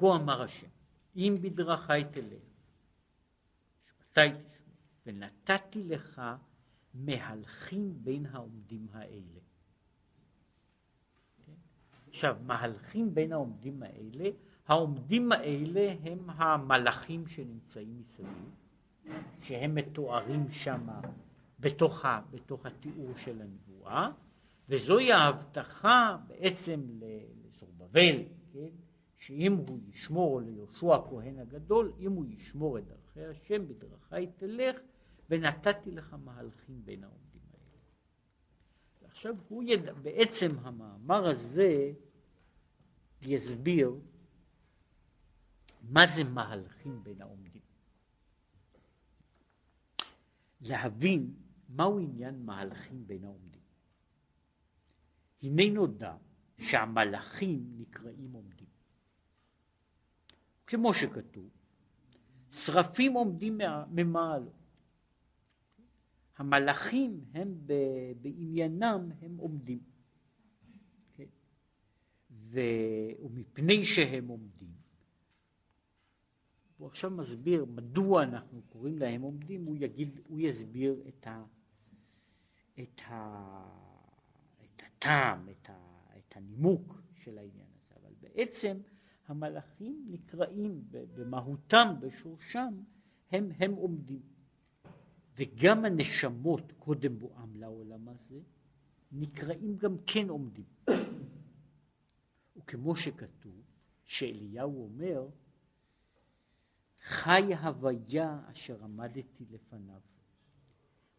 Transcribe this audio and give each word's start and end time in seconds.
כה 0.00 0.16
אמר 0.16 0.42
השם, 0.42 0.66
אם 1.16 1.36
בדרכי 1.40 2.04
תלך, 2.10 2.42
משפטי 3.84 4.20
ונתתי 5.06 5.82
לך 5.84 6.22
מהלכים 6.94 7.94
בין 8.02 8.26
העומדים 8.26 8.86
האלה. 8.92 9.40
עכשיו, 12.08 12.36
מהלכים 12.46 13.14
בין 13.14 13.32
העומדים 13.32 13.82
האלה, 13.82 14.30
העומדים 14.66 15.32
האלה 15.32 15.94
הם 16.02 16.30
המלאכים 16.30 17.26
שנמצאים 17.26 17.98
מסביב, 18.00 18.54
שהם 19.42 19.74
מתוארים 19.74 20.50
שם 20.50 20.88
בתוך, 21.60 22.04
בתוך 22.30 22.66
התיאור 22.66 23.16
של 23.16 23.42
הנבואה, 23.42 24.10
וזוהי 24.68 25.12
ההבטחה 25.12 26.16
בעצם 26.26 26.80
לזרובבל, 27.00 28.16
כן? 28.52 28.89
שאם 29.20 29.52
הוא 29.52 29.78
ישמור 29.88 30.40
ליהושע 30.40 30.94
הכהן 30.94 31.38
הגדול, 31.38 31.92
אם 31.98 32.12
הוא 32.12 32.24
ישמור 32.28 32.78
את 32.78 32.84
דרכי 32.86 33.24
השם 33.24 33.68
בדרכי 33.68 34.26
תלך, 34.36 34.76
ונתתי 35.30 35.90
לך 35.90 36.16
מהלכים 36.24 36.84
בין 36.84 37.04
העומדים 37.04 37.40
האלה. 37.52 37.78
ועכשיו 39.02 39.34
הוא 39.48 39.62
ידע, 39.62 39.92
בעצם 39.92 40.58
המאמר 40.58 41.28
הזה 41.28 41.92
יסביר 43.22 43.94
מה 45.82 46.06
זה 46.06 46.24
מהלכים 46.24 47.02
בין 47.02 47.22
העומדים. 47.22 47.62
להבין 50.60 51.34
מהו 51.68 51.98
עניין 51.98 52.44
מהלכים 52.44 53.06
בין 53.06 53.24
העומדים. 53.24 53.60
הנה 55.42 55.74
נודע 55.74 56.16
שהמלאכים 56.58 57.72
נקראים 57.78 58.32
עומדים. 58.32 58.59
כמו 60.70 60.94
שכתוב, 60.94 61.48
שרפים 62.50 63.12
עומדים 63.12 63.58
ממעלו. 63.90 64.52
המלאכים 66.36 67.24
הם 67.34 67.54
ב, 67.66 67.72
בעניינם 68.20 69.08
הם 69.22 69.36
עומדים. 69.36 69.80
כן? 71.16 71.24
ו, 72.30 72.60
ומפני 73.22 73.84
שהם 73.84 74.28
עומדים, 74.28 74.72
הוא 76.78 76.88
עכשיו 76.88 77.10
מסביר 77.10 77.64
מדוע 77.64 78.22
אנחנו 78.22 78.62
קוראים 78.68 78.98
להם 78.98 79.22
עומדים, 79.22 79.64
הוא, 79.64 79.76
יגיד, 79.76 80.20
הוא 80.28 80.40
יסביר 80.40 81.02
את, 81.08 81.26
ה, 81.26 81.44
את, 82.80 83.00
ה, 83.06 83.64
את 84.64 84.82
הטעם, 84.86 85.48
את, 85.48 85.70
ה, 85.70 86.06
את 86.18 86.36
הנימוק 86.36 87.02
של 87.14 87.38
העניין 87.38 87.68
הזה, 87.76 87.94
אבל 88.02 88.14
בעצם 88.20 88.76
המלאכים 89.30 90.06
נקראים 90.10 90.84
במהותם, 90.90 91.94
בשורשם, 92.00 92.74
הם, 93.32 93.48
הם 93.58 93.72
עומדים. 93.72 94.22
וגם 95.36 95.84
הנשמות 95.84 96.72
קודם 96.78 97.18
בואם 97.18 97.56
לעולם 97.56 98.08
הזה, 98.08 98.40
נקראים 99.12 99.76
גם 99.76 99.96
כן 100.06 100.28
עומדים. 100.28 100.64
וכמו 102.56 102.96
שכתוב, 102.96 103.62
שאליהו 104.04 104.82
אומר, 104.82 105.28
חי 107.02 107.54
הוויה 107.62 108.40
אשר 108.52 108.84
עמדתי 108.84 109.44
לפניו. 109.50 110.00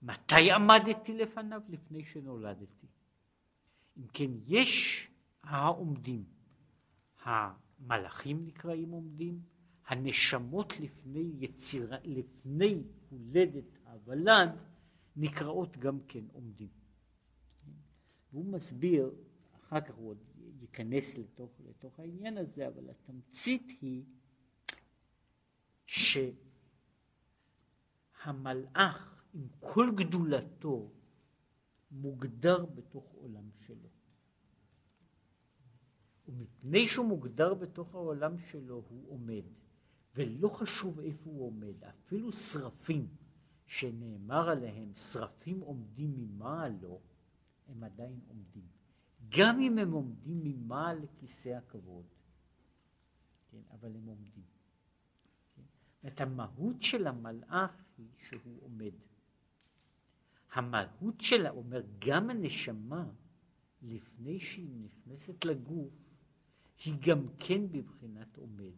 מתי 0.02 0.52
עמדתי 0.52 1.14
לפניו? 1.14 1.62
לפני 1.70 2.06
שנולדתי. 2.06 2.88
אם 3.98 4.08
כן, 4.08 4.32
יש 4.48 5.08
העומדים. 5.44 6.24
המלאכים 7.82 8.46
נקראים 8.46 8.90
עומדים, 8.90 9.42
הנשמות 9.88 10.74
לפני 10.80 11.32
יצירה, 11.40 11.98
לפני 12.04 12.84
הולדת 13.10 13.78
הוולד, 13.86 14.50
נקראות 15.16 15.78
גם 15.78 16.00
כן 16.08 16.24
עומדים. 16.34 16.70
והוא 18.32 18.46
מסביר, 18.46 19.12
אחר 19.56 19.82
כך 19.82 19.96
הוא 19.96 20.10
עוד 20.10 20.18
ייכנס 20.62 21.16
לתוך, 21.18 21.52
לתוך 21.70 22.00
העניין 22.00 22.38
הזה, 22.38 22.68
אבל 22.68 22.90
התמצית 22.90 23.68
היא 23.82 24.04
שהמלאך 28.16 29.24
עם 29.34 29.48
כל 29.60 29.92
גדולתו 29.96 30.92
מוגדר 31.92 32.66
בתוך 32.66 33.12
עולם 33.14 33.50
שלו. 33.66 33.90
ומפני 36.32 36.88
שהוא 36.88 37.06
מוגדר 37.06 37.54
בתוך 37.54 37.96
העולם 37.96 38.38
שלו 38.38 38.84
הוא 38.90 39.10
עומד, 39.10 39.44
ולא 40.16 40.50
חשוב 40.50 41.00
איפה 41.00 41.30
הוא 41.30 41.48
עומד, 41.48 41.84
אפילו 41.84 42.32
שרפים 42.32 43.08
שנאמר 43.68 44.50
עליהם 44.50 44.92
שרפים 44.96 45.60
עומדים 45.60 46.14
ממעלו, 46.18 47.00
הם 47.68 47.84
עדיין 47.84 48.20
עומדים. 48.28 48.68
גם 49.30 49.60
אם 49.60 49.78
הם 49.78 49.92
עומדים 49.92 50.44
ממעל 50.44 51.00
לכיסא 51.04 51.50
הכבוד, 51.50 52.06
כן, 53.52 53.62
אבל 53.72 53.96
הם 53.96 54.06
עומדים. 54.06 54.44
את 56.08 56.22
המהות 56.22 56.82
של 56.82 57.08
המלאך 57.08 57.84
היא 57.98 58.08
שהוא 58.18 58.62
עומד. 58.62 58.94
המהות 60.54 61.22
שלה, 61.22 61.50
אומר, 61.50 61.82
גם 62.00 62.30
הנשמה, 62.30 63.10
לפני 63.82 64.40
שהיא 64.40 64.76
נכנסת 64.80 65.46
לגוף, 65.46 66.11
היא 66.86 66.96
גם 67.08 67.20
כן 67.40 67.72
בבחינת 67.72 68.38
עומד. 68.38 68.74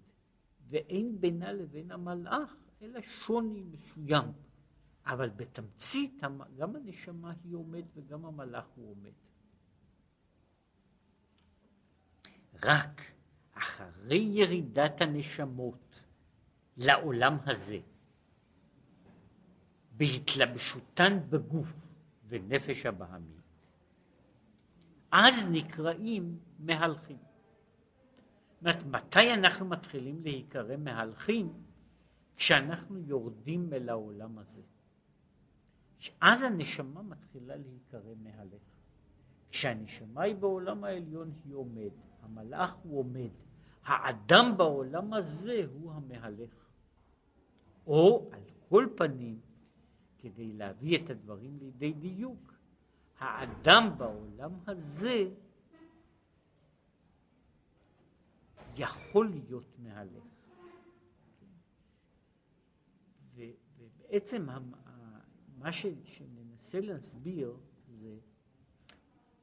ואין 0.69 1.21
בינה 1.21 1.51
לבין 1.51 1.91
המלאך, 1.91 2.55
אלא 2.81 3.01
שוני 3.01 3.63
מסוים. 3.71 4.31
אבל 5.05 5.29
בתמצית, 5.29 6.21
גם 6.57 6.75
הנשמה 6.75 7.33
היא 7.43 7.55
עומד 7.55 7.83
וגם 7.93 8.25
המלאך 8.25 8.65
הוא 8.75 8.91
עומד. 8.91 9.11
רק 12.63 13.01
אחרי 13.53 14.17
ירידת 14.17 15.01
הנשמות 15.01 15.99
לעולם 16.77 17.37
הזה, 17.45 17.79
בהתלבשותן 19.97 21.19
בגוף 21.29 21.73
ונפש 22.27 22.85
הבהמית, 22.85 23.43
אז 25.11 25.45
נקראים 25.51 26.39
מהלכים. 26.59 27.32
אומרת, 28.63 28.85
מתי 28.85 29.33
אנחנו 29.33 29.65
מתחילים 29.65 30.23
להיקרא 30.23 30.77
מהלכים? 30.77 31.53
כשאנחנו 32.35 32.99
יורדים 32.99 33.73
אל 33.73 33.89
העולם 33.89 34.37
הזה. 34.37 34.61
אז 36.21 36.41
הנשמה 36.41 37.01
מתחילה 37.01 37.55
להיקרא 37.55 38.13
מהלך. 38.23 38.61
כשהנשמה 39.51 40.21
היא 40.21 40.35
בעולם 40.35 40.83
העליון 40.83 41.31
היא 41.45 41.53
עומד, 41.53 41.89
המלאך 42.21 42.73
הוא 42.83 42.99
עומד, 42.99 43.29
האדם 43.85 44.57
בעולם 44.57 45.13
הזה 45.13 45.61
הוא 45.73 45.91
המהלך. 45.91 46.67
או 47.87 48.29
על 48.31 48.41
כל 48.69 48.87
פנים, 48.95 49.39
כדי 50.19 50.53
להביא 50.53 50.97
את 51.03 51.09
הדברים 51.09 51.57
לידי 51.61 51.93
דיוק, 51.93 52.53
האדם 53.19 53.89
בעולם 53.97 54.51
הזה 54.67 55.29
יכול 58.77 59.29
להיות 59.29 59.79
מהלך. 59.79 60.23
ובעצם 63.35 64.47
מה 65.57 65.71
שננסה 65.71 66.79
להסביר 66.79 67.57
זה 67.87 68.17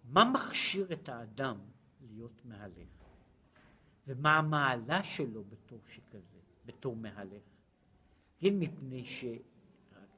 מה 0.05 0.25
מכשיר 0.25 0.93
את 0.93 1.09
האדם 1.09 1.59
להיות 2.01 2.45
מהלך, 2.45 2.89
ומה 4.07 4.37
המעלה 4.37 5.03
שלו 5.03 5.45
בתור 5.45 5.81
שכזה, 5.89 6.38
בתור 6.67 6.97
מהלך. 6.97 7.43
כן, 8.38 8.59
מפני 8.59 9.05
ש... 9.05 9.25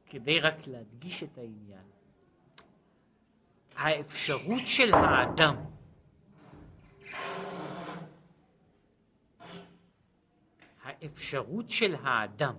כדי 0.06 0.40
רק 0.40 0.66
להדגיש 0.66 1.22
את 1.22 1.38
העניין, 1.38 1.84
האפשרות 3.76 4.62
של 4.66 4.94
האדם 4.94 5.56
האפשרות 11.02 11.70
של 11.70 11.94
האדם 11.94 12.54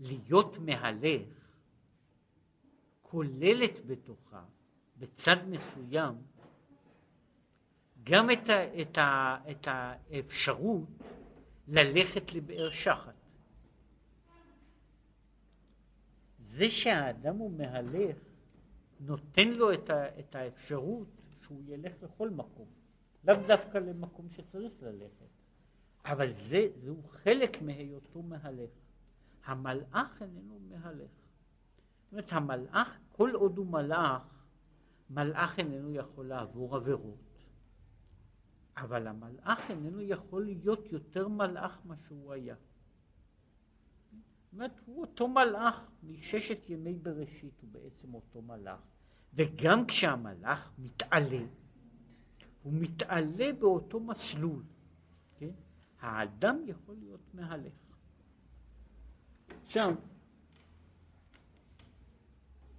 להיות 0.00 0.58
מהלך 0.58 1.38
כוללת 3.02 3.86
בתוכה, 3.86 4.44
בצד 4.98 5.36
מסוים, 5.48 6.14
גם 8.04 8.30
את, 8.30 8.48
ה, 8.48 8.80
את, 8.80 8.98
ה, 8.98 9.36
את 9.50 9.66
האפשרות 9.66 10.88
ללכת 11.68 12.32
לבאר 12.32 12.70
שחת. 12.70 13.14
זה 16.38 16.70
שהאדם 16.70 17.36
הוא 17.36 17.50
מהלך, 17.50 18.16
נותן 19.00 19.48
לו 19.48 19.72
את, 19.72 19.90
ה, 19.90 20.18
את 20.18 20.34
האפשרות 20.34 21.08
שהוא 21.40 21.62
ילך 21.66 21.92
לכל 22.02 22.30
מקום, 22.30 22.66
לאו 23.24 23.36
דווקא 23.46 23.78
למקום 23.78 24.28
שצריך 24.30 24.72
ללכת. 24.82 25.37
אבל 26.12 26.32
זה, 26.32 26.68
זהו 26.76 27.02
חלק 27.02 27.62
מהיותו 27.62 28.22
מהלך. 28.22 28.70
המלאך 29.44 30.22
איננו 30.22 30.58
מהלך. 30.68 31.10
זאת 32.04 32.12
אומרת, 32.12 32.32
המלאך, 32.32 32.98
כל 33.12 33.30
עוד 33.34 33.58
הוא 33.58 33.66
מלאך, 33.66 34.22
מלאך 35.10 35.58
איננו 35.58 35.94
יכול 35.94 36.26
לעבור 36.26 36.76
עבירות. 36.76 37.18
אבל 38.76 39.06
המלאך 39.06 39.70
איננו 39.70 40.02
יכול 40.02 40.44
להיות 40.44 40.92
יותר 40.92 41.28
מלאך 41.28 41.78
מה 41.84 41.94
שהוא 42.06 42.32
היה. 42.32 42.54
זאת 42.54 44.52
אומרת, 44.52 44.80
הוא 44.86 45.00
אותו 45.00 45.28
מלאך 45.28 45.90
מששת 46.02 46.70
ימי 46.70 46.94
בראשית, 46.94 47.60
הוא 47.60 47.70
בעצם 47.72 48.14
אותו 48.14 48.42
מלאך. 48.42 48.80
וגם 49.34 49.86
כשהמלאך 49.86 50.72
מתעלה, 50.78 51.44
הוא 52.62 52.72
מתעלה 52.72 53.52
באותו 53.58 54.00
מסלול. 54.00 54.62
האדם 56.00 56.56
יכול 56.66 56.94
להיות 56.98 57.20
מהלך. 57.34 57.72
עכשיו, 59.66 59.94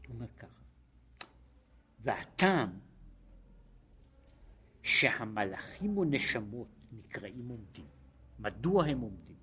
הוא 0.07 0.15
אומר 0.15 0.27
ככה, 0.37 0.63
והטעם 2.01 2.79
שהמלאכים 4.83 5.97
ונשמות 5.97 6.67
נקראים 6.91 7.47
עומדים. 7.47 7.85
מדוע 8.39 8.85
הם 8.85 8.99
עומדים? 8.99 9.35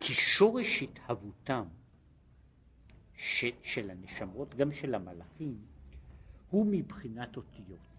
כי 0.00 0.14
שורש 0.14 0.82
התהוותם 0.82 1.64
ש, 3.16 3.44
של 3.62 3.90
הנשמות, 3.90 4.54
גם 4.54 4.72
של 4.72 4.94
המלאכים, 4.94 5.58
הוא 6.50 6.66
מבחינת 6.70 7.36
אותיות. 7.36 7.91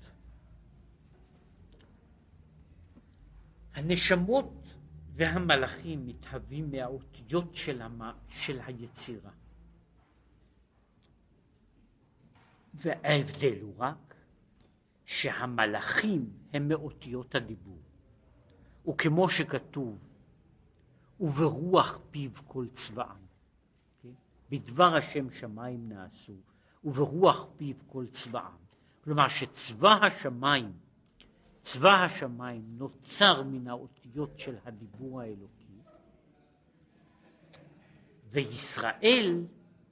הנשמות 3.74 4.54
והמלאכים 5.16 6.08
מתהווים 6.08 6.72
מהאותיות 6.72 7.56
של, 7.56 7.82
המ... 7.82 8.02
של 8.30 8.60
היצירה. 8.66 9.32
וההבדל 12.74 13.62
הוא 13.62 13.74
רק 13.78 14.16
שהמלאכים 15.06 16.30
הם 16.54 16.68
מאותיות 16.68 17.36
הדיבור. 17.36 17.80
וכמו 18.88 19.30
שכתוב, 19.30 19.98
וברוח 21.20 22.00
פיו 22.12 22.32
כל 22.48 22.68
צבאם. 22.72 23.26
כן? 24.04 24.10
בדבר 24.50 24.96
השם 24.96 25.30
שמיים 25.30 25.90
נעשו, 25.90 26.36
וברוח 26.84 27.46
פיו 27.58 27.76
כל 27.88 28.08
צבאם. 28.08 28.64
כלומר 29.04 29.28
שצבא 29.28 30.06
השמיים, 30.06 30.72
צבא 31.64 32.04
השמיים 32.04 32.64
נוצר 32.78 33.44
מן 33.44 33.68
האותיות 33.68 34.40
של 34.40 34.56
הדיבור 34.66 35.22
האלוקי, 35.22 35.78
וישראל 38.30 39.46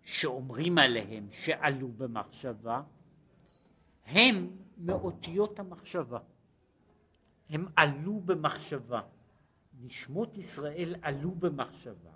שאומרים 0.03 0.77
עליהם 0.77 1.27
שעלו 1.31 1.87
במחשבה, 1.87 2.83
הם 4.05 4.47
מאותיות 4.77 5.59
המחשבה. 5.59 6.19
הם 7.49 7.65
עלו 7.75 8.19
במחשבה. 8.19 9.01
נשמות 9.81 10.37
ישראל 10.37 10.95
עלו 11.01 11.31
במחשבה, 11.31 12.13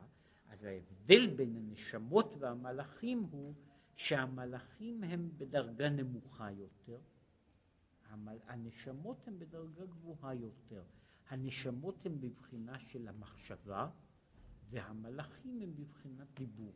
אז 0.50 0.64
ההבדל 0.64 1.28
בין 1.28 1.56
הנשמות 1.56 2.36
והמלאכים 2.40 3.28
הוא 3.32 3.54
שהמלאכים 3.96 5.04
הם 5.04 5.30
בדרגה 5.38 5.90
נמוכה 5.90 6.52
יותר. 6.52 7.00
הנשמות 8.48 9.28
הן 9.28 9.40
בדרגה 9.40 9.86
גבוהה 9.86 10.34
יותר. 10.34 10.84
הנשמות 11.30 12.06
הן 12.06 12.20
בבחינה 12.22 12.80
של 12.80 13.08
המחשבה 13.08 13.90
והמלאכים 14.70 15.62
הם 15.62 15.76
בבחינת 15.76 16.28
דיבור. 16.34 16.74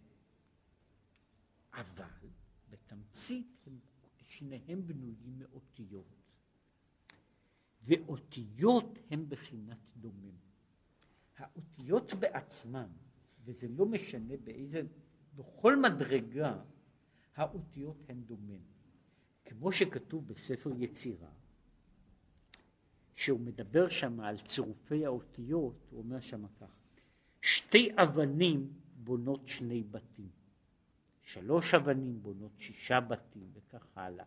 אבל 1.73 2.29
בתמצית 2.69 3.47
הם 3.65 3.79
שניהם 4.27 4.87
בנויים 4.87 5.39
מאותיות, 5.39 6.23
ואותיות 7.83 8.99
הם 9.11 9.29
בחינת 9.29 9.77
דומם. 9.97 10.37
האותיות 11.37 12.13
בעצמן, 12.13 12.89
וזה 13.45 13.67
לא 13.67 13.85
משנה 13.85 14.37
באיזה, 14.43 14.81
בכל 15.35 15.81
מדרגה, 15.81 16.61
האותיות 17.35 17.97
הן 18.09 18.21
דומן. 18.23 18.61
כמו 19.49 19.71
שכתוב 19.71 20.27
בספר 20.27 20.71
יצירה, 20.77 21.29
שהוא 23.15 23.39
מדבר 23.39 23.89
שם 23.89 24.19
על 24.19 24.37
צירופי 24.37 25.05
האותיות, 25.05 25.87
הוא 25.89 25.99
אומר 25.99 26.19
שם 26.19 26.47
כך, 26.47 26.71
שתי 27.41 27.89
אבנים 27.95 28.73
בונות 28.95 29.47
שני 29.47 29.83
בתים. 29.83 30.29
שלוש 31.21 31.73
אבנים 31.73 32.21
בונות 32.21 32.51
שישה 32.57 32.99
בתים 32.99 33.51
וכך 33.53 33.97
הלאה. 33.97 34.25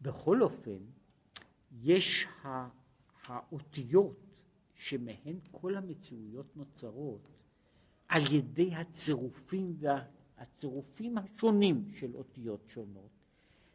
בכל 0.00 0.42
אופן, 0.42 0.78
יש 1.82 2.26
האותיות 3.26 4.16
שמהן 4.74 5.36
כל 5.50 5.76
המציאויות 5.76 6.56
נוצרות 6.56 7.28
על 8.08 8.22
ידי 8.34 8.74
הצירופים 8.74 9.76
והצירופים 9.78 11.18
השונים 11.18 11.90
של 11.94 12.14
אותיות 12.14 12.64
שונות, 12.68 13.11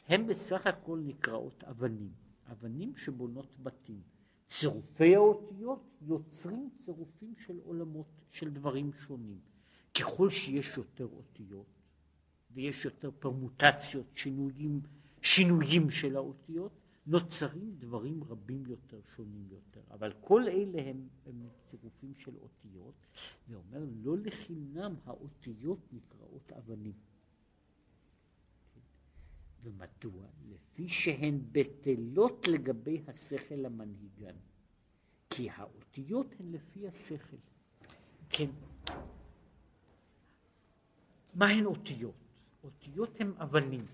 הם 0.07 0.27
בסך 0.27 0.67
הכל 0.67 0.99
נקראות 1.05 1.63
אבנים, 1.63 2.11
אבנים 2.51 2.95
שבונות 2.95 3.55
בתים. 3.63 4.01
צירופי 4.47 5.15
האותיות 5.15 5.83
יוצרים 6.01 6.69
צירופים 6.85 7.33
של 7.37 7.59
עולמות, 7.63 8.07
של 8.31 8.49
דברים 8.49 8.93
שונים. 8.93 9.39
ככל 9.99 10.29
שיש 10.29 10.77
יותר 10.77 11.05
אותיות, 11.05 11.65
ויש 12.51 12.85
יותר 12.85 13.11
פרמוטציות, 13.19 14.05
שינויים, 14.15 14.81
שינויים 15.21 15.89
של 15.89 16.15
האותיות, 16.15 16.71
נוצרים 17.07 17.75
דברים 17.77 18.23
רבים 18.23 18.63
יותר, 18.65 18.99
שונים 19.15 19.47
יותר. 19.51 19.81
אבל 19.91 20.13
כל 20.21 20.47
אלה 20.47 20.81
הם, 20.89 21.07
הם 21.25 21.47
צירופים 21.69 22.13
של 22.17 22.35
אותיות, 22.41 22.95
ואומר 23.49 23.85
לא 24.03 24.17
לחינם 24.17 24.95
האותיות 25.05 25.79
נקראות 25.93 26.51
אבנים. 26.57 26.93
ומדוע? 29.63 30.25
לפי 30.49 30.89
שהן 30.89 31.39
בטלות 31.51 32.47
לגבי 32.47 33.01
השכל 33.07 33.65
המנהיגן. 33.65 34.35
כי 35.29 35.49
האותיות 35.49 36.27
הן 36.39 36.51
לפי 36.51 36.87
השכל. 36.87 37.37
כן. 38.29 38.49
מהן 41.33 41.65
אותיות? 41.65 42.15
אותיות 42.63 43.21
הן 43.21 43.31
אבנים. 43.37 43.85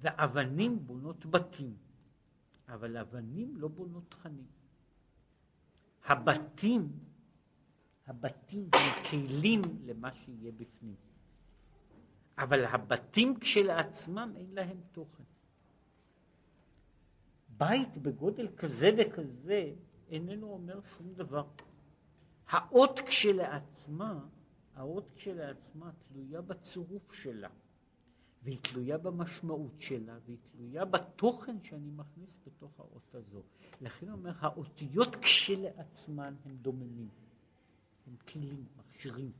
ואבנים 0.00 0.86
בונות 0.86 1.26
בתים, 1.26 1.76
אבל 2.68 2.96
אבנים 2.96 3.56
לא 3.56 3.68
בונות 3.68 4.04
תכנים. 4.08 4.46
הבתים, 6.04 6.92
הבתים 8.06 8.68
הם 8.72 9.04
כלים 9.10 9.62
למה 9.84 10.14
שיהיה 10.14 10.52
בפנים. 10.52 11.09
אבל 12.38 12.64
הבתים 12.64 13.40
כשלעצמם 13.40 14.32
אין 14.36 14.50
להם 14.52 14.80
תוכן. 14.92 15.22
בית 17.58 17.96
בגודל 17.96 18.48
כזה 18.56 18.90
וכזה 18.98 19.72
איננו 20.08 20.52
אומר 20.52 20.80
שום 20.96 21.14
דבר. 21.14 21.44
האות 22.48 23.00
כשלעצמה 23.00 24.20
האות 24.80 25.10
כשלעצמה 25.14 25.90
תלויה 26.08 26.40
בצירוף 26.40 27.12
שלה, 27.12 27.48
והיא 28.42 28.58
תלויה 28.62 28.98
במשמעות 28.98 29.74
שלה, 29.78 30.18
והיא 30.26 30.38
תלויה 30.52 30.84
בתוכן 30.84 31.56
שאני 31.62 31.90
מכניס 31.96 32.38
בתוך 32.46 32.80
האות 32.80 33.14
הזו. 33.14 33.42
לכן 33.80 34.10
אומר, 34.10 34.32
האותיות 34.38 35.16
כשלעצמן 35.16 36.34
הם 36.44 36.56
דוממים, 36.56 37.08
הם 38.06 38.16
כלים, 38.16 38.64
מכשירים. 38.76 39.32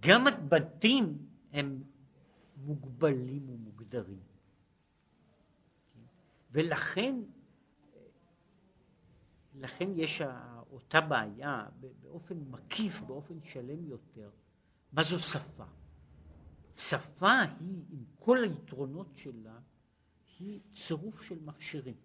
גם 0.00 0.26
הבתים 0.26 1.18
הם 1.52 1.82
מוגבלים 2.56 3.50
ומוגדרים. 3.50 4.22
ולכן 6.52 7.14
לכן 9.54 9.88
יש 9.94 10.22
אותה 10.70 11.00
בעיה 11.00 11.66
באופן 12.00 12.38
מקיף, 12.50 13.00
באופן 13.00 13.40
שלם 13.42 13.84
יותר. 13.84 14.30
מה 14.92 15.02
זו 15.02 15.18
שפה? 15.18 15.64
שפה 16.76 17.40
היא, 17.40 17.84
עם 17.90 18.04
כל 18.18 18.44
היתרונות 18.44 19.16
שלה, 19.16 19.58
היא 20.38 20.60
צירוף 20.72 21.22
של 21.22 21.38
מכשירים. 21.44 21.96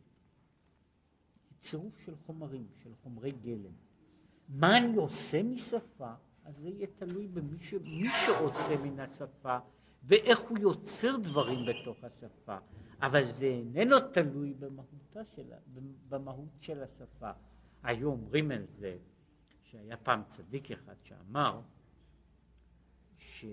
צירוף 1.60 2.00
של 2.06 2.16
חומרים, 2.16 2.68
של 2.84 2.96
חומרי 3.04 3.32
גלם. 3.32 3.74
מה 4.50 4.78
אני 4.78 4.96
עושה 4.96 5.44
משפה? 5.44 6.14
אז 6.46 6.56
זה 6.56 6.70
יהיה 6.70 6.88
תלוי 6.98 7.28
במי 7.28 7.60
ש... 7.60 7.74
שעושה 8.26 8.82
מן 8.84 9.00
השפה 9.00 9.58
ואיך 10.04 10.40
הוא 10.40 10.58
יוצר 10.58 11.18
דברים 11.18 11.60
בתוך 11.70 12.04
השפה, 12.04 12.58
אבל 13.02 13.32
זה 13.32 13.46
איננו 13.46 13.96
תלוי 14.14 14.54
של, 15.36 15.54
במהות 16.10 16.50
של 16.60 16.84
השפה. 16.84 17.32
היו 17.84 18.10
אומרים 18.10 18.52
על 18.52 18.66
זה, 18.66 18.98
שהיה 19.64 19.98
פעם 19.98 20.24
צדיק 20.28 20.72
אחד 20.72 20.96
שאמר, 21.04 21.62
ש... 23.18 23.46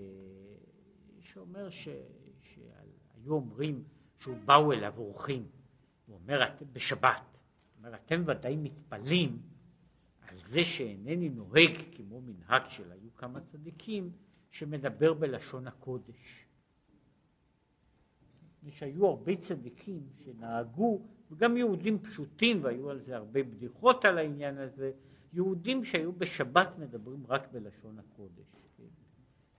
שאומר 1.21 1.71
ש... 1.71 1.89
שהיו 2.41 3.35
אומרים 3.35 3.85
שהוא 4.19 4.37
באו 4.45 4.73
אליו 4.73 4.95
אורחים, 4.99 5.47
הוא 6.07 6.17
אומר 6.17 6.41
בשבת, 6.73 7.23
הוא 7.33 7.87
אומר 7.87 7.95
אתם 7.95 8.23
ודאי 8.27 8.57
מתפלאים 8.57 9.43
על 10.29 10.39
זה 10.39 10.65
שאינני 10.65 11.29
נוהג 11.29 11.71
כמו 11.97 12.21
מנהג 12.21 12.63
של 12.69 12.93
היו 12.93 13.15
כמה 13.15 13.41
צדיקים 13.41 14.13
שמדבר 14.51 15.15
בלשון 15.15 15.67
הקודש. 15.67 16.47
ושהיו 18.65 19.07
הרבה 19.07 19.37
צדיקים 19.37 20.01
שנהגו, 20.25 21.01
וגם 21.31 21.57
יהודים 21.57 21.99
פשוטים, 21.99 22.65
והיו 22.65 22.91
על 22.91 23.01
זה 23.01 23.17
הרבה 23.17 23.43
בדיחות 23.43 24.05
על 24.05 24.19
העניין 24.19 24.59
הזה, 24.59 24.93
יהודים 25.33 25.85
שהיו 25.85 26.13
בשבת 26.13 26.79
מדברים 26.79 27.27
רק 27.29 27.53
בלשון 27.53 27.99
הקודש. 27.99 28.47
כן, 28.77 28.85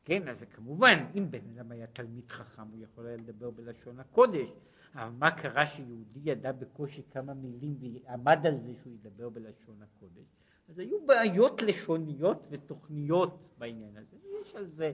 כן 0.05 0.27
אז 0.27 0.43
כמובן, 0.55 1.05
אם 1.15 1.31
בן 1.31 1.39
אדם 1.55 1.71
היה 1.71 1.87
תלמיד 1.87 2.31
חכם, 2.31 2.67
הוא 2.71 2.83
יכול 2.83 3.05
היה 3.05 3.17
לדבר 3.17 3.51
בלשון 3.51 3.99
הקודש, 3.99 4.49
אבל 4.95 5.09
מה 5.09 5.31
קרה 5.31 5.67
שיהודי 5.67 6.19
ידע 6.23 6.51
בקושי 6.51 7.01
כמה 7.11 7.33
מילים 7.33 7.75
ועמד 7.81 8.39
על 8.45 8.59
זה 8.59 8.73
שהוא 8.81 8.93
ידבר 8.93 9.29
בלשון 9.29 9.81
הקודש? 9.81 10.25
אז 10.69 10.79
היו 10.79 11.05
בעיות 11.05 11.61
לשוניות 11.61 12.47
ותוכניות 12.49 13.55
בעניין 13.57 13.97
הזה, 13.97 14.17
יש 14.41 14.55
על 14.55 14.67
זה 14.67 14.93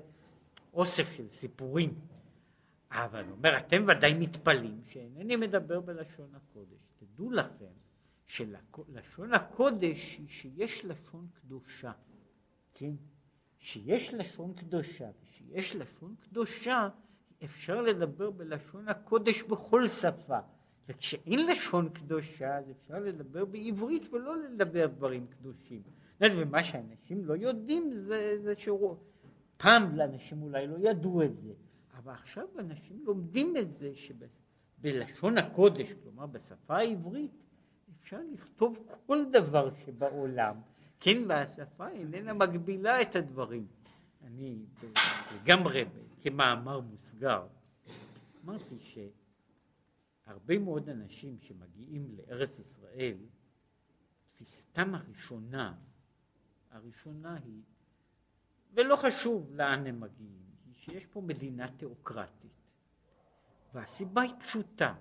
אוסף 0.74 1.12
של 1.12 1.30
סיפורים. 1.30 2.00
אבל 2.92 3.32
אומר, 3.32 3.58
אתם 3.58 3.86
ודאי 3.88 4.14
מתפלאים 4.14 4.82
שאינני 4.88 5.36
מדבר 5.36 5.80
בלשון 5.80 6.36
הקודש. 6.36 6.80
תדעו 7.00 7.32
לכם 7.32 7.74
שלשון 8.26 9.34
הקודש 9.34 10.18
היא 10.18 10.28
שיש 10.30 10.86
לשון 10.86 11.28
קדושה, 11.34 11.92
כן? 12.74 12.92
שיש 13.60 14.14
לשון 14.14 14.54
קדושה, 14.54 15.10
ושיש 15.22 15.76
לשון 15.76 16.16
קדושה 16.20 16.90
אפשר 17.44 17.82
לדבר 17.82 18.32
בלשון 18.32 18.90
הקודש 18.90 19.44
בכל 19.44 19.88
שפה. 19.88 20.40
וכשאין 20.90 21.48
לשון 21.48 21.90
קדושה 21.90 22.58
אז 22.58 22.66
אפשר 22.72 23.00
לדבר 23.00 23.46
בעברית 23.46 24.14
ולא 24.14 24.38
לדבר 24.38 24.88
דברים 24.88 25.26
קדושים. 25.28 25.82
ומה 26.22 26.64
שאנשים 26.64 27.26
לא 27.26 27.34
יודעים 27.34 27.94
זה, 27.94 28.38
זה 28.42 28.54
שפעם 28.58 29.96
לאנשים 29.96 30.42
אולי 30.42 30.68
לא 30.68 30.90
ידעו 30.90 31.24
את 31.24 31.38
זה, 31.38 31.54
אבל 31.98 32.14
עכשיו 32.14 32.48
אנשים 32.60 33.00
לומדים 33.06 33.58
את 33.58 33.72
זה 33.72 33.92
שבלשון 33.96 35.38
הקודש, 35.38 35.94
כלומר 36.04 36.26
בשפה 36.26 36.78
העברית, 36.78 37.32
אפשר 38.02 38.20
לכתוב 38.34 38.80
כל 39.06 39.26
דבר 39.32 39.70
שבעולם, 39.86 40.56
כן, 41.00 41.18
והשפה 41.28 41.88
איננה 41.88 42.34
מגבילה 42.34 43.02
את 43.02 43.16
הדברים. 43.16 43.66
אני 44.26 44.56
לגמרי, 45.36 45.86
כמאמר 46.22 46.80
מוסגר, 46.80 47.44
אמרתי 48.46 48.76
שהרבה 50.30 50.60
מאוד 50.60 50.90
אנשים 50.90 51.38
שמגיעים 51.40 52.16
לארץ 52.18 52.60
ישראל, 52.60 53.18
תפיסתם 54.26 54.96
הראשונה, 54.96 55.76
הראשונה 56.72 57.36
היא, 57.36 57.62
ולא 58.74 58.96
חשוב 58.96 59.54
לאן 59.54 59.88
הם 59.88 60.00
מגיעים, 60.00 60.42
היא 60.66 60.76
שיש 60.76 61.06
פה 61.06 61.22
מדינה 61.22 61.68
תיאוקרטית. 61.72 62.52
והסיבה 63.74 64.22
היא 64.22 64.34
פשוטה, 64.40 64.96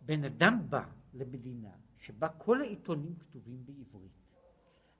בן 0.00 0.24
אדם 0.24 0.70
בא 0.70 0.84
למדינה 1.14 1.72
שבה 1.98 2.28
כל 2.28 2.60
העיתונים 2.60 3.14
כתובים 3.18 3.64
בעברית. 3.66 4.12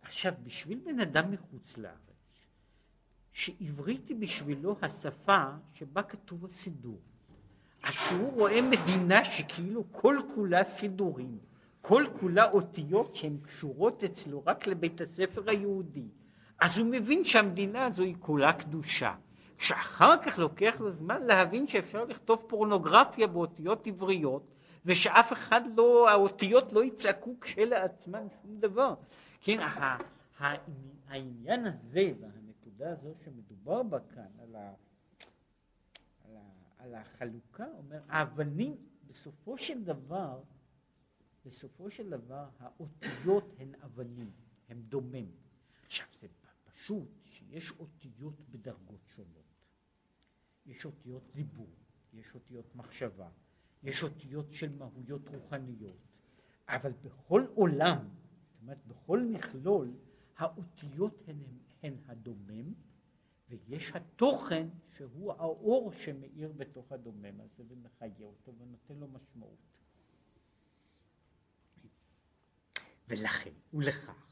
עכשיו, 0.02 0.32
בשביל 0.44 0.80
בן 0.85 1.00
אדם 1.00 1.30
מחוץ 1.30 1.78
לארץ, 1.78 2.47
שעברית 3.32 4.09
היא 4.09 4.16
בשבילו 4.16 4.76
השפה 4.82 5.44
שבה 5.73 6.02
כתוב 6.02 6.44
הסידור, 6.44 7.00
שהוא 7.91 8.33
רואה 8.33 8.62
מדינה 8.62 9.25
שכאילו 9.25 9.85
כל 9.93 10.19
כולה 10.35 10.65
סידורים, 10.65 11.39
כל 11.81 12.07
כולה 12.21 12.51
אותיות 12.51 13.17
שהן 13.17 13.37
קשורות 13.43 14.05
אצלו 14.05 14.43
רק 14.47 14.67
לבית 14.67 15.01
הספר 15.01 15.43
היהודי, 15.47 16.07
אז 16.61 16.79
הוא 16.79 16.87
מבין 16.87 17.25
שהמדינה 17.25 17.87
הזו 17.87 18.03
היא 18.03 18.17
כולה 18.21 18.53
קדושה. 18.53 19.15
שאחר 19.59 20.17
כך 20.23 20.39
לוקח 20.39 20.75
לו 20.81 20.93
זמן 20.93 21.23
להבין 21.23 21.67
שאפשר 21.67 22.05
לכתוב 22.05 22.45
פורנוגרפיה 22.47 23.27
באותיות 23.27 23.87
עבריות, 23.87 24.43
ושאף 24.87 25.33
אחד 25.33 25.61
לא, 25.77 26.11
האותיות 26.11 26.73
לא 26.73 26.85
יצעקו 26.85 27.41
כשלעצמן 27.41 28.27
שום 28.43 28.57
דבר. 28.61 28.95
כן, 29.41 29.59
העניין 31.09 31.67
הזה 31.67 32.12
והנקודה 32.21 32.93
הזו 32.93 33.15
שמדובר 33.25 33.83
בה 33.83 33.99
כאן, 34.15 34.23
על, 34.43 34.57
ה, 34.57 34.73
על, 36.83 36.95
החלוקה, 36.95 37.67
אומר, 37.77 38.03
האבנים, 38.09 38.77
בסופו 39.07 39.59
של 39.59 39.85
דבר, 39.85 40.43
בסופו 41.45 41.91
של 41.91 42.11
דבר, 42.11 42.49
האותיות 42.59 43.55
הן 43.59 43.75
אבנים, 43.85 44.31
הן 44.69 44.83
דומם. 44.83 45.27
עכשיו, 45.87 46.07
זה 46.21 46.29
פשוט 46.65 47.09
שיש 47.25 47.73
אותיות 47.79 48.35
בדרגות 48.51 49.01
שונות. 49.07 49.43
יש 50.67 50.85
אותיות 50.85 51.23
דיבור, 51.35 51.71
יש 52.12 52.35
אותיות 52.35 52.77
מחשבה, 52.77 53.29
יש 53.83 54.03
אותיות 54.03 54.47
של 54.53 54.77
מהויות 54.77 55.29
רוחניות, 55.29 55.99
אבל 56.69 56.93
בכל 56.93 57.47
עולם, 57.55 58.09
זאת 58.53 58.62
אומרת 58.62 58.87
בכל 58.87 59.23
מכלול, 59.23 59.95
האותיות 60.37 61.23
הן, 61.27 61.39
הן 61.83 61.97
הדומם, 62.07 62.75
ויש 63.66 63.92
התוכן 63.94 64.68
שהוא 64.97 65.32
האור 65.32 65.92
שמאיר 65.92 66.52
בתוך 66.56 66.92
הדומם 66.92 67.40
הזה 67.40 67.62
ומחיה 67.68 68.26
אותו 68.26 68.54
ונותן 68.59 68.94
לו 68.94 69.09
משמעות. 69.09 69.59
ולכן, 73.09 73.50
ולכך, 73.75 74.26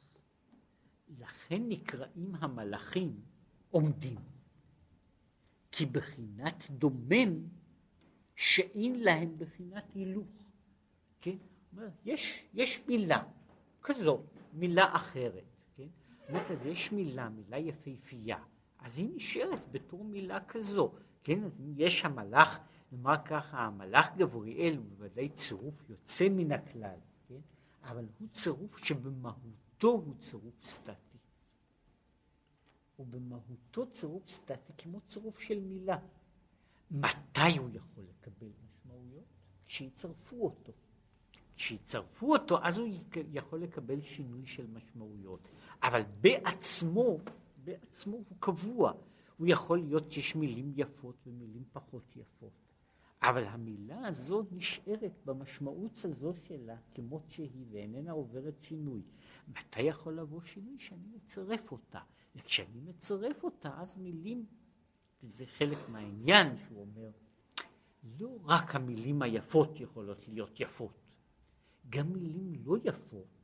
לכן 1.19 1.69
נקראים 1.69 2.35
המלאכים 2.35 3.21
עומדים. 3.71 4.19
כי 5.73 5.87
בחינת 5.87 6.71
דומם 6.71 7.49
שאין 8.37 9.01
להם 9.01 9.39
בחינת 9.39 9.93
הילוך. 9.95 10.29
כן? 11.21 11.37
יש, 12.05 12.45
יש 12.55 12.81
מילה 12.89 13.25
כזאת, 13.83 14.21
מילה 14.53 14.97
אחרת. 14.97 15.45
כן? 15.77 15.89
אומרת, 16.29 16.51
אז 16.51 16.67
יש 16.67 16.93
מילה, 16.93 17.29
מילה 17.29 17.59
יפהפייה, 17.59 18.39
אז 18.83 18.99
היא 18.99 19.09
נשארת 19.15 19.73
בתור 19.73 20.05
מילה 20.05 20.41
כזו. 20.45 20.93
כן? 21.25 21.45
אז 21.45 21.53
יש 21.77 22.05
המלאך, 22.05 22.59
נאמר 22.93 23.15
ככה, 23.25 23.59
המלאך 23.59 24.07
גבריאל 24.17 24.77
הוא 24.77 24.85
בוודאי 24.85 25.29
צירוף 25.29 25.91
יוצא 25.91 26.29
מן 26.29 26.53
הכלל, 26.53 26.99
כן? 27.29 27.41
אבל 27.83 28.07
הוא 28.19 28.29
צירוף 28.33 28.85
שבמהותו 28.85 29.89
הוא 29.89 30.15
צירוף 30.19 30.65
סטטי. 30.65 31.19
הוא 32.97 33.07
במהותו 33.07 33.91
צירוף 33.91 34.29
סטטי 34.29 34.73
כמו 34.79 35.01
צירוף 35.01 35.39
של 35.39 35.61
מילה. 35.61 35.99
מתי 36.91 37.59
הוא 37.59 37.71
יכול 37.75 38.05
לקבל 38.05 38.49
משמעויות? 38.65 39.25
כשיצרפו 39.67 40.45
אותו. 40.45 40.73
כשיצרפו 41.57 42.33
אותו 42.33 42.59
אז 42.63 42.79
הוא 42.79 42.89
יכול 43.33 43.63
לקבל 43.63 44.03
שינוי 44.03 44.47
של 44.47 44.67
משמעויות. 44.67 45.41
אבל 45.83 46.03
בעצמו, 46.21 47.19
בעצמו 47.71 48.17
הוא 48.17 48.37
קבוע. 48.41 48.93
הוא 49.37 49.47
יכול 49.47 49.79
להיות 49.79 50.13
שיש 50.13 50.37
מילים 50.37 50.73
יפות 50.77 51.17
ומילים 51.27 51.65
פחות 51.73 52.17
יפות. 52.17 52.53
אבל 53.23 53.45
המילה 53.45 54.07
הזו 54.07 54.43
נשארת 54.51 55.13
במשמעות 55.25 56.05
הזו 56.05 56.35
שלה 56.45 56.77
כמות 56.95 57.23
שהיא 57.29 57.67
ואיננה 57.71 58.13
עוברת 58.13 58.55
שינוי. 58.63 59.03
מתי 59.49 59.83
יכול 59.83 60.19
לבוא 60.19 60.41
שינוי? 60.41 60.79
שאני 60.79 61.07
מצרף 61.15 61.73
אותה. 61.73 62.01
וכשאני 62.37 62.81
מצרף 62.81 63.45
אותה, 63.45 63.71
אז 63.81 63.97
מילים, 63.97 64.47
וזה 65.23 65.47
חלק 65.47 65.79
מהעניין 65.89 66.57
שהוא 66.57 66.81
אומר, 66.81 67.11
לא 68.19 68.39
רק 68.45 68.75
המילים 68.75 69.23
היפות 69.23 69.81
יכולות 69.81 70.29
להיות 70.29 70.61
יפות, 70.61 71.01
גם 71.91 72.13
מילים 72.13 72.53
לא 72.65 72.77
יפות 72.85 73.40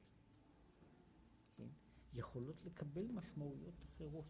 יכולות 2.16 2.56
לקבל 2.64 3.04
משמעויות 3.14 3.74
אחרות. 3.84 4.24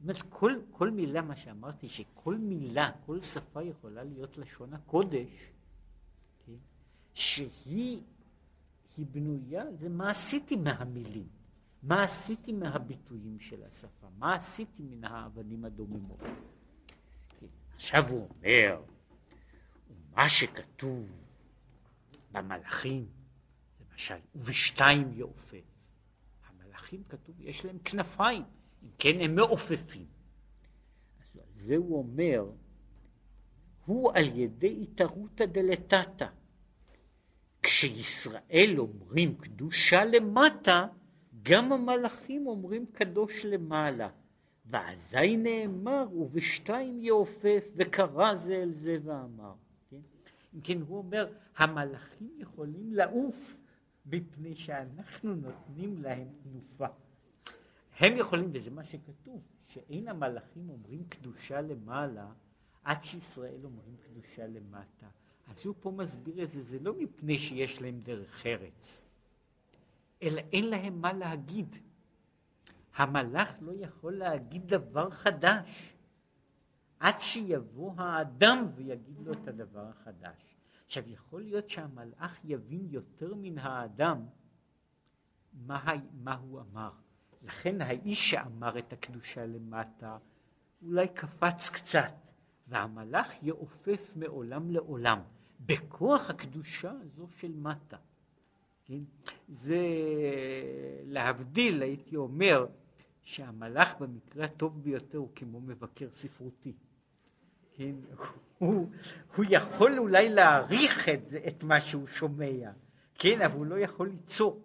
זאת 0.00 0.22
כל, 0.28 0.52
כל 0.70 0.90
מילה, 0.90 1.22
מה 1.22 1.36
שאמרתי, 1.36 1.88
שכל 1.88 2.36
מילה, 2.36 2.90
כל 3.06 3.20
שפה 3.20 3.62
יכולה 3.62 4.04
להיות 4.04 4.38
לשון 4.38 4.74
הקודש, 4.74 5.28
כן, 6.46 6.52
שהיא 7.14 8.00
בנויה, 8.98 9.64
זה 9.74 9.88
מה 9.88 10.10
עשיתי 10.10 10.56
מהמילים. 10.56 11.28
מה 11.82 12.02
עשיתי 12.02 12.52
מהביטויים 12.52 13.40
של 13.40 13.62
השפה? 13.62 14.06
מה 14.18 14.34
עשיתי 14.34 14.82
מן 14.82 15.04
האבנים 15.04 15.64
הדוממות? 15.64 16.20
כן. 17.28 17.46
עכשיו 17.74 18.08
הוא 18.08 18.28
אומר, 18.28 18.82
מה 20.14 20.28
שכתוב 20.28 21.06
במלאכים, 22.32 23.06
למשל, 23.80 24.18
ובשתיים 24.34 25.12
יעופף. 25.12 25.77
המלאכים 26.88 27.02
כתוב, 27.08 27.34
יש 27.40 27.64
להם 27.64 27.78
כנפיים, 27.84 28.42
אם 28.82 28.88
כן 28.98 29.20
הם 29.20 29.34
מעופפים. 29.34 30.06
אז 31.20 31.36
על 31.36 31.52
זה 31.54 31.76
הוא 31.76 31.98
אומר, 31.98 32.50
הוא 33.86 34.12
על 34.14 34.38
ידי 34.38 34.78
התערותא 34.82 35.46
דלתתא. 35.46 36.26
כשישראל 37.62 38.74
אומרים 38.78 39.34
קדושה 39.34 40.04
למטה, 40.04 40.86
גם 41.42 41.72
המלאכים 41.72 42.46
אומרים 42.46 42.86
קדוש 42.92 43.44
למעלה. 43.44 44.08
ואזי 44.66 45.36
נאמר, 45.36 46.06
ובשתיים 46.12 47.00
יעופף, 47.00 47.64
וקרא 47.76 48.34
זה 48.34 48.54
אל 48.54 48.72
זה 48.72 48.96
ואמר. 49.04 49.54
כן? 49.90 49.96
אם 50.54 50.60
כן, 50.60 50.80
הוא 50.80 50.98
אומר, 50.98 51.32
המלאכים 51.56 52.30
יכולים 52.38 52.92
לעוף, 52.94 53.57
מפני 54.10 54.54
שאנחנו 54.56 55.34
נותנים 55.34 56.02
להם 56.02 56.28
תנופה. 56.42 56.86
הם 57.98 58.16
יכולים, 58.16 58.50
וזה 58.52 58.70
מה 58.70 58.84
שכתוב, 58.84 59.42
שאין 59.66 60.08
המלאכים 60.08 60.70
אומרים 60.70 61.04
קדושה 61.08 61.60
למעלה, 61.60 62.26
עד 62.84 63.04
שישראל 63.04 63.64
אומרים 63.64 63.96
קדושה 63.96 64.46
למטה. 64.46 65.06
אז 65.48 65.66
הוא 65.66 65.74
פה 65.80 65.90
מסביר 65.90 66.42
את 66.42 66.48
זה, 66.48 66.62
זה 66.62 66.78
לא 66.78 66.94
מפני 66.98 67.38
שיש 67.38 67.82
להם 67.82 68.00
דרך 68.00 68.46
ארץ, 68.46 69.00
אלא 70.22 70.42
אין 70.52 70.64
להם 70.64 71.00
מה 71.00 71.12
להגיד. 71.12 71.76
המלאך 72.96 73.52
לא 73.60 73.72
יכול 73.78 74.12
להגיד 74.12 74.66
דבר 74.66 75.10
חדש 75.10 75.94
עד 77.00 77.20
שיבוא 77.20 77.92
האדם 77.96 78.66
ויגיד 78.74 79.18
לו 79.24 79.32
את 79.32 79.48
הדבר 79.48 79.86
החדש. 79.86 80.57
עכשיו, 80.88 81.08
יכול 81.08 81.42
להיות 81.42 81.70
שהמלאך 81.70 82.40
יבין 82.44 82.86
יותר 82.90 83.34
מן 83.34 83.58
האדם 83.58 84.26
מה, 85.52 85.84
מה 86.12 86.34
הוא 86.34 86.60
אמר. 86.60 86.90
לכן 87.42 87.80
האיש 87.80 88.30
שאמר 88.30 88.78
את 88.78 88.92
הקדושה 88.92 89.46
למטה 89.46 90.18
אולי 90.82 91.08
קפץ 91.08 91.68
קצת, 91.68 92.12
והמלאך 92.68 93.42
יעופף 93.42 94.10
מעולם 94.16 94.70
לעולם, 94.70 95.18
בכוח 95.66 96.30
הקדושה 96.30 96.90
הזו 96.90 97.26
של 97.36 97.52
מטה. 97.56 97.96
כן? 98.84 99.00
זה 99.48 99.82
להבדיל, 101.04 101.82
הייתי 101.82 102.16
אומר, 102.16 102.66
שהמלאך 103.22 104.00
במקרה 104.00 104.44
הטוב 104.44 104.82
ביותר 104.82 105.18
הוא 105.18 105.28
כמו 105.34 105.60
מבקר 105.60 106.08
ספרותי. 106.10 106.72
כן? 107.72 107.94
הוא, 108.58 108.90
הוא 109.36 109.44
יכול 109.48 109.98
אולי 109.98 110.28
להעריך 110.28 111.08
את, 111.08 111.20
את 111.46 111.64
מה 111.64 111.80
שהוא 111.80 112.06
שומע, 112.06 112.70
כן? 113.14 113.42
אבל 113.42 113.56
הוא 113.56 113.66
לא 113.66 113.78
יכול 113.78 114.08
ליצור. 114.08 114.62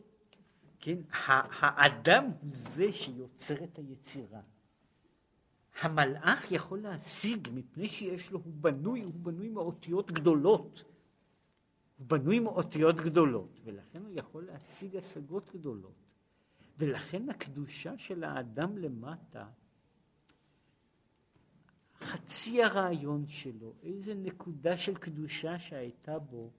כן? 0.79 0.97
האדם 1.59 2.23
הוא 2.23 2.49
זה 2.53 2.91
שיוצר 2.91 3.63
את 3.63 3.77
היצירה. 3.77 4.41
המלאך 5.81 6.51
יכול 6.51 6.79
להשיג 6.79 7.47
מפני 7.53 7.87
שיש 7.87 8.31
לו, 8.31 8.39
הוא 8.43 8.53
בנוי, 8.55 9.01
הוא 9.01 9.13
בנוי 9.13 9.49
מאותיות 9.49 10.11
גדולות. 10.11 10.83
הוא 11.97 12.07
בנוי 12.07 12.39
מאותיות 12.39 12.95
גדולות, 12.95 13.59
ולכן 13.63 14.01
הוא 14.01 14.11
יכול 14.15 14.45
להשיג 14.45 14.95
השגות 14.95 15.49
גדולות. 15.55 16.03
ולכן 16.77 17.29
הקדושה 17.29 17.97
של 17.97 18.23
האדם 18.23 18.77
למטה, 18.77 19.47
חצי 22.03 22.63
הרעיון 22.63 23.27
שלו, 23.27 23.73
איזה 23.83 24.15
נקודה 24.15 24.77
של 24.77 24.95
קדושה 24.95 25.59
שהייתה 25.59 26.19
בו, 26.19 26.49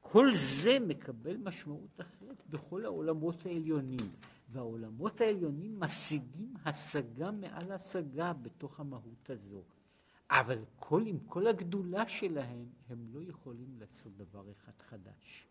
כל 0.00 0.32
זה 0.32 0.78
מקבל 0.80 1.36
משמעות 1.36 2.00
אחרת 2.00 2.42
בכל 2.50 2.84
העולמות 2.84 3.46
העליונים. 3.46 4.10
והעולמות 4.52 5.20
העליונים 5.20 5.80
משיגים 5.80 6.54
השגה 6.64 7.30
מעל 7.30 7.72
השגה 7.72 8.32
בתוך 8.32 8.80
המהות 8.80 9.30
הזו. 9.30 9.62
אבל 10.30 10.58
כל, 10.76 11.02
עם 11.06 11.18
כל 11.26 11.46
הגדולה 11.46 12.08
שלהם, 12.08 12.66
הם 12.88 13.06
לא 13.12 13.20
יכולים 13.22 13.76
לעשות 13.78 14.16
דבר 14.16 14.44
אחד 14.50 14.72
חדש. 14.88 15.46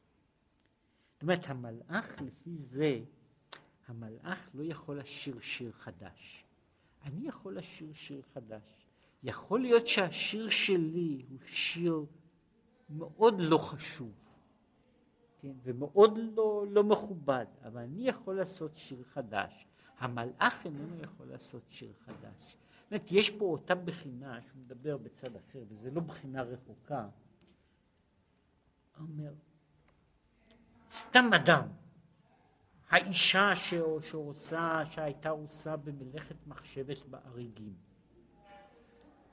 זאת 1.14 1.22
אומרת, 1.22 1.50
המלאך 1.50 2.22
לפי 2.22 2.58
זה 2.58 3.00
המלאך 3.88 4.50
לא 4.54 4.64
יכול 4.64 5.00
לשיר 5.00 5.40
שיר 5.40 5.72
חדש. 5.72 6.45
אני 7.06 7.28
יכול 7.28 7.58
לשיר 7.58 7.94
שיר 7.94 8.22
חדש. 8.34 8.86
יכול 9.24 9.62
להיות 9.62 9.88
שהשיר 9.88 10.50
שלי 10.50 11.26
הוא 11.30 11.40
שיר 11.46 12.06
מאוד 12.90 13.36
לא 13.38 13.58
חשוב, 13.58 14.12
כן? 15.40 15.52
ומאוד 15.64 16.18
לא, 16.36 16.66
לא 16.70 16.84
מכובד, 16.84 17.46
אבל 17.64 17.82
אני 17.82 18.08
יכול 18.08 18.36
לעשות 18.36 18.72
שיר 18.76 19.04
חדש. 19.04 19.66
המלאך 19.98 20.66
איננו 20.66 21.04
יכול 21.04 21.28
לעשות 21.28 21.64
שיר 21.70 21.94
חדש. 22.06 22.58
זאת 22.84 22.92
אומרת, 22.92 23.12
יש 23.12 23.30
פה 23.30 23.46
אותה 23.46 23.76
בחינה 23.76 24.42
שהוא 24.42 24.62
מדבר 24.62 24.98
בצד 24.98 25.36
אחר, 25.36 25.64
וזו 25.70 25.90
לא 25.92 26.02
בחינה 26.02 26.42
רחוקה. 26.42 27.08
אומר, 29.00 29.34
סתם 30.92 31.30
אדם, 31.36 31.68
האישה 32.90 33.52
שעושה, 34.02 34.84
שהייתה 34.92 35.30
עושה 35.30 35.76
במלאכת 35.76 36.36
מחשבת 36.48 37.06
באריגים. 37.06 37.74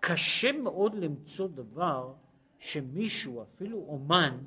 קשה 0.00 0.52
מאוד 0.52 0.94
למצוא 0.94 1.48
דבר 1.48 2.12
שמישהו, 2.58 3.42
אפילו 3.42 3.78
אומן, 3.78 4.38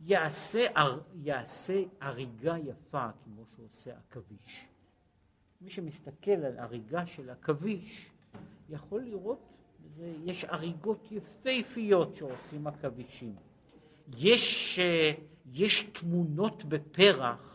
יעשה, 0.00 0.66
יעשה 1.14 1.82
הריגה 2.00 2.58
יפה 2.58 3.08
כמו 3.24 3.42
שעושה 3.56 3.92
עכביש. 3.96 4.68
מי 5.60 5.70
שמסתכל 5.70 6.30
על 6.30 6.58
הריגה 6.58 7.06
של 7.06 7.30
עכביש 7.30 8.10
יכול 8.68 9.02
לראות, 9.02 9.38
יש 10.24 10.44
הריגות 10.44 11.08
יפהפיות 11.12 12.16
שעושים 12.16 12.66
עכבישים. 12.66 13.34
יש, 14.16 14.78
אה, 14.78 15.12
יש 15.52 15.82
תמונות 15.82 16.64
בפרח 16.64 17.53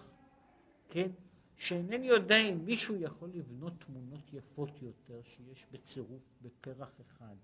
כן? 0.90 1.12
שאינני 1.56 2.08
יודע 2.08 2.38
אם 2.38 2.66
מישהו 2.66 2.96
יכול 2.96 3.30
לבנות 3.34 3.74
תמונות 3.86 4.34
יפות 4.34 4.82
יותר 4.82 5.22
שיש 5.24 5.66
בצירוף 5.72 6.24
בפרח 6.42 7.02
אחד, 7.02 7.36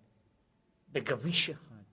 בגביש 0.92 1.50
אחד, 1.50 1.84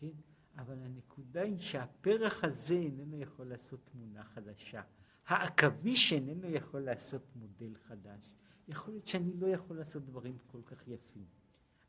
כן? 0.00 0.10
אבל 0.58 0.78
הנקודה 0.78 1.42
היא 1.42 1.58
שהפרח 1.58 2.44
הזה 2.44 2.74
איננו 2.74 3.20
יכול 3.20 3.46
לעשות 3.46 3.80
תמונה 3.92 4.24
חדשה. 4.24 4.82
העכביש 5.26 6.12
איננו 6.12 6.50
יכול 6.50 6.80
לעשות 6.80 7.22
מודל 7.36 7.74
חדש. 7.88 8.34
יכול 8.68 8.94
להיות 8.94 9.06
שאני 9.06 9.32
לא 9.40 9.46
יכול 9.46 9.76
לעשות 9.76 10.04
דברים 10.04 10.38
כל 10.46 10.60
כך 10.64 10.88
יפים, 10.88 11.24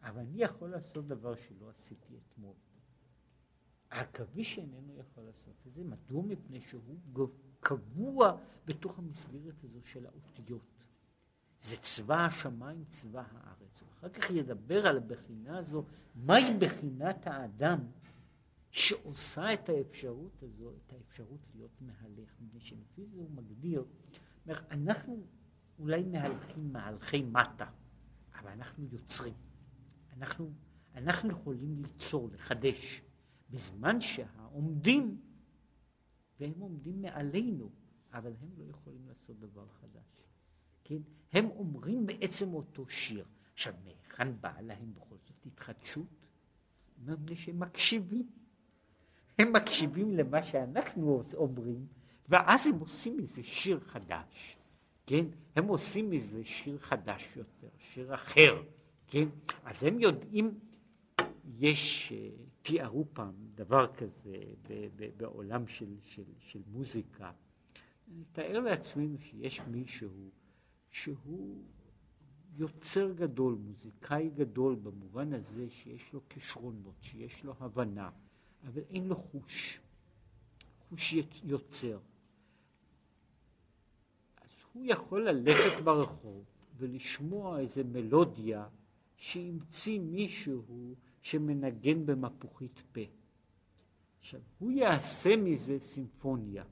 אבל 0.02 0.20
אני 0.20 0.44
יכול 0.44 0.70
לעשות 0.70 1.08
דבר 1.08 1.36
שלא 1.36 1.70
עשיתי 1.70 2.14
אתמול. 2.18 2.54
העכביש 3.92 4.60
איננו 4.60 4.96
יכול 5.00 5.24
לעשות 5.24 5.56
את 5.68 5.74
זה, 5.74 5.84
מדוע? 5.84 6.24
מפני 6.24 6.62
שהוא 6.62 6.98
קבוע 7.66 8.38
בתוך 8.66 9.00
המסגרת 9.00 9.64
הזו 9.64 9.80
של 9.84 10.06
האותיות. 10.06 10.84
זה 11.62 11.78
צבא 11.78 12.26
השמיים, 12.26 12.84
צבא 12.90 13.24
הארץ. 13.32 13.84
ואחר 13.84 14.10
כך 14.10 14.30
ידבר 14.30 14.88
על 14.88 14.98
הבחינה 14.98 15.58
הזו, 15.58 15.84
מהי 16.16 16.58
בחינת 16.60 17.28
האדם 17.28 17.80
שעושה 18.72 19.54
את 19.54 19.70
האפשרות 19.70 20.44
הזו, 20.44 20.72
את 20.72 20.94
האפשרות 20.94 21.40
להיות 21.56 21.82
מהלך, 21.82 22.36
מפני 22.42 22.60
שלפי 22.60 23.06
זה 23.06 23.18
הוא 23.18 23.32
מגדיר, 23.32 23.86
אומר, 24.46 24.60
אנחנו 24.72 25.26
אולי 25.80 26.04
מהלכים 26.04 26.74
מהלכי 26.74 27.22
מטה, 27.22 27.70
אבל 28.40 28.52
אנחנו 28.52 28.86
יוצרים. 28.92 29.34
אנחנו, 30.18 30.52
אנחנו 30.96 31.30
יכולים 31.30 31.84
ליצור, 31.84 32.30
לחדש. 32.34 33.02
בזמן 33.50 34.02
שהעומדים, 34.02 35.22
והם 36.40 36.60
עומדים 36.60 37.02
מעלינו, 37.02 37.70
אבל 38.14 38.32
הם 38.42 38.50
לא 38.58 38.64
יכולים 38.70 39.08
לעשות 39.08 39.40
דבר 39.40 39.68
חדש. 39.82 40.28
כן? 40.84 40.98
הם 41.34 41.50
אומרים 41.50 42.06
בעצם 42.06 42.54
אותו 42.54 42.90
שיר. 42.90 43.26
עכשיו, 43.54 43.74
מהיכן 43.84 44.42
באה 44.42 44.62
להם 44.62 44.94
בכל 44.94 45.16
זאת 45.18 45.46
התחדשות? 45.46 46.08
מפני 47.06 47.36
שהם 47.36 47.60
מקשיבים. 47.60 48.28
הם 49.40 49.54
מקשיבים 49.54 50.14
למה 50.18 50.44
שאנחנו 50.44 51.24
אומרים, 51.34 51.88
ואז 52.30 52.68
הם 52.68 52.80
עושים 52.80 53.18
מזה 53.18 53.44
שיר 53.44 53.80
חדש. 53.80 54.58
כן? 55.06 55.26
הם 55.56 55.68
עושים 55.68 56.10
מזה 56.10 56.44
שיר 56.44 56.80
חדש 56.80 57.28
יותר, 57.36 57.68
שיר 57.78 58.16
אחר. 58.16 58.64
כן? 59.08 59.28
אז 59.64 59.84
הם 59.84 60.00
יודעים 60.00 60.60
יש, 61.60 62.12
אה, 62.12 62.30
תיארו 62.66 63.06
פעם 63.14 63.34
דבר 63.56 63.94
כזה 63.94 64.38
בעולם 65.18 65.68
של, 65.68 65.96
של, 66.04 66.24
של 66.40 66.62
מוזיקה. 66.68 67.32
נתאר 68.08 68.60
לעצמנו 68.60 69.18
שיש 69.20 69.62
מישהו 69.62 70.30
שהוא 70.92 71.64
יוצר 72.56 73.12
גדול, 73.12 73.56
מוזיקאי 73.56 74.30
גדול, 74.30 74.76
במובן 74.76 75.34
הזה 75.34 75.70
שיש 75.70 76.14
לו 76.14 76.22
כישרונות, 76.30 76.96
שיש 77.02 77.44
לו 77.44 77.54
הבנה, 77.60 78.10
אבל 78.68 78.82
אין 78.90 79.08
לו 79.08 79.16
חוש, 79.16 79.80
חוש 80.90 81.16
יוצר. 81.44 82.00
אז 84.42 84.50
הוא 84.74 84.86
יכול 84.86 85.30
ללכת 85.30 85.84
ברחוב 85.84 86.46
ולשמוע 86.78 87.60
איזה 87.60 87.84
מלודיה 87.84 88.68
שהמציא 89.18 90.00
מישהו 90.00 90.96
שמנגן 91.26 92.06
במפוחית 92.06 92.82
פה. 92.92 93.02
עכשיו, 94.20 94.40
הוא 94.60 94.72
יעשה 94.72 95.36
מזה 95.36 95.80
סימפוניה, 95.80 96.64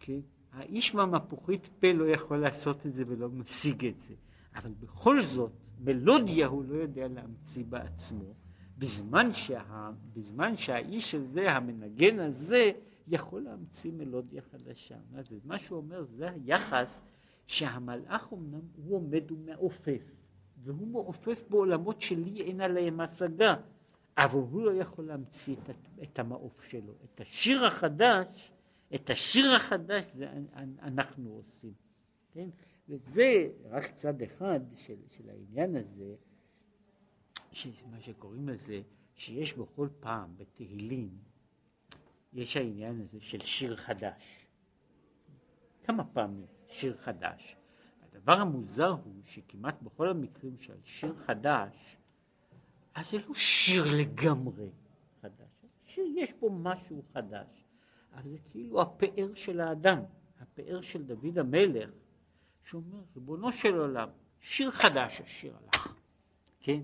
כן? 0.00 0.20
האיש 0.52 0.94
מהמפוחית 0.94 1.68
פה 1.80 1.92
לא 1.92 2.04
יכול 2.04 2.36
לעשות 2.36 2.86
את 2.86 2.92
זה 2.92 3.04
ולא 3.06 3.28
משיג 3.28 3.86
את 3.86 3.98
זה, 3.98 4.14
אבל 4.54 4.70
בכל 4.80 5.20
זאת, 5.22 5.52
מלודיה 5.80 6.46
הוא 6.46 6.64
לא 6.64 6.74
יודע 6.74 7.08
להמציא 7.08 7.64
בעצמו, 7.68 8.34
בזמן, 8.78 9.32
שה, 9.32 9.90
בזמן 10.12 10.56
שהאיש 10.56 11.14
הזה, 11.14 11.52
המנגן 11.52 12.18
הזה, 12.18 12.72
יכול 13.08 13.42
להמציא 13.42 13.92
מלודיה 13.92 14.42
חדשה. 14.42 14.96
מה 15.44 15.58
שהוא 15.58 15.78
אומר 15.78 16.04
זה 16.04 16.30
היחס 16.30 17.00
שהמלאך 17.46 18.32
אמנם 18.32 18.60
הוא 18.76 18.96
עומד 18.96 19.32
ומעופף, 19.32 20.23
והוא 20.64 20.88
מעופף 20.88 21.44
בעולמות 21.50 22.00
שלי 22.00 22.40
אין 22.40 22.60
עליהם 22.60 23.00
השגה, 23.00 23.56
אבל 24.18 24.38
הוא 24.38 24.62
לא 24.62 24.70
יכול 24.70 25.04
להמציא 25.04 25.56
את, 25.70 25.76
את 26.02 26.18
המעוף 26.18 26.62
שלו. 26.68 26.92
את 27.04 27.20
השיר 27.20 27.64
החדש, 27.64 28.52
את 28.94 29.10
השיר 29.10 29.54
החדש 29.54 30.04
זה 30.14 30.28
אנחנו 30.82 31.30
עושים, 31.30 31.72
כן? 32.32 32.48
וזה 32.88 33.48
רק 33.70 33.92
צד 33.92 34.22
אחד 34.22 34.60
של, 34.74 34.96
של 35.10 35.30
העניין 35.30 35.76
הזה, 35.76 36.14
מה 37.90 38.00
שקוראים 38.00 38.48
לזה, 38.48 38.80
שיש 39.14 39.54
בכל 39.54 39.88
פעם 40.00 40.36
בתהילים, 40.36 41.10
יש 42.32 42.56
העניין 42.56 43.00
הזה 43.00 43.20
של 43.20 43.40
שיר 43.40 43.76
חדש. 43.76 44.46
כמה 45.84 46.04
פעמים 46.04 46.46
שיר 46.68 46.96
חדש. 46.96 47.56
הדבר 48.24 48.40
המוזר 48.40 48.90
הוא 48.90 49.14
שכמעט 49.24 49.82
בכל 49.82 50.08
המקרים 50.08 50.56
של 50.58 50.74
שיר 50.84 51.14
חדש, 51.26 51.96
אז 52.94 53.10
זה 53.10 53.18
לא 53.28 53.34
שיר 53.34 53.84
לגמרי 54.00 54.68
חדש. 55.22 55.64
שיר 55.84 56.04
יש 56.16 56.32
בו 56.40 56.50
משהו 56.50 57.02
חדש, 57.12 57.64
אבל 58.14 58.30
זה 58.30 58.38
כאילו 58.50 58.82
הפאר 58.82 59.34
של 59.34 59.60
האדם, 59.60 59.98
הפאר 60.40 60.80
של 60.80 61.02
דוד 61.02 61.38
המלך, 61.38 61.90
שאומר, 62.64 62.98
ריבונו 63.16 63.52
של 63.52 63.78
עולם, 63.78 64.08
שיר 64.40 64.70
חדש 64.70 65.20
השיר 65.20 65.56
הלך, 65.56 65.94
כן? 66.60 66.80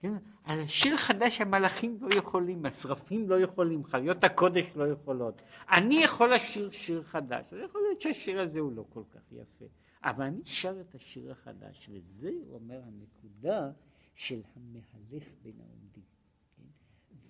כן? 0.00 0.12
על 0.44 0.60
השיר 0.60 0.96
חדש 0.96 1.40
המלאכים 1.40 1.98
לא 2.00 2.14
יכולים, 2.14 2.66
השרפים 2.66 3.28
לא 3.28 3.40
יכולים, 3.40 3.84
חיות 3.84 4.24
הקודש 4.24 4.64
לא 4.76 4.88
יכולות. 4.88 5.42
אני 5.70 5.94
יכול 6.04 6.34
לשיר 6.34 6.70
שיר 6.70 7.02
חדש, 7.02 7.52
אז 7.52 7.58
יכול 7.64 7.80
להיות 7.88 8.00
שהשיר 8.00 8.40
הזה 8.40 8.60
הוא 8.60 8.72
לא 8.76 8.84
כל 8.90 9.02
כך 9.14 9.32
יפה, 9.32 9.64
אבל 10.02 10.24
אני 10.24 10.44
שר 10.44 10.80
את 10.80 10.94
השיר 10.94 11.32
החדש, 11.32 11.90
וזה, 11.92 12.30
אומר, 12.50 12.82
הנקודה 12.84 13.72
של 14.14 14.42
המהלך 14.54 15.24
בין 15.42 15.60
העומדים. 15.60 16.04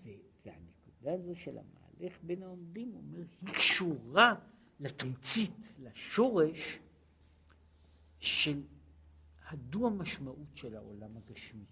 כן? 0.04 0.10
והנקודה 0.44 1.12
הזו 1.12 1.36
של 1.36 1.58
המהלך 1.58 2.18
בין 2.22 2.42
העומדים, 2.42 2.90
הוא 2.90 2.98
אומר, 2.98 3.24
היא 3.42 3.54
קשורה 3.54 4.34
לתמצית, 4.80 5.50
לשורש 5.78 6.78
של 8.18 8.62
הדו 9.48 9.86
המשמעות 9.86 10.48
של 10.54 10.76
העולם 10.76 11.16
הגשמי. 11.16 11.64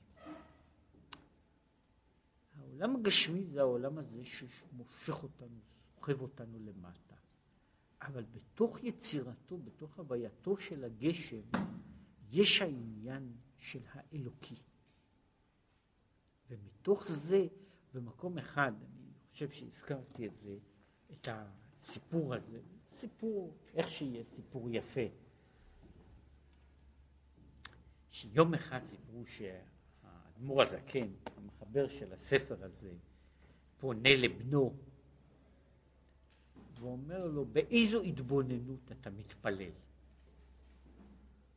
העולם 2.59 2.96
הגשמי 2.96 3.44
זה 3.44 3.61
העולם 3.61 3.98
הזה 3.98 4.24
שמושך 4.24 5.22
אותנו, 5.22 5.59
סוחב 5.94 6.20
אותנו 6.20 6.59
למטה. 6.59 7.13
אבל 8.02 8.24
בתוך 8.24 8.85
יצירתו, 8.85 9.59
בתוך 9.59 9.98
הווייתו 9.98 10.57
של 10.57 10.85
הגשם, 10.85 11.40
יש 12.30 12.62
העניין 12.62 13.33
של 13.59 13.80
האלוקי. 13.92 14.62
ומתוך 16.50 17.07
זה, 17.07 17.46
במקום 17.94 18.38
אחד, 18.38 18.72
אני 18.83 19.12
חושב 19.30 19.50
שהזכרתי 19.50 20.26
את 20.26 20.37
זה, 20.38 20.59
את 21.12 21.28
הסיפור 21.30 22.35
הזה, 22.35 22.61
סיפור, 22.96 23.57
איך 23.74 23.90
שיהיה, 23.90 24.24
סיפור 24.24 24.68
יפה. 24.70 25.00
שיום 28.11 28.54
אחד 28.54 28.80
סיפרו 28.83 29.26
שהאדמו"ר 29.26 30.62
הזקן, 30.62 31.09
המחבר 31.37 31.88
של 31.88 32.12
הספר 32.12 32.64
הזה, 32.64 32.92
פונה 33.78 34.16
לבנו 34.16 34.76
ואומר 36.78 37.26
לו, 37.26 37.44
באיזו 37.44 38.02
התבוננות 38.02 38.92
אתה 38.92 39.10
מתפלל? 39.10 39.70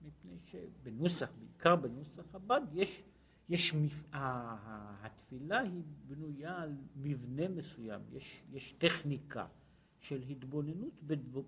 מפני 0.02 0.38
שבנוסח, 0.46 1.30
בעיקר 1.40 1.76
בנוסח 1.76 2.36
הבד, 2.36 2.62
יש 2.74 3.04
יש, 3.50 3.74
התפילה 4.12 5.60
היא 5.60 5.84
בנויה 6.08 6.62
על 6.62 6.76
מבנה 6.96 7.48
מסוים, 7.48 8.02
יש, 8.12 8.44
יש 8.52 8.74
טכניקה 8.78 9.48
של 10.00 10.22
התבוננות 10.30 10.94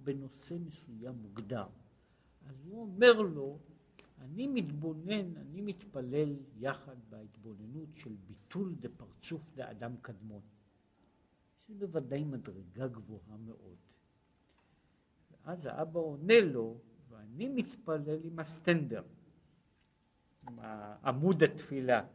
בנושא 0.03 0.55
מסוים 0.65 1.15
מוגדר. 1.21 1.65
אז 2.45 2.55
הוא 2.65 2.81
אומר 2.81 3.21
לו, 3.21 3.59
אני 4.21 4.47
מתבונן, 4.47 5.37
אני 5.37 5.61
מתפלל 5.61 6.35
יחד 6.59 6.95
בהתבוננות 7.09 7.89
של 7.95 8.15
ביטול 8.27 8.75
דפרצוף 8.79 9.41
דאדם 9.55 9.95
קדמון. 10.01 10.41
שזה 11.69 11.87
בוודאי 11.87 12.23
מדרגה 12.23 12.87
גבוהה 12.87 13.37
מאוד. 13.37 13.77
ואז 15.31 15.65
האבא 15.65 15.99
עונה 15.99 16.39
לו, 16.39 16.77
ואני 17.09 17.49
מתפלל 17.49 18.19
עם 18.23 18.39
הסטנדר. 18.39 19.03
עמוד 21.03 21.43
התפילה, 21.43 22.05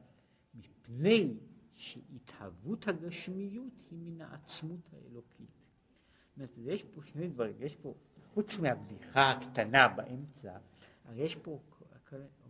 מפני 0.55 1.35
שהתהוות 1.75 2.89
הגשמיות 2.89 3.73
היא 3.91 3.99
מן 3.99 4.21
העצמות 4.21 4.81
האלוקית. 4.93 5.49
זאת 5.49 6.37
אומרת, 6.37 6.51
יש 6.59 6.83
פה 6.83 7.03
שני 7.03 7.29
דברים, 7.29 7.55
יש 7.61 7.77
פה, 7.77 7.95
חוץ 8.35 8.59
מהבדיחה 8.59 9.31
הקטנה 9.31 9.89
באמצע, 9.89 10.59
הרי 11.05 11.23
יש 11.23 11.37
פה, 11.37 11.61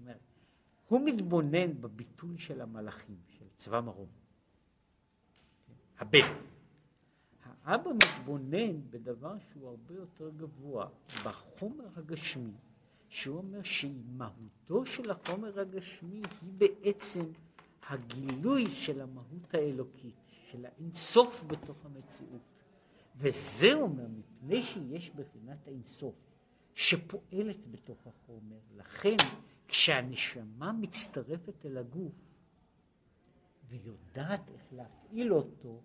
אומר, 0.01 0.17
הוא 0.89 1.01
מתבונן 1.05 1.81
בביטול 1.81 2.39
של 2.39 2.61
המלאכים, 2.61 3.19
של 3.29 3.45
צבא 3.57 3.81
מרום. 3.81 4.09
הבן. 5.99 6.54
האבא 7.65 7.91
מתבונן 7.93 8.91
בדבר 8.91 9.37
שהוא 9.39 9.69
הרבה 9.69 9.95
יותר 9.95 10.31
גבוה, 10.37 10.89
בחומר 11.25 11.85
הגשמי, 11.97 12.53
שהוא 13.09 13.39
אומר 13.39 13.63
שמהותו 13.63 14.87
של 14.87 15.11
החומר 15.11 15.61
הגשמי 15.61 16.23
היא 16.43 16.53
בעצם 16.59 17.25
הגילוי 17.89 18.67
של 18.71 19.01
המהות 19.01 19.55
האלוקית, 19.55 20.15
של 20.51 20.67
האינסוף 20.67 21.45
בתוך 21.47 21.77
המציאות. 21.85 22.41
וזה 23.17 23.75
אומר, 23.75 24.07
מפני 24.09 24.63
שיש 24.63 25.11
בחינת 25.11 25.67
האינסוף 25.67 26.15
שפועלת 26.75 27.71
בתוך 27.71 27.99
החומר, 28.07 28.59
לכן 28.77 29.17
כשהנשמה 29.69 30.73
מצטרפת 30.73 31.67
אל 31.67 31.79
הגוף 31.79 32.13
ויודעת 33.69 34.49
איך 34.49 34.63
להפעיל 34.73 35.33
אותו, 35.33 35.81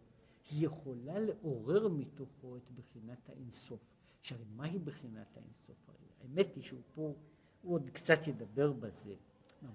יכולה 0.52 1.20
לעורר 1.20 1.88
מתוכו 1.88 2.58
את 2.58 2.72
בחינת 2.72 3.30
האינסוף. 3.30 3.80
עכשיו, 4.20 4.38
מהי 4.56 4.80
בחינת 4.80 5.38
האינסוף? 5.38 5.90
האמת 6.22 6.56
היא 6.56 6.64
שהוא 6.64 6.82
פה, 6.96 7.14
הוא 7.62 7.74
עוד 7.74 7.90
קצת 7.94 8.28
ידבר 8.28 8.74
בזה. 8.74 9.16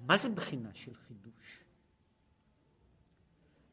מה 0.07 0.19
זה 0.19 0.29
בחינה 0.29 0.75
של 0.75 0.95
חידוש? 0.95 1.65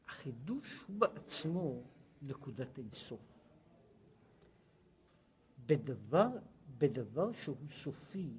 החידוש 0.08 0.84
הוא 0.86 0.96
בעצמו 0.98 1.82
נקודת 2.22 2.78
אינסוף. 2.78 3.20
בדבר, 5.66 6.28
בדבר 6.78 7.32
שהוא 7.32 7.56
סופי, 7.82 8.30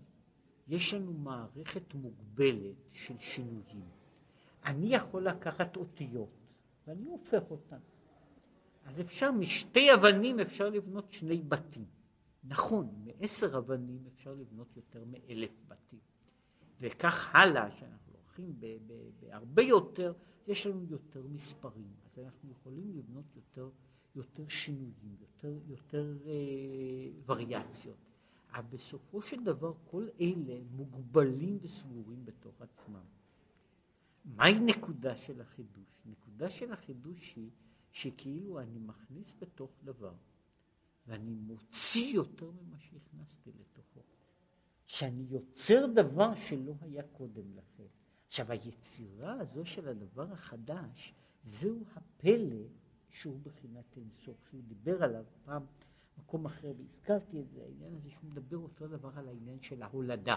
יש 0.67 0.93
לנו 0.93 1.13
מערכת 1.13 1.93
מוגבלת 1.93 2.75
של 2.91 3.19
שינויים. 3.19 3.89
אני 4.65 4.95
יכול 4.95 5.27
לקחת 5.27 5.75
אותיות, 5.75 6.29
ואני 6.87 7.05
הופך 7.05 7.51
אותן. 7.51 7.79
אז 8.85 9.01
אפשר, 9.01 9.31
משתי 9.31 9.93
אבנים 9.93 10.39
אפשר 10.39 10.69
לבנות 10.69 11.11
שני 11.11 11.41
בתים. 11.41 11.85
נכון, 12.43 13.05
מעשר 13.05 13.57
אבנים 13.57 14.03
אפשר 14.13 14.33
לבנות 14.33 14.67
יותר 14.75 15.03
מאלף 15.05 15.51
בתים. 15.67 15.99
וכך 16.79 17.35
הלאה, 17.35 17.71
שאנחנו 17.71 18.13
הולכים 18.13 18.53
בהרבה 19.19 19.63
יותר, 19.63 20.13
יש 20.47 20.65
לנו 20.65 20.85
יותר 20.89 21.23
מספרים. 21.27 21.91
אז 22.05 22.19
אנחנו 22.25 22.51
יכולים 22.51 22.91
לבנות 22.95 23.25
יותר, 23.35 23.69
יותר 24.15 24.47
שינויים, 24.47 25.15
יותר, 25.21 25.57
יותר 25.67 26.17
אה, 26.25 26.31
וריאציות. 27.25 27.97
אבל 28.53 28.63
בסופו 28.69 29.21
של 29.21 29.43
דבר 29.43 29.73
כל 29.91 30.07
אלה 30.21 30.59
מוגבלים 30.71 31.57
וסגורים 31.61 32.25
בתוך 32.25 32.61
עצמם. 32.61 33.05
מהי 34.25 34.59
נקודה 34.59 35.15
של 35.15 35.41
החידוש? 35.41 36.01
נקודה 36.05 36.49
של 36.49 36.71
החידוש 36.71 37.33
היא 37.35 37.49
שכאילו 37.93 38.59
אני 38.59 38.79
מכניס 38.79 39.33
בתוך 39.39 39.71
דבר 39.83 40.13
ואני 41.07 41.33
מוציא 41.33 42.13
יותר 42.13 42.51
ממה 42.51 42.79
שהכנסתי 42.79 43.51
לתוכו. 43.59 43.99
שאני 44.87 45.25
יוצר 45.29 45.85
דבר 45.95 46.35
שלא 46.35 46.73
היה 46.81 47.03
קודם 47.03 47.55
לכן. 47.55 47.87
עכשיו 48.27 48.51
היצירה 48.51 49.39
הזו 49.39 49.65
של 49.65 49.87
הדבר 49.87 50.31
החדש 50.31 51.13
זהו 51.43 51.83
הפלא 51.95 52.65
שהוא 53.09 53.39
בחינת 53.43 53.97
אינסוף, 53.97 54.35
שהוא 54.49 54.61
דיבר 54.67 55.03
עליו 55.03 55.23
פעם 55.45 55.65
במקום 56.17 56.45
אחר 56.45 56.71
והזכרתי 56.77 57.41
את 57.41 57.49
זה, 57.49 57.61
העניין 57.61 57.95
הזה 57.95 58.09
שהוא 58.09 58.29
מדבר 58.31 58.57
אותו 58.57 58.87
דבר 58.87 59.09
על 59.15 59.27
העניין 59.27 59.61
של 59.61 59.83
ההולדה. 59.83 60.35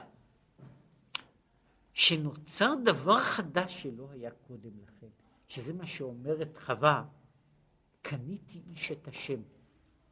שנוצר 1.92 2.74
דבר 2.84 3.20
חדש 3.20 3.82
שלא 3.82 4.10
היה 4.10 4.30
קודם 4.30 4.70
לכן, 4.82 5.08
שזה 5.48 5.72
מה 5.72 5.86
שאומרת 5.86 6.56
חווה, 6.56 7.04
קניתי 8.08 8.62
איש 8.70 8.92
את 8.92 9.08
השם, 9.08 9.40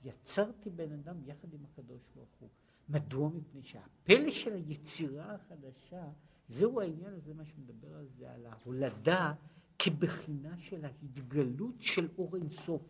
יצרתי 0.04 0.70
בן 0.70 0.92
אדם 0.92 1.16
יחד 1.26 1.54
עם 1.54 1.60
הקדוש 1.64 2.02
ברוך 2.14 2.28
הוא. 2.40 2.48
מדוע? 2.88 3.28
מפני 3.28 3.62
שהפלא 3.62 4.30
של 4.30 4.52
היצירה 4.52 5.34
החדשה, 5.34 6.08
זהו 6.48 6.80
העניין 6.80 7.14
הזה, 7.14 7.34
מה 7.34 7.44
שמדבר 7.44 7.96
על 7.96 8.06
זה, 8.18 8.32
על 8.32 8.46
ההולדה 8.46 9.32
כבחינה 9.78 10.58
של 10.58 10.84
ההתגלות 10.84 11.74
של 11.78 12.08
אור 12.18 12.36
אינסוף, 12.36 12.82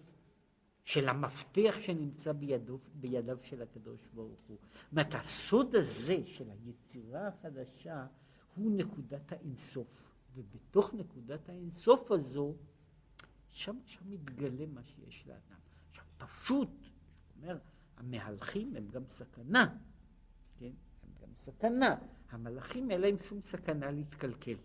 של 0.85 1.09
המפתח 1.09 1.75
שנמצא 1.81 2.33
בידו, 2.33 2.79
בידיו 2.95 3.38
של 3.43 3.62
הקדוש 3.62 4.01
ברוך 4.14 4.40
הוא. 4.49 4.59
זאת 4.83 4.93
אומרת, 4.93 5.14
הסוד 5.14 5.77
הזה 5.77 6.17
של 6.25 6.51
היצירה 6.51 7.29
החדשה 7.29 8.07
הוא 8.55 8.73
נקודת 8.77 9.33
האינסוף, 9.33 9.88
ובתוך 10.35 10.95
נקודת 10.95 11.49
האינסוף 11.49 12.11
הזו, 12.11 12.55
שם, 13.55 13.79
שם 13.87 14.11
מתגלה 14.11 14.67
מה 14.67 14.83
שיש 14.85 15.27
לאדם. 15.27 15.59
עכשיו, 15.90 16.05
פשוט, 16.17 16.69
אומר, 17.37 17.59
המהלכים 17.97 18.77
הם 18.77 18.88
גם 18.88 19.03
סכנה, 19.09 19.77
כן? 20.59 20.71
הם 21.03 21.11
גם 21.23 21.29
סכנה. 21.35 21.97
המלאכים 22.31 22.90
אין 22.90 23.01
להם 23.01 23.17
שום 23.23 23.40
סכנה 23.43 23.90
להתקלקל, 23.90 24.57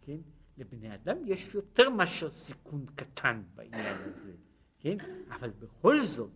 כן? 0.00 0.16
לבני 0.58 0.94
אדם 0.94 1.16
יש 1.26 1.54
יותר 1.54 1.90
מאשר 1.90 2.30
סיכון 2.30 2.86
קטן 2.94 3.42
בעניין 3.54 3.96
הזה, 4.02 4.32
כן? 4.78 4.96
אבל 5.28 5.50
בכל 5.50 6.06
זאת, 6.06 6.30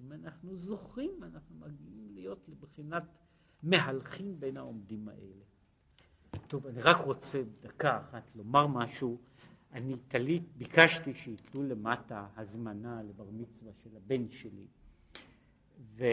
אם 0.00 0.12
אנחנו 0.12 0.56
זוכרים, 0.56 1.24
אנחנו 1.24 1.56
מגיעים 1.56 2.08
להיות 2.14 2.48
לבחינת 2.48 3.02
מהלכים 3.62 4.40
בין 4.40 4.56
העומדים 4.56 5.08
האלה. 5.08 5.44
טוב, 6.46 6.66
אני 6.66 6.82
רק 6.82 6.96
רוצה 6.96 7.42
דקה 7.60 8.00
אחת 8.00 8.22
לומר 8.34 8.66
משהו. 8.66 9.20
אני 9.72 9.96
תלית, 10.08 10.42
ביקשתי 10.56 11.14
שיתלו 11.14 11.62
למטה 11.62 12.26
הזמנה 12.36 13.02
לבר 13.02 13.24
מצווה 13.32 13.72
של 13.82 13.90
הבן 13.96 14.28
שלי. 14.30 14.66
ו... 15.96 16.04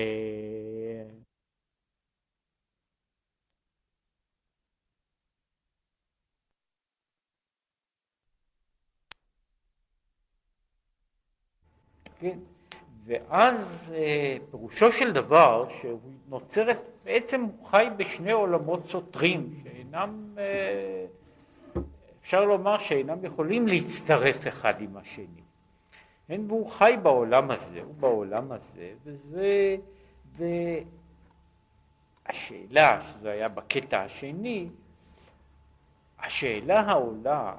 כן, 12.19 12.39
ואז 13.05 13.91
אה, 13.95 14.37
פירושו 14.51 14.91
של 14.91 15.11
דבר 15.13 15.69
שהוא 15.81 15.99
נוצרת, 16.27 16.79
בעצם 17.03 17.41
הוא 17.41 17.67
חי 17.67 17.85
בשני 17.97 18.31
עולמות 18.31 18.85
סותרים 18.85 19.53
שאינם, 19.63 20.35
אה, 20.37 21.05
אפשר 22.29 22.45
לומר 22.45 22.77
שאינם 22.77 23.25
יכולים 23.25 23.67
להצטרף 23.67 24.47
אחד 24.47 24.81
עם 24.81 24.97
השני. 24.97 25.41
כן, 26.27 26.41
והוא 26.47 26.69
חי 26.69 26.95
בעולם 27.03 27.51
הזה, 27.51 27.81
הוא 27.81 27.95
בעולם 27.95 28.51
הזה, 28.51 28.93
וזה, 29.03 29.75
והשאלה, 32.27 33.01
שזה 33.01 33.31
היה 33.31 33.49
בקטע 33.49 34.01
השני, 34.01 34.69
השאלה 36.19 36.79
העולה 36.79 37.57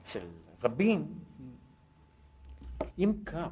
אצל 0.00 0.26
רבים, 0.62 1.14
אם 2.98 3.12
כך, 3.26 3.48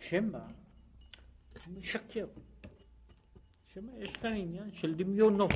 שמא 0.00 0.38
הוא 0.38 1.74
משקר. 1.78 2.26
שמא 3.66 3.90
יש 3.98 4.16
כאן 4.16 4.32
עניין 4.32 4.72
של 4.72 4.94
דמיונות. 4.94 5.52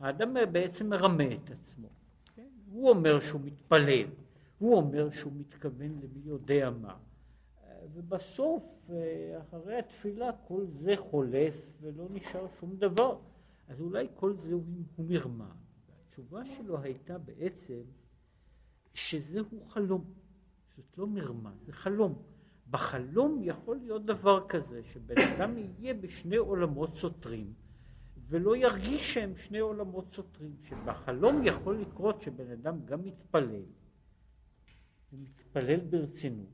האדם 0.00 0.36
בעצם 0.52 0.88
מרמה 0.88 1.24
את 1.24 1.50
עצמו. 1.50 1.88
הוא 2.72 2.88
אומר 2.90 3.20
שהוא 3.20 3.40
מתפלל, 3.44 4.06
הוא 4.58 4.76
אומר 4.76 5.10
שהוא 5.10 5.32
מתכוון 5.36 6.00
למי 6.02 6.20
יודע 6.24 6.70
מה. 6.70 6.96
ובסוף, 7.94 8.90
אחרי 9.40 9.78
התפילה, 9.78 10.30
כל 10.48 10.66
זה 10.66 10.94
חולף 10.96 11.54
ולא 11.80 12.06
נשאר 12.10 12.46
שום 12.60 12.76
דבר. 12.76 13.18
אז 13.68 13.80
אולי 13.80 14.08
כל 14.14 14.34
זה 14.34 14.54
הוא 14.54 14.62
מרמה. 14.98 15.52
התשובה 16.08 16.42
שלו 16.44 16.78
הייתה 16.82 17.18
בעצם 17.18 17.80
שזהו 18.94 19.64
חלום. 19.68 20.04
זאת 20.76 20.98
לא 20.98 21.06
מרמה, 21.06 21.52
זה 21.66 21.72
חלום. 21.72 22.22
בחלום 22.70 23.40
יכול 23.42 23.76
להיות 23.76 24.06
דבר 24.06 24.48
כזה, 24.48 24.82
שבן 24.92 25.14
אדם 25.18 25.58
יהיה 25.58 25.94
בשני 25.94 26.36
עולמות 26.36 26.96
סותרים, 26.96 27.52
ולא 28.32 28.56
ירגיש 28.56 29.14
שהם 29.14 29.36
שני 29.36 29.58
עולמות 29.58 30.12
סותרים, 30.12 30.56
שבחלום 30.68 31.42
יכול 31.44 31.80
לקרות 31.80 32.22
שבן 32.22 32.50
אדם 32.50 32.84
גם 32.84 33.04
מתפלל, 33.04 33.62
ומתפלל 35.12 35.80
ברצינות, 35.80 36.48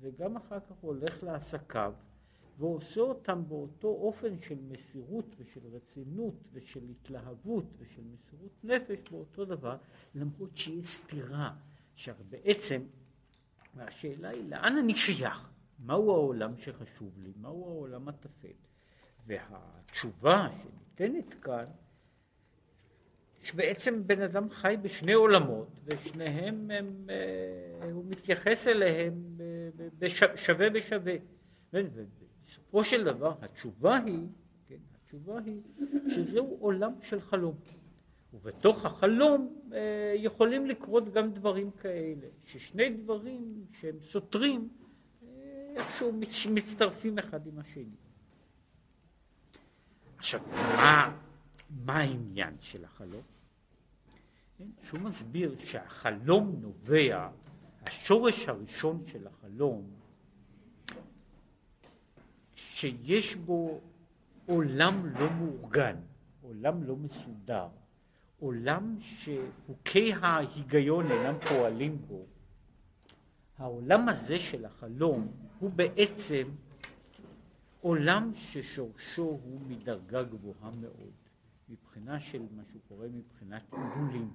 וגם 0.00 0.36
אחר 0.36 0.60
כך 0.60 0.76
הולך 0.80 1.22
לעסקיו, 1.22 1.92
ועושה 2.58 3.00
אותם 3.00 3.42
באותו 3.48 3.88
אופן 3.88 4.40
של 4.40 4.58
מסירות 4.68 5.26
ושל 5.38 5.60
רצינות 5.72 6.34
ושל 6.52 6.80
התלהבות 6.90 7.64
ושל 7.78 8.02
מסירות 8.02 8.64
נפש 8.64 9.10
באותו 9.10 9.44
דבר, 9.44 9.76
למרות 10.14 10.56
שיש 10.56 10.86
סתירה, 10.86 11.54
שהרי 11.94 12.24
בעצם 12.30 12.82
והשאלה 13.74 14.28
היא 14.28 14.48
לאן 14.48 14.78
אני 14.78 14.96
שייך? 14.96 15.48
מהו 15.78 16.10
העולם 16.10 16.56
שחשוב 16.56 17.18
לי? 17.18 17.32
מהו 17.36 17.64
העולם 17.64 18.08
הטפל? 18.08 18.52
והתשובה 19.26 20.48
שניתנת 21.02 21.34
כאן, 21.34 21.64
שבעצם 23.42 24.06
בן 24.06 24.22
אדם 24.22 24.50
חי 24.50 24.76
בשני 24.82 25.12
עולמות, 25.12 25.68
ושניהם, 25.84 26.70
הם, 26.70 27.06
אה, 27.10 27.90
הוא 27.92 28.04
מתייחס 28.08 28.68
אליהם 28.68 29.14
שווה 30.36 30.70
בשווה. 30.70 31.14
ובסופו 31.72 32.84
של 32.84 33.04
דבר 33.04 33.34
התשובה 33.42 33.98
היא, 33.98 34.26
כן, 34.68 34.76
התשובה 34.94 35.38
היא 35.44 35.60
שזהו 36.08 36.56
עולם 36.60 36.92
של 37.02 37.20
חלום. 37.20 37.54
ובתוך 38.34 38.84
החלום 38.84 39.62
אה, 39.72 40.14
יכולים 40.16 40.66
לקרות 40.66 41.12
גם 41.12 41.32
דברים 41.32 41.70
כאלה, 41.70 42.26
ששני 42.44 42.90
דברים 42.90 43.64
שהם 43.72 43.96
סותרים 44.00 44.68
אה, 45.22 45.28
איכשהו 45.76 46.12
מצטרפים 46.50 47.18
אחד 47.18 47.46
עם 47.46 47.58
השני. 47.58 47.96
עכשיו, 50.22 50.40
מה, 50.52 51.16
מה 51.84 51.96
העניין 51.96 52.54
של 52.60 52.84
החלום? 52.84 53.22
שהוא 54.82 55.00
מסביר 55.00 55.54
שהחלום 55.64 56.56
נובע, 56.60 57.28
השורש 57.86 58.48
הראשון 58.48 59.02
של 59.06 59.26
החלום, 59.26 59.90
שיש 62.54 63.36
בו 63.36 63.80
עולם 64.46 65.06
לא 65.06 65.30
מאורגן, 65.30 65.96
עולם 66.42 66.82
לא 66.82 66.96
מסודר, 66.96 67.68
עולם 68.40 68.98
שחוקי 69.00 70.12
ההיגיון 70.12 71.10
אינם 71.10 71.34
פועלים 71.48 71.98
בו, 72.08 72.24
העולם 73.58 74.08
הזה 74.08 74.38
של 74.38 74.64
החלום 74.64 75.32
הוא 75.58 75.70
בעצם 75.70 76.48
עולם 77.82 78.32
ששורשו 78.34 79.22
הוא 79.22 79.60
מדרגה 79.68 80.22
גבוהה 80.22 80.70
מאוד, 80.70 81.12
מבחינה 81.68 82.20
של 82.20 82.42
מה 82.56 82.62
שהוא 82.70 82.80
קורא 82.88 83.06
מבחינת 83.08 83.62
עיגולים, 83.72 84.32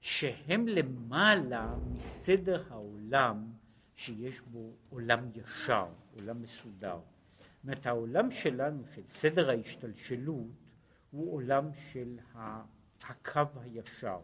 שהם 0.00 0.68
למעלה 0.68 1.76
מסדר 1.92 2.64
העולם 2.70 3.52
שיש 3.96 4.40
בו 4.40 4.72
עולם 4.90 5.28
ישר, 5.34 5.86
עולם 6.14 6.42
מסודר. 6.42 6.98
זאת 6.98 7.64
אומרת, 7.64 7.86
העולם 7.86 8.30
שלנו, 8.30 8.82
של 8.94 9.02
סדר 9.08 9.50
ההשתלשלות, 9.50 10.46
הוא 11.10 11.34
עולם 11.34 11.70
של. 11.92 12.18
הקו 13.08 13.60
הישר, 13.60 14.20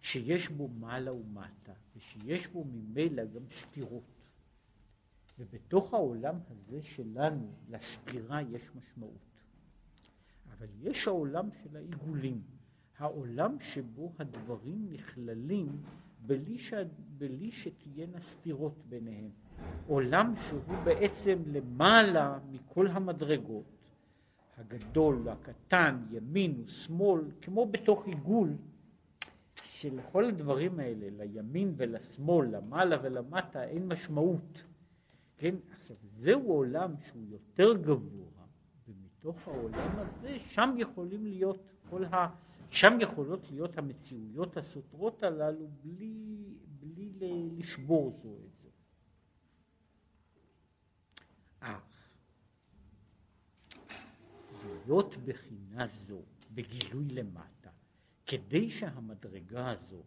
שיש 0.00 0.48
בו 0.48 0.68
מעלה 0.68 1.12
ומטה, 1.12 1.72
ושיש 1.96 2.46
בו 2.46 2.64
ממילא 2.64 3.24
גם 3.24 3.42
סתירות. 3.50 4.19
ובתוך 5.40 5.94
העולם 5.94 6.34
הזה 6.50 6.82
שלנו, 6.82 7.46
לסתירה 7.68 8.42
יש 8.42 8.70
משמעות. 8.74 9.30
אבל 10.52 10.66
יש 10.80 11.08
העולם 11.08 11.48
של 11.62 11.76
העיגולים, 11.76 12.42
העולם 12.98 13.56
שבו 13.60 14.12
הדברים 14.18 14.88
נכללים 14.90 15.82
בלי, 16.26 16.58
ש... 16.58 16.74
בלי 17.18 17.52
שתהיינה 17.52 18.20
סתירות 18.20 18.74
ביניהם. 18.88 19.30
עולם 19.86 20.34
שהוא 20.48 20.76
בעצם 20.84 21.38
למעלה 21.46 22.38
מכל 22.50 22.88
המדרגות, 22.88 23.64
הגדול 24.56 25.20
והקטן, 25.24 26.02
ימין 26.10 26.62
ושמאל, 26.66 27.22
כמו 27.40 27.66
בתוך 27.66 28.06
עיגול, 28.06 28.56
שלכל 29.54 30.24
הדברים 30.24 30.80
האלה, 30.80 31.24
לימין 31.24 31.74
ולשמאל, 31.76 32.56
למעלה 32.56 32.96
ולמטה, 33.02 33.64
אין 33.64 33.88
משמעות. 33.88 34.62
כן, 35.40 35.54
עכשיו 35.70 35.96
זהו 36.18 36.52
עולם 36.52 36.94
שהוא 37.06 37.24
יותר 37.28 37.76
גבוה, 37.76 38.46
ומתוך 38.88 39.48
העולם 39.48 39.98
הזה, 39.98 40.38
שם 40.48 40.74
יכולים 40.78 41.26
להיות 41.26 41.62
כל 41.90 42.04
ה... 42.04 42.34
שם 42.70 42.98
יכולות 43.00 43.50
להיות 43.50 43.78
המציאויות 43.78 44.56
הסותרות 44.56 45.22
הללו 45.22 45.68
בלי, 45.82 46.44
בלי 46.80 47.12
לשבור 47.58 48.18
זו 48.22 48.36
את 48.44 48.62
זו. 48.62 48.68
אך 51.60 52.10
להיות 54.86 55.16
בחינה 55.24 55.86
זו, 56.06 56.22
בגילוי 56.54 57.04
למטה, 57.08 57.70
כדי 58.26 58.70
שהמדרגה 58.70 59.70
הזו, 59.70 60.02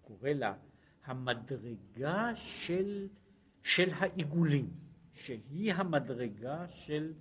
קורא 0.00 0.30
לה 0.30 0.54
המדרגה 1.04 2.30
של, 2.34 3.08
של 3.62 3.90
העיגולים, 3.94 4.70
שהיא 5.14 5.74
המדרגה 5.74 6.66
של 6.68 7.12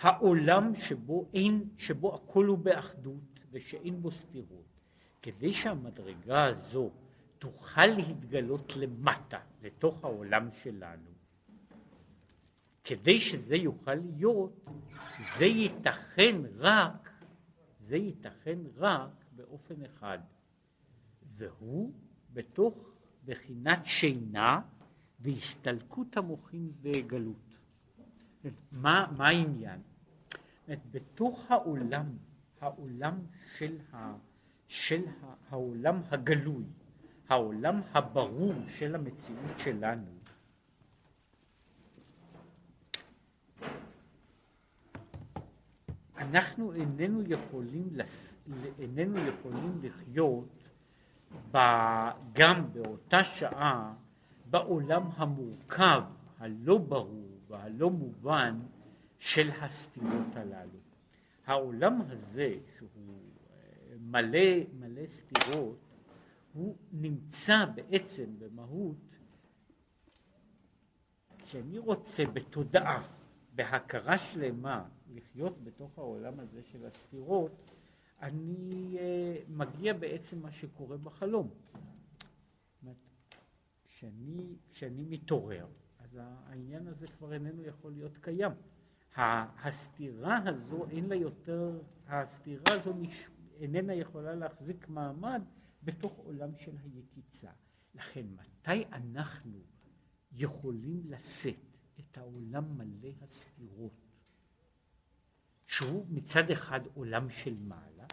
העולם 0.00 0.74
שבו 0.74 1.28
אין, 1.34 1.68
שבו 1.78 2.14
הכל 2.14 2.46
הוא 2.46 2.58
באחדות 2.58 3.40
ושאין 3.50 4.02
בו 4.02 4.10
סתירות, 4.10 4.80
כדי 5.22 5.52
שהמדרגה 5.52 6.44
הזו 6.44 6.90
תוכל 7.38 7.86
להתגלות 7.86 8.76
למטה, 8.76 9.38
לתוך 9.62 10.04
העולם 10.04 10.48
שלנו, 10.62 11.10
כדי 12.84 13.20
שזה 13.20 13.56
יוכל 13.56 13.94
להיות, 13.94 14.64
זה 15.20 15.44
ייתכן 15.44 16.36
רק, 16.56 17.10
זה 17.80 17.96
ייתכן 17.96 18.58
רק 18.76 19.24
באופן 19.36 19.84
אחד, 19.84 20.18
והוא 21.36 21.92
בתוך 22.32 22.90
בחינת 23.24 23.86
שינה 23.86 24.60
והסתלקות 25.20 26.16
המוחין 26.16 26.72
וגלות. 26.82 27.56
מה, 28.72 29.06
מה 29.16 29.28
העניין? 29.28 29.80
בתוך 30.68 31.50
העולם, 31.50 32.06
העולם 32.60 33.18
של, 33.58 33.78
ה, 33.92 34.14
של 34.68 35.02
ה, 35.08 35.34
העולם 35.48 36.00
הגלוי, 36.10 36.64
העולם 37.28 37.80
הברור 37.94 38.54
של 38.68 38.94
המציאות 38.94 39.58
שלנו, 39.58 40.20
אנחנו 46.20 46.74
איננו 46.74 47.22
יכולים, 47.26 47.88
לס... 47.92 48.34
איננו 48.78 49.18
יכולים 49.18 49.80
לחיות 49.82 50.48
ב... 51.52 51.58
גם 52.32 52.72
באותה 52.72 53.24
שעה 53.24 53.94
בעולם 54.50 55.02
המורכב, 55.14 56.02
הלא 56.38 56.78
ברור 56.78 57.38
והלא 57.48 57.90
מובן 57.90 58.60
של 59.18 59.50
הסתירות 59.60 60.36
הללו. 60.36 60.78
העולם 61.46 62.00
הזה, 62.00 62.54
שהוא 62.78 62.90
אה, 63.50 63.96
מלא, 64.00 64.64
מלא 64.78 65.06
סתירות, 65.06 65.78
הוא 66.52 66.76
נמצא 66.92 67.64
בעצם 67.74 68.24
במהות, 68.38 68.96
כשאני 71.38 71.78
רוצה 71.78 72.24
בתודעה, 72.32 73.02
בהכרה 73.54 74.18
שלמה, 74.18 74.84
לחיות 75.14 75.64
בתוך 75.64 75.98
העולם 75.98 76.40
הזה 76.40 76.62
של 76.62 76.86
הסתירות, 76.86 77.70
אני 78.22 78.96
uh, 78.98 79.00
מגיע 79.48 79.92
בעצם 79.92 80.42
מה 80.42 80.50
שקורה 80.50 80.96
בחלום. 80.96 81.50
כשאני, 84.00 84.56
כשאני 84.72 85.04
מתעורר, 85.04 85.66
אז 85.98 86.18
העניין 86.20 86.86
הזה 86.86 87.06
כבר 87.06 87.32
איננו 87.32 87.62
יכול 87.62 87.92
להיות 87.92 88.16
קיים. 88.16 88.52
הסתירה 89.16 90.38
הזו 90.48 90.86
אין 90.90 91.08
לה 91.08 91.14
יותר, 91.14 91.80
הסתירה 92.06 92.62
הזו 92.68 92.92
נש... 92.92 93.28
איננה 93.58 93.94
יכולה 93.94 94.34
להחזיק 94.34 94.88
מעמד 94.88 95.42
בתוך 95.82 96.12
עולם 96.16 96.56
של 96.56 96.76
היקיצה. 96.82 97.50
לכן 97.94 98.26
מתי 98.26 98.84
אנחנו 98.92 99.58
יכולים 100.32 101.02
לשאת 101.04 101.76
את 102.00 102.18
העולם 102.18 102.78
מלא 102.78 103.10
הסתירות 103.22 104.06
שהוא 105.66 106.06
מצד 106.10 106.50
אחד 106.50 106.80
עולם 106.94 107.30
של 107.30 107.56
מעלה, 107.58 108.06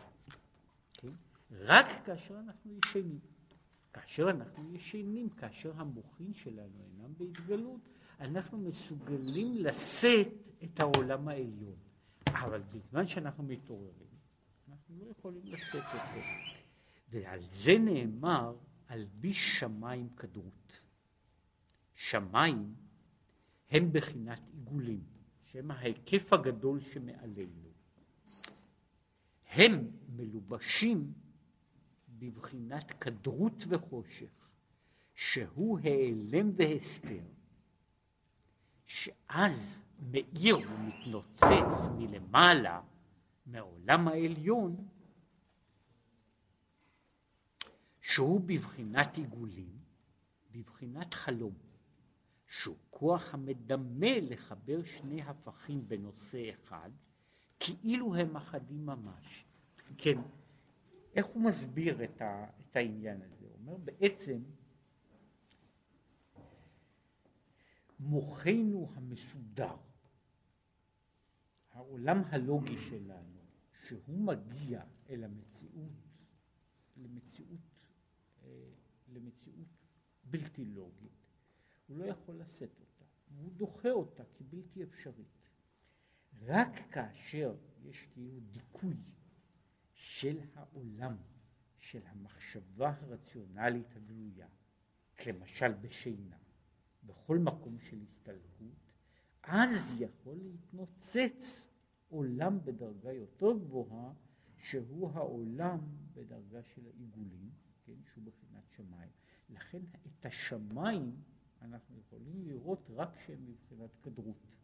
כן? 0.93 1.11
רק 1.51 1.85
כאשר 2.05 2.39
אנחנו 2.39 2.71
ישנים. 2.85 3.36
כאשר 4.01 4.29
אנחנו 4.29 4.75
ישנים, 4.75 5.29
כאשר 5.29 5.71
המוחין 5.75 6.33
שלנו 6.33 6.83
אינם 6.83 7.13
בהתגלות, 7.17 7.81
אנחנו 8.19 8.57
מסוגלים 8.57 9.53
לשאת 9.57 10.27
את 10.63 10.79
העולם 10.79 11.27
העליון. 11.27 11.75
אבל 12.27 12.61
בזמן 12.61 13.07
שאנחנו 13.07 13.43
מתעוררים, 13.43 14.07
אנחנו 14.69 14.95
לא 14.99 15.05
יכולים 15.11 15.41
לשאת 15.45 15.75
אותו. 15.75 16.27
ועל 17.09 17.39
זה 17.43 17.77
נאמר, 17.79 18.55
אלביש 18.91 19.59
שמיים 19.59 20.09
כדרות. 20.09 20.81
שמיים 21.93 22.75
הם 23.71 23.89
בחינת 23.91 24.39
עיגולים. 24.53 25.03
שהם 25.51 25.71
ההיקף 25.71 26.33
הגדול 26.33 26.79
שמעלינו. 26.93 27.67
הם 29.47 29.91
מלובשים 30.15 31.13
בבחינת 32.19 32.91
כדרות 33.01 33.63
וחושך, 33.69 34.49
שהוא 35.15 35.79
העלם 35.83 36.51
והסתר, 36.55 37.23
שאז 38.85 39.79
מאיר 40.11 40.57
ומתנוצץ 40.57 41.87
מלמעלה, 41.97 42.81
מעולם 43.45 44.07
העליון, 44.07 44.87
שהוא 48.01 48.41
בבחינת 48.41 49.17
עיגולים, 49.17 49.77
בבחינת 50.51 51.13
חלום. 51.13 51.53
שהוא 52.49 52.75
כוח 52.89 53.33
המדמה 53.33 54.19
לחבר 54.21 54.79
שני 54.83 55.21
הפכים 55.21 55.87
בנושא 55.87 56.49
אחד, 56.49 56.89
כאילו 57.59 58.15
הם 58.15 58.37
אחדים 58.37 58.85
ממש. 58.85 59.45
כן, 59.97 60.21
איך 61.15 61.25
הוא 61.25 61.41
מסביר 61.41 62.03
את, 62.03 62.21
ה, 62.21 62.49
את 62.61 62.75
העניין 62.75 63.21
הזה? 63.21 63.45
הוא 63.45 63.59
אומר 63.59 63.77
בעצם 63.77 64.41
מוחנו 67.99 68.91
המסודר, 68.95 69.75
העולם 71.71 72.23
הלוגי 72.29 72.77
שלנו, 72.89 73.41
שהוא 73.87 74.19
מגיע 74.19 74.83
אל 75.09 75.23
המציאות, 75.23 75.91
למציאות, 76.97 77.59
אה, 78.43 78.69
למציאות 79.13 79.67
בלתי 80.23 80.65
לוגית, 80.65 81.11
הוא 81.87 81.97
לא 81.97 82.05
יכול 82.05 82.35
לשאת 82.35 82.79
אותה, 82.79 83.05
הוא 83.37 83.51
דוחה 83.51 83.89
אותה 83.91 84.23
כבלתי 84.37 84.83
אפשרית. 84.83 85.37
רק 86.41 86.91
כאשר 86.91 87.55
יש 87.83 88.07
כאילו 88.13 88.39
דיכוי 88.51 88.97
של 90.19 90.39
העולם, 90.55 91.15
של 91.77 92.01
המחשבה 92.05 92.93
הרציונלית 93.01 93.95
הגלויה, 93.95 94.47
למשל 95.27 95.73
בשינה, 95.73 96.37
בכל 97.03 97.37
מקום 97.37 97.79
של 97.79 98.01
הסתלקות, 98.01 98.91
אז 99.43 99.95
יכול 99.99 100.37
להתנוצץ 100.37 101.69
עולם 102.09 102.59
בדרגה 102.63 103.13
יותר 103.13 103.57
גבוהה, 103.57 104.13
שהוא 104.57 105.11
העולם 105.11 105.79
בדרגה 106.13 106.63
של 106.63 106.85
העיגולים, 106.85 107.51
כן, 107.85 107.93
שהוא 108.13 108.23
בחינת 108.23 108.63
שמיים. 108.75 109.11
לכן 109.49 109.81
את 110.07 110.25
השמיים 110.25 111.21
אנחנו 111.61 111.99
יכולים 111.99 112.47
לראות 112.47 112.89
רק 112.89 113.19
שהם 113.25 113.45
מבחינת 113.45 113.89
כדרות. 114.03 114.56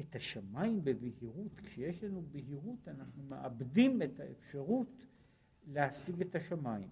את 0.00 0.16
השמיים 0.16 0.84
בבהירות, 0.84 1.60
כשיש 1.64 2.04
לנו 2.04 2.22
בהירות 2.32 2.88
אנחנו 2.88 3.22
מאבדים 3.22 4.02
את 4.02 4.20
האפשרות 4.20 4.88
להשיג 5.66 6.20
את 6.20 6.34
השמיים. 6.34 6.88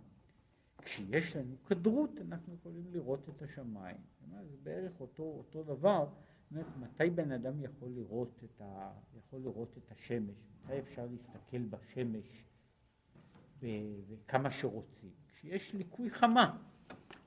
כשיש 0.82 1.36
לנו 1.36 1.56
כדרות 1.64 2.10
אנחנו 2.20 2.54
יכולים 2.54 2.84
לראות 2.92 3.28
את 3.28 3.42
השמיים. 3.42 3.96
זה 4.50 4.56
בערך 4.62 5.00
אותו, 5.00 5.22
אותו 5.22 5.62
דבר 5.62 6.08
אומרת, 6.50 6.66
מתי 6.80 7.10
בן 7.10 7.32
אדם 7.32 7.62
יכול 7.62 7.88
לראות 7.90 8.44
את, 8.44 8.60
ה, 8.60 8.92
יכול 9.18 9.40
לראות 9.40 9.78
את 9.78 9.92
השמש? 9.92 10.36
מתי 10.64 10.78
אפשר 10.78 11.06
להסתכל 11.06 11.62
בשמש 11.62 12.44
וכמה 13.60 14.50
שרוצים? 14.50 15.10
כשיש 15.28 15.74
ליקוי 15.74 16.10
חמה. 16.10 16.58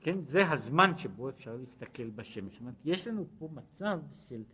כן, 0.00 0.24
זה 0.24 0.50
הזמן 0.50 0.98
שבו 0.98 1.28
אפשר 1.28 1.56
להסתכל 1.56 2.10
בשמש. 2.10 2.52
זאת 2.52 2.60
אומרת, 2.60 2.74
יש 2.84 3.06
לנו 3.06 3.26
פה 3.38 3.48
מצב 3.52 4.00
של 4.28 4.44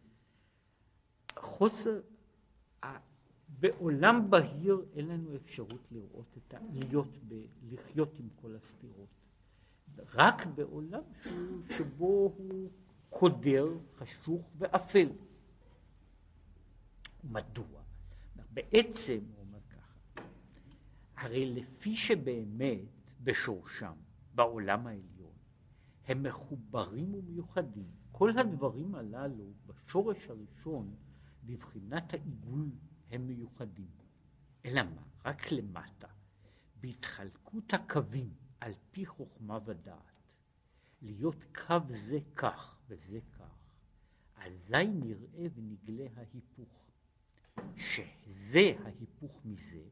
חוסר, 1.39 2.01
בעולם 3.49 4.30
בהיר 4.30 4.84
אין 4.93 5.07
לנו 5.07 5.37
אפשרות 5.37 5.89
לראות 5.91 6.39
את 6.39 6.55
ה... 6.55 6.59
להיות, 6.72 7.16
ב, 7.28 7.34
לחיות 7.70 8.18
עם 8.18 8.28
כל 8.41 8.57
הסתירות. 8.57 9.09
רק 10.14 10.47
בעולם 10.47 11.03
שהוא, 11.22 11.62
שבו 11.76 12.34
הוא 12.37 12.70
קודר, 13.11 13.66
חשוך 13.97 14.51
ואפל. 14.59 15.09
מדוע? 17.24 17.82
בעצם, 18.53 19.18
הוא 19.34 19.41
אומר 19.41 19.59
ככה, 19.70 20.22
הרי 21.16 21.55
לפי 21.55 21.97
שבאמת 21.97 22.80
בשורשם, 23.22 23.95
בעולם 24.34 24.87
העליון, 24.87 25.32
הם 26.07 26.22
מחוברים 26.22 27.14
ומיוחדים. 27.14 27.89
כל 28.12 28.39
הדברים 28.39 28.95
הללו, 28.95 29.53
בשורש 29.66 30.28
הראשון, 30.28 30.95
בבחינת 31.47 32.15
העיגול, 32.15 32.71
הם 33.11 33.27
מיוחדים. 33.27 33.91
אלא 34.65 34.83
מה? 34.83 35.03
רק 35.25 35.53
למטה, 35.53 36.09
בהתחלקות 36.81 37.75
הקווים 37.75 38.35
על 38.61 38.73
פי 38.91 39.07
חוכמה 39.07 39.59
ודעת, 39.67 40.21
להיות 41.03 41.45
קו 41.55 41.79
זה 41.89 42.19
כך 42.37 42.77
וזה 42.89 43.19
כך, 43.39 43.57
אזי 44.37 44.87
נראה 44.87 45.47
ונגלה 45.55 46.07
ההיפוך, 46.17 46.91
שזה 47.77 48.73
ההיפוך 48.85 49.41
מזה, 49.45 49.85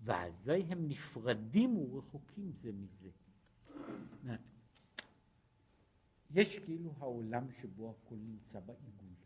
ואזי 0.00 0.62
הם 0.68 0.88
נפרדים 0.88 1.76
ורחוקים 1.76 2.52
זה 2.62 2.70
מזה. 2.72 3.10
יש 6.30 6.58
כאילו 6.58 6.94
העולם 6.98 7.44
שבו 7.60 7.90
הכל 7.90 8.16
נמצא 8.16 8.60
בעיגול. 8.60 9.17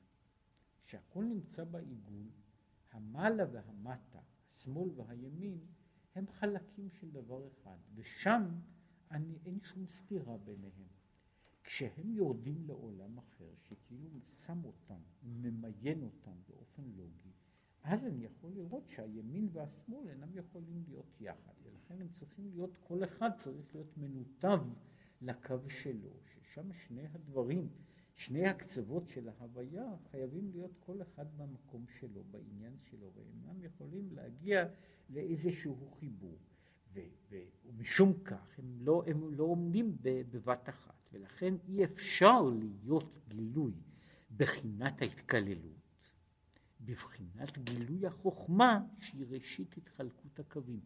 כשהכל 0.93 1.25
נמצא 1.25 1.65
בעיגול, 1.65 2.27
המעלה 2.91 3.45
והמטה, 3.53 4.21
השמאל 4.57 4.91
והימין, 4.97 5.59
הם 6.15 6.27
חלקים 6.29 6.91
של 6.91 7.11
דבר 7.11 7.49
אחד, 7.49 7.77
ושם 7.95 8.43
אני, 9.11 9.39
אין 9.47 9.61
שום 9.61 9.87
סתירה 9.87 10.39
ביניהם. 10.39 10.89
כשהם 11.65 12.15
יורדים 12.15 12.67
לעולם 12.67 13.19
אחר, 13.19 13.51
שכאילו 13.63 14.21
שם 14.47 14.65
אותם, 14.65 15.01
ממיין 15.23 16.03
אותם 16.03 16.37
באופן 16.49 16.83
לוגי, 16.97 17.33
אז 17.83 18.05
אני 18.05 18.25
יכול 18.25 18.51
לראות 18.53 18.89
שהימין 18.89 19.49
והשמאל 19.53 20.09
אינם 20.09 20.35
יכולים 20.35 20.83
להיות 20.89 21.21
יחד, 21.21 21.53
ולכן 21.63 22.01
הם 22.01 22.09
צריכים 22.09 22.51
להיות, 22.51 22.77
כל 22.83 23.05
אחד 23.05 23.31
צריך 23.37 23.75
להיות 23.75 23.97
מנותב 23.97 24.61
לקו 25.21 25.71
שלו, 25.71 26.11
ששם 26.25 26.73
שני 26.73 27.07
הדברים, 27.07 27.69
שני 28.17 28.49
הקצוות 28.49 29.09
של 29.09 29.29
ההוויה 29.29 29.87
חייבים 30.11 30.51
להיות 30.53 30.77
כל 30.81 31.03
אחד 31.03 31.27
במקום 31.37 31.85
שלו, 32.01 32.25
בעניין 32.31 32.77
שלו, 32.91 33.11
ואינם 33.15 33.63
יכולים 33.63 34.09
להגיע 34.13 34.65
לאיזשהו 35.11 35.91
חיבור. 36.01 36.39
ו, 36.95 37.01
ו, 37.31 37.37
ומשום 37.65 38.13
כך 38.25 38.59
הם 38.59 38.79
לא, 38.81 39.03
הם 39.07 39.35
לא 39.35 39.45
עומדים 39.45 39.97
בבת 40.03 40.69
אחת, 40.69 40.95
ולכן 41.13 41.55
אי 41.69 41.85
אפשר 41.85 42.43
להיות 42.43 43.19
גילוי 43.29 43.73
בחינת 44.37 45.03
ההתקללות, 45.03 45.83
בבחינת 46.81 47.59
גילוי 47.59 48.07
החוכמה 48.07 48.85
שהיא 49.01 49.27
ראשית 49.31 49.77
התחלקות 49.77 50.41
הקווים. 50.41 50.81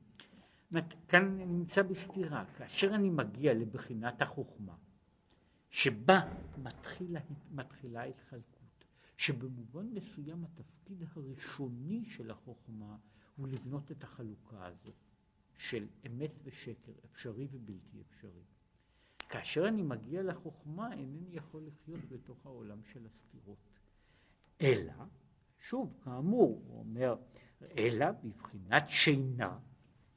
כאן 1.08 1.38
נמצא 1.38 1.82
בסתירה, 1.82 2.44
כאשר 2.56 2.94
אני 2.94 3.10
מגיע 3.10 3.54
לבחינת 3.54 4.22
החוכמה, 4.22 4.74
שבה 5.76 6.20
מתחילה, 6.62 7.20
מתחילה 7.50 8.02
התחלקות, 8.04 8.84
שבמובן 9.16 9.86
מסוים 9.86 10.44
התפקיד 10.44 11.02
הראשוני 11.14 12.04
של 12.08 12.30
החוכמה 12.30 12.96
הוא 13.36 13.48
לבנות 13.48 13.92
את 13.92 14.04
החלוקה 14.04 14.66
הזאת 14.66 14.94
של 15.58 15.86
אמת 16.06 16.30
ושקר, 16.44 16.92
אפשרי 17.04 17.46
ובלתי 17.50 18.00
אפשרי. 18.00 18.44
כאשר 19.28 19.68
אני 19.68 19.82
מגיע 19.82 20.22
לחוכמה, 20.22 20.92
אינני 20.92 21.28
יכול 21.32 21.62
לחיות 21.66 22.00
בתוך 22.08 22.46
העולם 22.46 22.78
של 22.92 23.06
הסתירות. 23.06 23.58
אלא, 24.60 24.92
שוב, 25.58 25.98
כאמור, 26.04 26.62
הוא 26.66 26.78
אומר, 26.78 27.14
אלא 27.76 28.06
בבחינת 28.10 28.84
שינה 28.88 29.58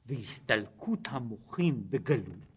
והסתלקות 0.06 1.00
המוחים 1.04 1.90
בגלות, 1.90 2.49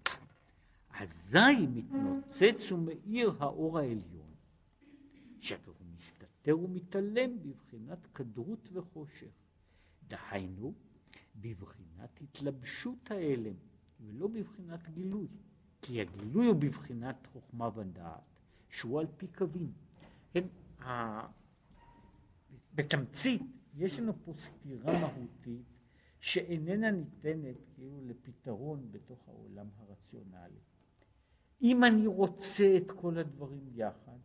אזי 0.93 1.67
מתנוצץ 1.67 2.71
ומאיר 2.71 3.35
האור 3.39 3.79
העליון, 3.79 4.33
שהוא 5.39 5.75
מסתתר 5.97 6.59
ומתעלם 6.59 7.43
בבחינת 7.43 8.07
כדרות 8.13 8.69
וחושך. 8.73 9.31
דהיינו, 10.07 10.73
בבחינת 11.35 12.21
התלבשות 12.21 13.11
ההלם, 13.11 13.55
ולא 14.01 14.27
בבחינת 14.27 14.89
גילוי. 14.89 15.27
כי 15.81 16.01
הגילוי 16.01 16.47
הוא 16.47 16.55
בבחינת 16.55 17.27
חוכמה 17.33 17.69
ודעת, 17.77 18.21
שהוא 18.69 18.99
על 18.99 19.07
פי 19.17 19.27
קווים. 19.27 19.71
כן, 20.33 20.43
ה... 20.79 21.19
בתמצית, 22.75 23.41
יש 23.75 23.99
לנו 23.99 24.13
פה 24.25 24.33
סתירה 24.37 24.99
מהותית 24.99 25.61
שאיננה 26.19 26.91
ניתנת 26.91 27.55
כאילו 27.75 28.01
לפתרון 28.07 28.91
בתוך 28.91 29.27
העולם 29.27 29.67
הרציונלי. 29.77 30.59
אם 31.61 31.83
אני 31.83 32.07
רוצה 32.07 32.77
את 32.77 32.91
כל 32.91 33.17
הדברים 33.17 33.69
יחד, 33.75 34.17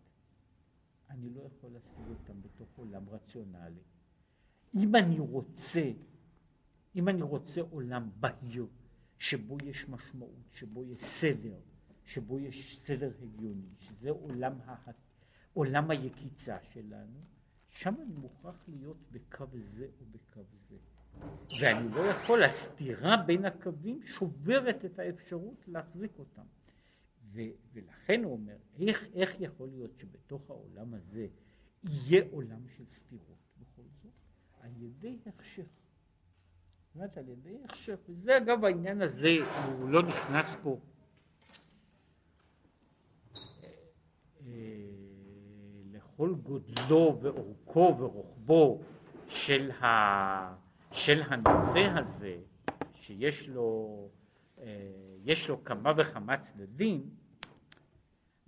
אני 1.11 1.31
לא 1.35 1.41
יכול 1.41 1.71
להשיג 1.71 2.09
אותם 2.09 2.43
בתוך 2.43 2.69
עולם 2.77 3.09
רציונלי. 3.09 3.81
אם 4.75 4.97
אני 4.97 5.19
רוצה, 5.19 5.91
אם 6.97 7.09
אני 7.09 7.23
רוצה 7.23 7.61
עולם 7.61 8.11
בהיר, 8.21 8.67
שבו 9.19 9.59
יש 9.65 9.89
משמעות, 9.89 10.53
שבו 10.53 10.85
יש 10.85 11.01
סדר, 11.21 11.59
שבו 12.05 12.39
יש 12.39 12.81
סדר 12.85 13.11
הגיוני, 13.23 13.69
שזה 13.79 14.11
עולם, 14.11 14.53
ה... 14.67 14.91
עולם 15.53 15.91
היקיצה 15.91 16.59
שלנו, 16.73 17.21
שם 17.69 17.95
אני 18.03 18.15
מוכרח 18.15 18.65
להיות 18.69 18.97
בקו 19.13 19.47
זה 19.59 19.87
או 20.01 20.07
בקו 20.07 20.41
זה. 20.69 20.77
ואני 21.61 21.89
לא 21.89 22.01
יכול, 22.01 22.43
הסתירה 22.43 23.17
בין 23.17 23.45
הקווים 23.45 24.03
שוברת 24.03 24.85
את 24.85 24.99
האפשרות 24.99 25.69
להחזיק 25.69 26.19
אותם. 26.19 26.43
ו, 27.33 27.41
ולכן 27.73 28.25
הוא 28.25 28.33
אומר, 28.33 28.57
איך, 28.79 29.05
איך 29.15 29.37
יכול 29.41 29.69
להיות 29.69 29.91
שבתוך 29.99 30.51
העולם 30.51 30.95
הזה 30.95 31.27
יהיה 31.85 32.23
עולם 32.31 32.69
של 32.77 32.85
סתירות 32.99 33.39
בכל 33.59 33.83
זאת? 34.03 34.13
על 34.61 34.71
ידי 34.77 35.19
הכשר. 35.27 35.63
אומרת, 36.95 37.19
על 37.19 37.29
ידי 37.29 37.57
הכשר, 37.65 37.95
וזה 38.09 38.37
אגב 38.37 38.65
העניין 38.65 39.03
הזה, 39.03 39.29
הוא 39.79 39.89
לא 39.89 40.03
נכנס 40.03 40.57
פה. 40.63 40.79
אה, 44.47 44.53
לכל 45.93 46.35
גודלו 46.43 47.19
ואורכו 47.23 47.97
ורוחבו 47.99 48.81
של, 49.29 49.71
ה, 49.71 50.55
של 50.93 51.23
הנושא 51.23 51.81
הזה, 51.81 52.37
שיש 52.95 53.49
לו, 53.49 54.09
אה, 54.59 54.65
יש 55.25 55.49
לו 55.49 55.65
כמה 55.65 55.93
וכמה 55.97 56.37
צדדים, 56.39 57.11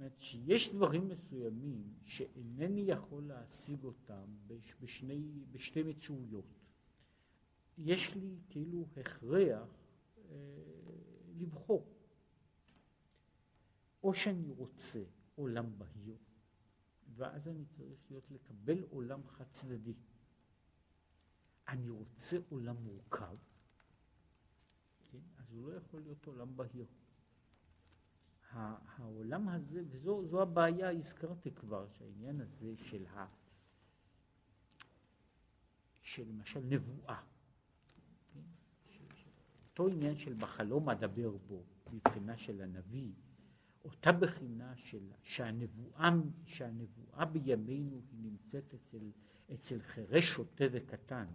אומרת 0.01 0.21
שיש 0.21 0.69
דברים 0.69 1.09
מסוימים 1.09 1.95
שאינני 2.05 2.81
יכול 2.81 3.23
להשיג 3.23 3.85
אותם 3.85 4.25
בשני, 4.81 5.45
בשתי 5.53 5.83
מציאויות. 5.83 6.45
יש 7.79 8.15
לי 8.15 8.37
כאילו 8.51 8.87
הכרח 8.97 9.69
אה, 10.19 10.35
לבחור. 11.37 11.87
או 14.03 14.15
שאני 14.15 14.51
רוצה 14.51 15.03
עולם 15.35 15.79
בהיר, 15.79 16.17
ואז 17.15 17.49
אני 17.49 17.65
צריך 17.65 18.11
להיות 18.11 18.31
לקבל 18.31 18.83
עולם 18.91 19.21
חד 19.27 19.45
צדדי. 19.51 19.95
אני 21.69 21.89
רוצה 21.89 22.37
עולם 22.49 22.77
מורכב, 22.77 23.37
כן? 25.11 25.19
אז 25.39 25.53
הוא 25.53 25.71
לא 25.71 25.77
יכול 25.77 26.01
להיות 26.01 26.27
עולם 26.27 26.57
בהיר. 26.57 26.87
העולם 28.53 29.49
הזה, 29.49 29.83
וזו 29.91 30.43
הבעיה, 30.43 30.91
הזכרתי 30.91 31.51
כבר, 31.51 31.87
שהעניין 31.99 32.41
הזה 32.41 32.75
של 32.77 33.07
ה... 33.07 33.27
של 36.03 36.29
למשל 36.29 36.61
נבואה, 36.61 37.21
אותו 39.81 39.89
עניין 39.89 40.17
של 40.17 40.35
בחלום 40.35 40.91
אדבר 40.91 41.31
בו, 41.31 41.63
מבחינה 41.93 42.37
של 42.37 42.61
הנביא, 42.61 43.13
אותה 43.85 44.13
בחינה 44.13 44.77
של 44.77 45.13
שהנבואה, 45.23 46.11
שהנבואה 46.47 47.25
בימינו 47.25 48.01
היא 48.13 48.19
נמצאת 48.23 48.75
אצל, 48.75 49.11
אצל 49.55 49.81
חירש 49.81 50.25
שוטה 50.25 50.65
וקטן, 50.73 51.27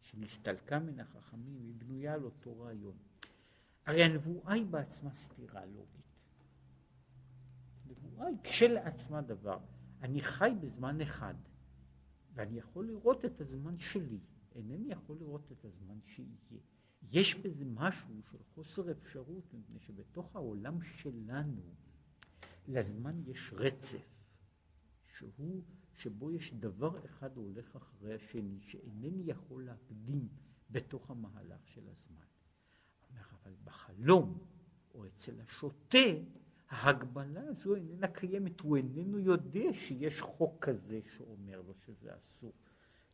שנסתלקה 0.00 0.78
מן 0.78 1.00
החכמים, 1.00 1.62
היא 1.64 1.74
בנויה 1.78 2.14
על 2.14 2.24
אותו 2.24 2.60
רעיון. 2.60 2.96
הרי 3.86 4.04
הנבואה 4.04 4.52
היא 4.52 4.66
בעצמה 4.66 5.10
סתירה 5.14 5.66
לוגית. 5.66 6.03
נבואה 8.14 8.28
היא 8.28 8.36
כשלעצמה 8.42 9.22
דבר. 9.22 9.58
אני 10.02 10.20
חי 10.20 10.50
בזמן 10.60 11.00
אחד, 11.00 11.34
ואני 12.34 12.58
יכול 12.58 12.86
לראות 12.86 13.24
את 13.24 13.40
הזמן 13.40 13.78
שלי, 13.78 14.18
אינני 14.54 14.92
יכול 14.92 15.16
לראות 15.20 15.52
את 15.52 15.64
הזמן 15.64 15.98
שיהיה. 16.04 16.60
יש 17.10 17.34
בזה 17.34 17.64
משהו 17.64 18.22
של 18.30 18.38
חוסר 18.54 18.90
אפשרות, 18.90 19.54
מפני 19.54 19.80
שבתוך 19.80 20.36
העולם 20.36 20.82
שלנו 20.82 21.62
לזמן 22.68 23.20
יש 23.26 23.52
רצף, 23.56 24.08
שהוא, 25.16 25.62
שבו 25.92 26.30
יש 26.30 26.54
דבר 26.54 27.04
אחד 27.04 27.36
הולך 27.36 27.76
אחרי 27.76 28.14
השני, 28.14 28.60
שאינני 28.60 29.22
יכול 29.26 29.64
להקדים 29.64 30.28
בתוך 30.70 31.10
המהלך 31.10 31.66
של 31.66 31.88
הזמן. 31.88 32.24
אבל 33.44 33.54
בחלום, 33.64 34.38
או 34.94 35.06
אצל 35.06 35.40
השוטה, 35.40 35.98
ההגבלה 36.74 37.40
הזו 37.48 37.74
איננה 37.74 38.08
קיימת, 38.08 38.60
הוא 38.60 38.76
איננו 38.76 39.18
יודע 39.18 39.72
שיש 39.72 40.20
חוק 40.20 40.64
כזה 40.64 41.00
שאומר 41.16 41.62
לו 41.66 41.74
שזה 41.86 42.10
אסור. 42.16 42.52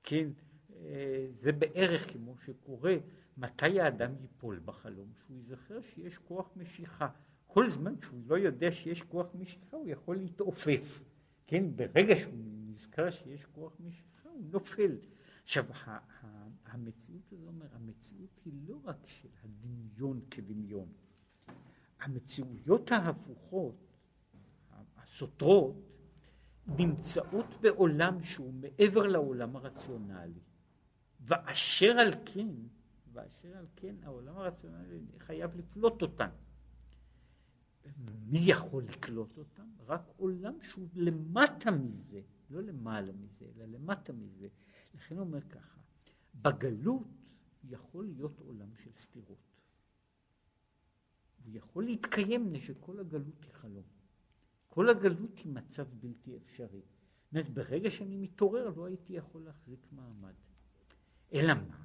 כן, 0.02 0.28
אה, 0.76 1.26
זה 1.30 1.52
בערך 1.52 2.12
כמו 2.12 2.36
שקורה, 2.38 2.96
מתי 3.36 3.80
האדם 3.80 4.12
ייפול 4.20 4.60
בחלום? 4.64 5.08
שהוא 5.14 5.36
ייזכר 5.36 5.80
שיש 5.82 6.18
כוח 6.18 6.50
משיכה. 6.56 7.08
כל 7.46 7.68
זמן 7.68 7.94
שהוא 8.02 8.20
לא 8.26 8.38
יודע 8.38 8.72
שיש 8.72 9.02
כוח 9.02 9.34
משיכה, 9.34 9.76
הוא 9.76 9.88
יכול 9.88 10.16
להתעופף. 10.16 11.02
כן, 11.46 11.76
ברגע 11.76 12.16
שהוא 12.16 12.34
נזכר 12.68 13.10
שיש 13.10 13.44
כוח 13.44 13.72
משיכה, 13.80 14.28
הוא 14.28 14.44
נופל. 14.52 14.96
עכשיו, 15.44 15.64
המציאות 16.66 17.32
הזו 17.32 17.46
אומר, 17.46 17.66
המציאות 17.72 18.40
היא 18.44 18.52
לא 18.66 18.80
רק 18.84 19.06
של 19.06 19.28
הדמיון 19.44 20.20
כדמיון. 20.30 20.88
המציאויות 22.00 22.92
ההפוכות, 22.92 23.74
הסותרות, 24.96 25.76
נמצאות 26.66 27.46
בעולם 27.60 28.24
שהוא 28.24 28.54
מעבר 28.54 29.06
לעולם 29.06 29.56
הרציונלי. 29.56 30.40
ואשר 31.20 31.98
על 31.98 32.12
כן, 32.24 32.48
ואשר 33.12 33.56
על 33.56 33.66
כן 33.76 33.94
העולם 34.02 34.36
הרציונלי 34.36 35.00
חייב 35.18 35.56
לפלוט 35.56 36.02
אותן. 36.02 36.28
מי 38.26 38.38
יכול 38.38 38.84
לקלוט 38.84 39.38
אותם? 39.38 39.68
רק 39.86 40.02
עולם 40.16 40.54
שהוא 40.62 40.88
למטה 40.94 41.70
מזה, 41.70 42.20
לא 42.50 42.62
למעלה 42.62 43.12
מזה, 43.12 43.46
אלא 43.56 43.64
למטה 43.64 44.12
מזה. 44.12 44.48
לכן 44.94 45.14
הוא 45.14 45.26
אומר 45.26 45.40
ככה, 45.40 45.80
בגלות 46.34 47.06
יכול 47.64 48.04
להיות 48.04 48.40
עולם 48.40 48.68
של 48.76 48.90
סתירות. 48.96 49.49
הוא 51.44 51.56
יכול 51.56 51.84
להתקיים 51.84 52.46
מפני 52.46 52.60
שכל 52.60 53.00
הגלות 53.00 53.42
היא 53.42 53.52
חלום. 53.52 53.84
כל 54.68 54.88
הגלות 54.88 55.38
היא 55.38 55.52
מצב 55.52 55.86
בלתי 56.00 56.36
אפשרי. 56.36 56.80
זאת 56.80 57.32
אומרת, 57.32 57.50
ברגע 57.50 57.90
שאני 57.90 58.16
מתעורר 58.16 58.72
לא 58.76 58.86
הייתי 58.86 59.12
יכול 59.12 59.42
להחזיק 59.42 59.80
מעמד. 59.92 60.34
אלא 61.32 61.54
מה? 61.54 61.84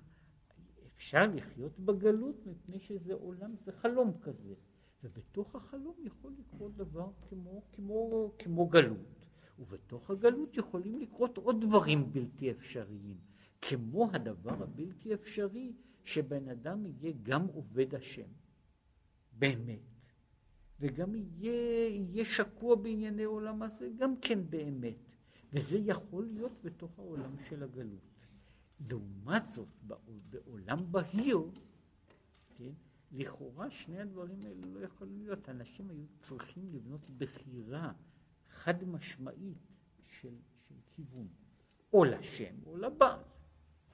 אפשר 0.96 1.28
לחיות 1.34 1.80
בגלות 1.80 2.46
מפני 2.46 2.80
שזה 2.80 3.14
עולם, 3.14 3.56
זה 3.66 3.72
חלום 3.72 4.20
כזה. 4.22 4.54
ובתוך 5.04 5.56
החלום 5.56 5.96
יכול 6.04 6.34
לקרות 6.40 6.76
דבר 6.76 7.12
כמו, 7.30 7.64
כמו, 7.72 8.32
כמו 8.40 8.68
גלות. 8.68 9.28
ובתוך 9.60 10.10
הגלות 10.10 10.58
יכולים 10.58 11.00
לקרות 11.00 11.38
עוד 11.38 11.62
דברים 11.62 12.14
בלתי 12.14 12.52
אפשריים. 12.52 13.18
כמו 13.62 14.10
הדבר 14.14 14.64
הבלתי 14.64 15.14
אפשרי 15.14 15.74
שבן 16.04 16.50
אדם 16.50 16.86
יהיה 16.86 17.14
גם 17.24 17.46
עובד 17.46 17.96
השם. 17.96 18.28
באמת, 19.40 19.80
וגם 20.80 21.16
יהיה, 21.16 21.88
יהיה 21.88 22.26
שקוע 22.26 22.76
בענייני 22.76 23.24
עולם 23.24 23.62
הזה, 23.62 23.90
גם 23.98 24.14
כן 24.22 24.40
באמת. 24.50 24.96
וזה 25.54 25.78
יכול 25.78 26.26
להיות 26.34 26.62
בתוך 26.64 27.00
העולם 27.00 27.36
של 27.50 27.64
הגלות. 27.64 28.16
לעומת 28.90 29.46
זאת, 29.46 29.68
בעולם 30.30 30.92
בהיר, 30.92 31.40
כן, 32.58 32.72
לכאורה 33.12 33.72
שני 33.72 34.00
הדברים 34.00 34.42
האלה 34.42 34.68
לא 34.74 34.80
יכולים 34.80 35.22
להיות. 35.24 35.50
אנשים 35.50 35.90
היו 35.90 36.06
צריכים 36.20 36.70
לבנות 36.74 37.10
בחירה 37.18 37.92
חד 38.50 38.84
משמעית 38.84 39.58
של, 40.22 40.36
של 40.68 40.76
כיוון, 40.96 41.28
או 41.94 42.06
לשם 42.06 42.56
או 42.66 42.78
לבעל. 42.78 43.20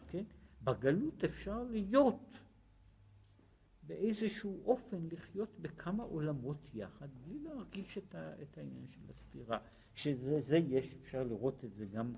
כן? 0.07 0.23
בגלות 0.63 1.23
אפשר 1.23 1.63
להיות 1.63 2.37
באיזשהו 3.91 4.63
אופן 4.65 5.07
לחיות 5.11 5.59
בכמה 5.61 6.03
עולמות 6.03 6.57
יחד, 6.73 7.07
בלי 7.23 7.39
להרגיש 7.39 7.97
את, 7.97 8.15
ה, 8.15 8.41
את 8.41 8.57
העניין 8.57 8.87
של 8.89 9.01
הסתירה. 9.09 9.59
שזה 9.95 10.57
יש, 10.57 10.95
אפשר 11.01 11.23
לראות 11.23 11.65
את 11.65 11.73
זה 11.73 11.85
גם 11.85 12.15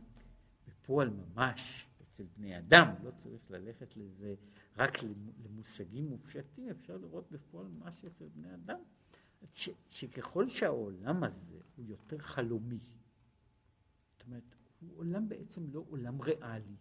בפועל 0.68 1.10
ממש 1.10 1.88
אצל 2.02 2.24
בני 2.38 2.58
אדם, 2.58 2.88
לא 3.04 3.12
צריך 3.24 3.52
ללכת 3.52 3.98
לזה 3.98 4.36
רק 4.78 4.98
למושגים 5.46 6.06
מופשטים, 6.06 6.70
אפשר 6.70 6.98
לראות 6.98 7.32
בפועל 7.32 7.68
ממש 7.68 8.06
אצל 8.06 8.26
בני 8.36 8.54
אדם, 8.54 8.80
ש, 9.54 9.70
שככל 9.90 10.50
שהעולם 10.50 11.24
הזה 11.24 11.60
הוא 11.76 11.86
יותר 11.86 12.18
חלומי, 12.18 12.80
זאת 14.12 14.28
אומרת, 14.28 14.56
הוא 14.80 14.98
עולם 14.98 15.30
בעצם 15.30 15.62
לא 15.72 15.86
עולם 15.90 16.22
ריאלי, 16.22 16.76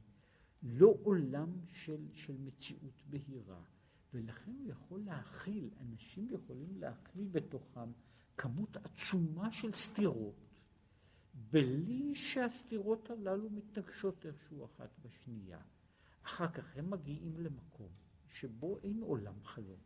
לא 0.62 0.95
עולם 1.03 1.51
של, 1.72 2.07
של 2.12 2.36
מציאות 2.38 3.03
בהירה. 3.11 3.62
ולכן 4.15 4.51
הוא 4.51 4.69
יכול 4.69 5.01
להכיל, 5.01 5.71
אנשים 5.81 6.29
יכולים 6.31 6.77
להכיל 6.77 7.29
בתוכם 7.31 7.93
כמות 8.37 8.77
עצומה 8.77 9.53
של 9.53 9.73
סתירות, 9.73 10.35
בלי 11.51 12.15
שהסתירות 12.15 13.11
הללו 13.11 13.51
מתנגשות 13.51 14.27
איכשהו 14.27 14.65
אחת 14.65 14.91
בשנייה. 15.05 15.61
אחר 16.23 16.49
כך 16.49 16.77
הם 16.77 16.91
מגיעים 16.91 17.41
למקום 17.41 17.89
שבו 18.29 18.79
אין 18.83 19.03
עולם 19.03 19.45
חלום. 19.45 19.79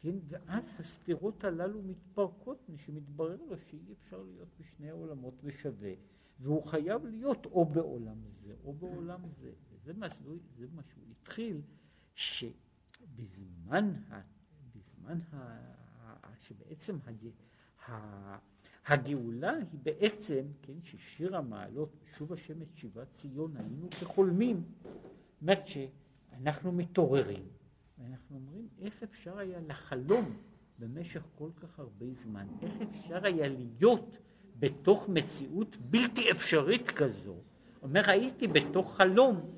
כן? 0.00 0.14
ואז 0.28 0.74
הסתירות 0.78 1.44
הללו 1.44 1.82
מתפרקות, 1.82 2.70
שמתברר 2.76 3.36
לו 3.48 3.58
שאי 3.58 3.92
אפשר 3.92 4.22
להיות 4.22 4.48
בשני 4.60 4.90
העולמות 4.90 5.42
בשווה, 5.42 5.92
והוא 6.40 6.66
חייב 6.66 7.06
להיות 7.06 7.46
או 7.46 7.64
בעולם 7.64 8.18
זה 8.42 8.54
או 8.64 8.72
בעולם 8.72 9.20
זה. 9.40 9.52
וזה 9.70 9.92
מה 9.92 10.10
שהוא, 10.10 10.36
מה 10.74 10.82
שהוא 10.82 11.04
התחיל, 11.10 11.60
ש... 12.14 12.44
בזמן, 13.16 13.92
ה, 14.10 14.20
בזמן 14.74 15.18
ה, 15.32 15.76
שבעצם 16.42 16.96
הגאולה 18.86 19.52
היא 19.52 19.80
בעצם, 19.82 20.44
כן, 20.62 20.72
ששיר 20.82 21.36
המעלות, 21.36 21.90
שוב 22.16 22.32
השם 22.32 22.62
את 22.62 22.68
שיבת 22.74 23.06
ציון, 23.14 23.56
היינו 23.56 23.90
כחולמים, 23.90 24.62
זאת 25.40 25.58
שאנחנו 25.66 26.72
מתעוררים, 26.72 27.44
ואנחנו 27.98 28.36
אומרים, 28.36 28.68
איך 28.80 29.02
אפשר 29.02 29.38
היה 29.38 29.60
לחלום 29.60 30.36
במשך 30.78 31.22
כל 31.34 31.50
כך 31.56 31.78
הרבה 31.78 32.06
זמן? 32.14 32.46
איך 32.62 32.72
אפשר 32.90 33.26
היה 33.26 33.48
להיות 33.48 34.16
בתוך 34.58 35.08
מציאות 35.08 35.76
בלתי 35.76 36.30
אפשרית 36.30 36.90
כזו? 36.90 37.36
אומר, 37.82 38.10
הייתי 38.10 38.48
בתוך 38.48 38.96
חלום 38.96 39.50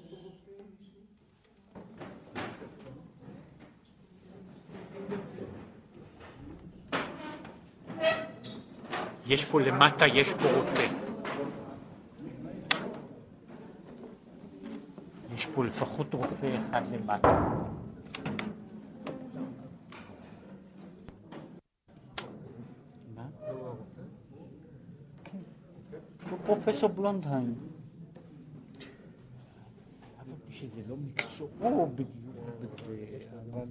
יש 9.29 9.45
פה 9.45 9.61
למטה, 9.61 10.07
יש 10.07 10.35
פה 10.35 10.51
רופא. 10.51 10.89
יש 15.35 15.47
פה 15.47 15.64
לפחות 15.64 16.14
רופא 16.14 16.57
אחד 16.70 16.83
למטה. 16.93 17.49
פרופסור 26.47 26.89
בלונדהיים. 26.89 27.55
אבל 30.18 30.35
שזה 30.51 30.83
לא 30.89 30.97
מקצועו 30.97 31.91
בדיוק 31.95 32.09
בזה, 32.61 33.18
אבל... 33.53 33.66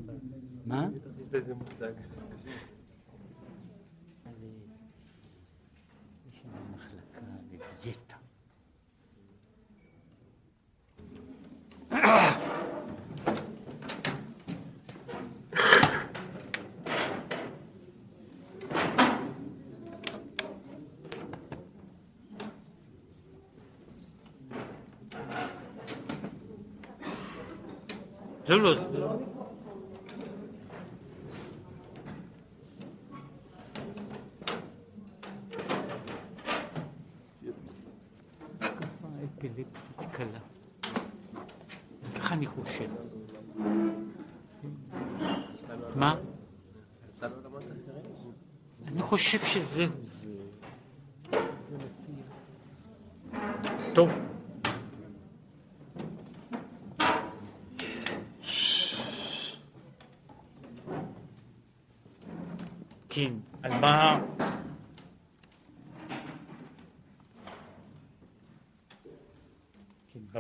מה? 0.66 0.90
יש 0.96 1.34
לזה 1.34 1.54
מושג. 1.54 1.92
לא. 28.48 28.76
ככה 42.16 42.36
אני 42.36 42.48
חושב. 42.48 42.90
מה? 45.96 46.16
אני 48.88 49.02
חושב 49.02 49.46
שזהו 49.46 49.92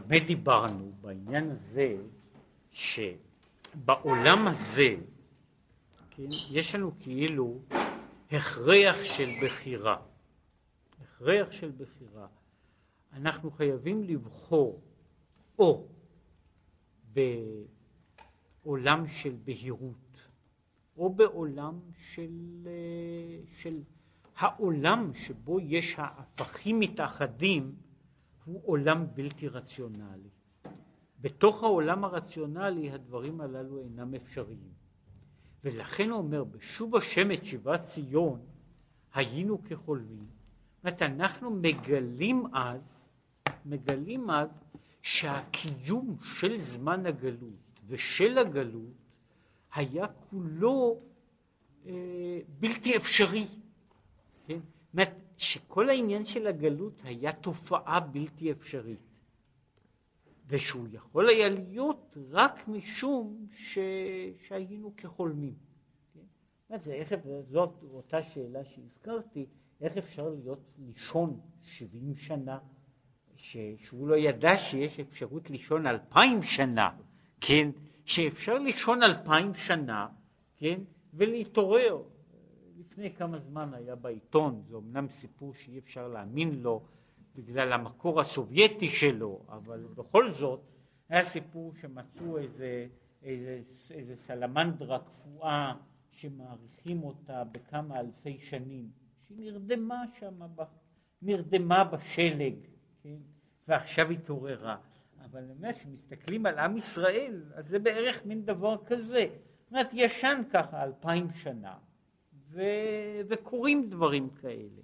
במה 0.07 0.19
דיברנו? 0.19 0.91
בעניין 1.01 1.51
הזה 1.51 1.97
שבעולם 2.71 4.47
הזה, 4.47 4.95
כן, 6.09 6.27
יש 6.51 6.75
לנו 6.75 6.91
כאילו 6.99 7.59
הכרח 8.31 9.03
של 9.03 9.29
בחירה. 9.43 9.97
הכרח 11.01 11.51
של 11.51 11.71
בחירה. 11.77 12.27
אנחנו 13.13 13.51
חייבים 13.51 14.03
לבחור 14.03 14.81
או 15.59 15.87
בעולם 18.63 19.07
של 19.07 19.35
בהירות, 19.45 20.21
או 20.97 21.13
בעולם 21.13 21.79
של, 22.13 22.67
אה, 22.67 22.71
של 23.57 23.81
העולם 24.37 25.11
שבו 25.13 25.59
יש 25.59 25.95
ההפכים 25.97 26.79
מתאחדים 26.79 27.75
הוא 28.47 28.61
עולם 28.65 29.05
בלתי 29.13 29.47
רציונלי. 29.47 30.29
בתוך 31.21 31.63
העולם 31.63 32.03
הרציונלי 32.03 32.91
הדברים 32.91 33.41
הללו 33.41 33.79
אינם 33.79 34.13
אפשריים. 34.13 34.71
ולכן 35.63 36.09
הוא 36.09 36.17
אומר, 36.17 36.43
בשוב 36.43 36.95
השם 36.95 37.31
את 37.31 37.45
שיבת 37.45 37.79
ציון 37.79 38.39
היינו 39.13 39.63
כחולמים. 39.63 40.25
זאת 40.83 41.01
אנחנו 41.01 41.51
מגלים 41.51 42.55
אז, 42.55 42.81
מגלים 43.65 44.29
אז 44.29 44.49
שהקיום 45.01 46.17
של 46.21 46.57
זמן 46.57 47.05
הגלות 47.05 47.81
ושל 47.87 48.37
הגלות 48.37 48.93
היה 49.73 50.07
כולו 50.29 50.99
אה, 51.85 52.39
בלתי 52.59 52.97
אפשרי. 52.97 53.47
כן? 54.47 54.59
זאת 54.59 54.93
אומרת, 54.93 55.26
שכל 55.37 55.89
העניין 55.89 56.25
של 56.25 56.47
הגלות 56.47 56.93
היה 57.03 57.31
תופעה 57.31 57.99
בלתי 57.99 58.51
אפשרית. 58.51 58.99
ושהוא 60.47 60.87
יכול 60.91 61.29
היה 61.29 61.49
להיות 61.49 62.17
רק 62.31 62.67
משום 62.67 63.47
ש... 63.55 63.77
שהיינו 64.47 64.93
כחולמים. 64.97 65.53
כן? 66.13 66.77
זה 66.77 66.93
איך, 66.93 67.13
זאת 67.49 67.83
אותה 67.93 68.23
שאלה 68.23 68.65
שהזכרתי, 68.65 69.45
איך 69.81 69.97
אפשר 69.97 70.29
להיות 70.29 70.59
לישון 70.77 71.39
70 71.63 72.15
שנה, 72.15 72.59
ש... 73.35 73.57
שהוא 73.77 74.07
לא 74.07 74.15
ידע 74.15 74.57
שיש 74.57 74.99
אפשרות 74.99 75.49
לישון 75.49 75.87
אלפיים 75.87 76.43
שנה, 76.43 76.89
כן? 77.41 77.69
שאפשר 78.05 78.57
לישון 78.57 79.03
אלפיים 79.03 79.53
שנה, 79.53 80.07
כן, 80.57 80.79
ולהתעורר. 81.13 82.01
לפני 82.79 83.13
כמה 83.15 83.39
זמן 83.39 83.73
היה 83.73 83.95
בעיתון, 83.95 84.63
זה 84.67 84.77
אמנם 84.77 85.07
סיפור 85.09 85.53
שאי 85.53 85.79
אפשר 85.79 86.07
להאמין 86.07 86.61
לו 86.61 86.81
בגלל 87.35 87.73
המקור 87.73 88.21
הסובייטי 88.21 88.87
שלו, 88.87 89.45
אבל 89.49 89.85
בכל 89.95 90.31
זאת 90.31 90.61
היה 91.09 91.25
סיפור 91.25 91.73
שמצאו 91.81 92.37
איזה, 92.37 92.87
איזה, 93.23 93.61
איזה 93.91 94.15
סלמנדרה 94.15 94.99
קפואה 94.99 95.73
שמעריכים 96.11 97.03
אותה 97.03 97.43
בכמה 97.43 97.99
אלפי 97.99 98.39
שנים, 98.39 98.89
שהיא 99.27 99.37
נרדמה 99.51 100.03
שם, 100.19 100.39
נרדמה 101.21 101.83
בשלג, 101.83 102.55
כן, 103.03 103.17
ועכשיו 103.67 104.09
התעוררה. 104.09 104.77
אבל 105.25 105.39
אני 105.39 105.51
אומר 105.51 106.49
על 106.49 106.59
עם 106.59 106.77
ישראל, 106.77 107.43
אז 107.53 107.67
זה 107.67 107.79
בערך 107.79 108.25
מין 108.25 108.45
דבר 108.45 108.85
כזה. 108.85 109.25
זאת 109.63 109.71
אומרת, 109.71 109.87
ישן 109.93 110.41
ככה 110.51 110.83
אלפיים 110.83 111.31
שנה, 111.33 111.77
וקורים 113.29 113.89
דברים 113.89 114.29
כאלה. 114.29 114.81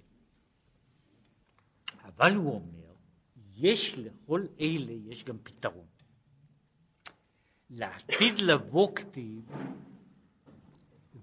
אבל 2.04 2.34
הוא 2.34 2.54
אומר, 2.54 2.94
יש 3.54 3.98
לכל 3.98 4.46
אלה, 4.60 4.92
יש 4.92 5.24
גם 5.24 5.38
פתרון. 5.42 5.86
לעתיד 7.70 8.38
לבוא 8.38 8.94
כתיב, 8.94 9.44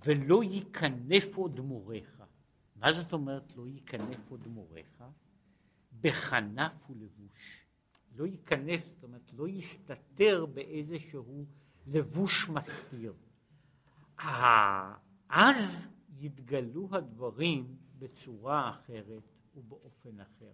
ולא 0.05 0.43
ייכנף 0.43 1.35
עוד 1.35 1.59
מוריך. 1.59 2.23
מה 2.75 2.91
זאת 2.91 3.13
אומרת 3.13 3.55
לא 3.55 3.67
ייכנף 3.67 4.29
עוד 4.29 4.47
מוריך? 4.47 5.03
בכנף 6.01 6.71
ולבוש. 6.89 7.65
לא 8.15 8.25
ייכנס, 8.25 8.81
זאת 8.85 9.03
אומרת, 9.03 9.33
לא 9.33 9.47
יסתתר 9.47 10.45
באיזשהו 10.45 11.45
לבוש 11.87 12.49
מסתיר. 12.49 13.13
אז 15.29 15.87
יתגלו 16.21 16.87
הדברים 16.91 17.77
בצורה 17.99 18.69
אחרת 18.69 19.23
ובאופן 19.55 20.19
אחר. 20.19 20.53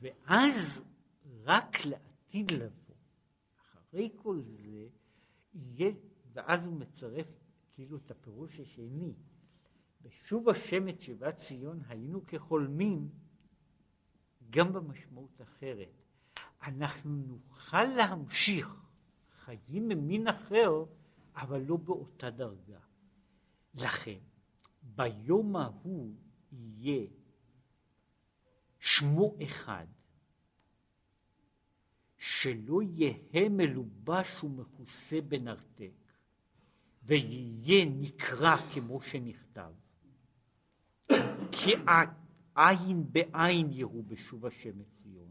ואז 0.00 0.84
רק 1.44 1.84
לעתיד 1.84 2.50
לבוא, 2.50 2.94
אחרי 3.60 4.10
כל 4.16 4.40
זה, 4.40 4.88
יהיה, 5.54 5.92
ואז 6.32 6.66
הוא 6.66 6.76
מצרף 6.76 7.26
כאילו 7.74 7.96
את 7.96 8.10
הפירוש 8.10 8.60
השני, 8.60 9.12
בשוב 10.02 10.48
השם 10.48 10.88
את 10.88 11.00
שיבת 11.00 11.36
ציון 11.36 11.80
היינו 11.88 12.26
כחולמים 12.26 13.08
גם 14.50 14.72
במשמעות 14.72 15.40
אחרת. 15.42 16.02
אנחנו 16.62 17.10
נוכל 17.10 17.84
להמשיך 17.84 18.86
חיים 19.44 19.88
ממין 19.88 20.28
אחר, 20.28 20.84
אבל 21.34 21.60
לא 21.60 21.76
באותה 21.76 22.30
דרגה. 22.30 22.78
לכן, 23.76 24.18
ביום 24.82 25.56
ההוא 25.56 26.14
יהיה 26.52 27.06
שמו 28.78 29.34
אחד, 29.42 29.86
שלא 32.18 32.82
יהא 32.82 33.48
מלובש 33.50 34.44
ומכוסה 34.44 35.20
בנרתק, 35.20 35.92
ויהיה 37.02 37.84
נקרא 37.84 38.56
כמו 38.74 39.02
שנכתב. 39.02 39.72
כי 41.52 41.70
עין 42.56 43.12
בעין 43.12 43.72
יראו 43.72 44.02
בשוב 44.02 44.46
השם 44.46 44.80
את 44.80 44.86
ציון. 45.02 45.30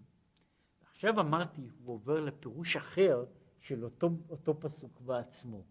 עכשיו 0.82 1.20
אמרתי, 1.20 1.62
הוא 1.84 1.94
עובר 1.96 2.20
לפירוש 2.20 2.76
אחר 2.76 3.26
של 3.60 3.84
אותו, 3.84 4.10
אותו 4.30 4.60
פסוק 4.60 5.02
בעצמו. 5.02 5.64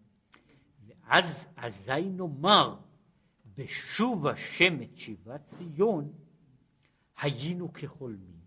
ואז 1.07 1.47
אזי 1.57 2.11
נאמר, 2.11 2.77
בשוב 3.57 4.27
השם 4.27 4.83
את 4.83 4.97
שיבת 4.97 5.45
ציון, 5.45 6.13
היינו 7.21 7.73
כחולמים. 7.73 8.41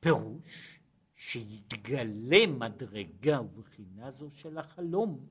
פירוש 0.00 0.80
שיתגלה 1.14 2.46
מדרגה 2.46 3.40
ובחינה 3.40 4.10
זו 4.10 4.30
של 4.32 4.58
החלום, 4.58 5.26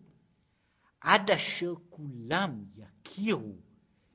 עד 1.02 1.32
אשר 1.32 1.74
כולם 1.90 2.66
יכירו 2.76 3.56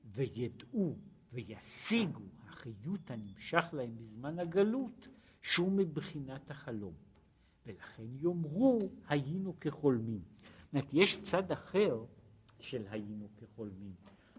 וידעו 0.05 0.97
וישיגו 1.33 2.23
החיות 2.47 3.11
הנמשך 3.11 3.65
להם 3.73 3.97
בזמן 3.97 4.39
הגלות, 4.39 5.09
שהוא 5.43 5.73
מבחינת 5.73 6.51
החלום. 6.51 6.95
ולכן 7.67 8.07
יאמרו 8.21 8.91
היינו 9.09 9.61
כחולמים. 9.61 10.34
אומרת, 10.75 10.89
יש 10.93 11.23
צד 11.23 11.53
אחר 11.53 12.05
של 12.61 12.87
היינו 12.91 13.29
כחולמים. 13.37 13.95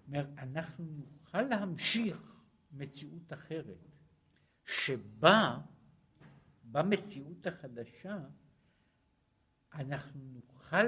אומרת, 0.07 0.27
אנחנו 0.37 0.85
נוכל 0.85 1.41
להמשיך 1.41 2.41
מציאות 2.71 3.33
אחרת, 3.33 3.87
שבה, 4.65 5.57
במציאות 6.63 7.47
החדשה, 7.47 8.19
אנחנו 9.73 10.21
נוכל 10.23 10.85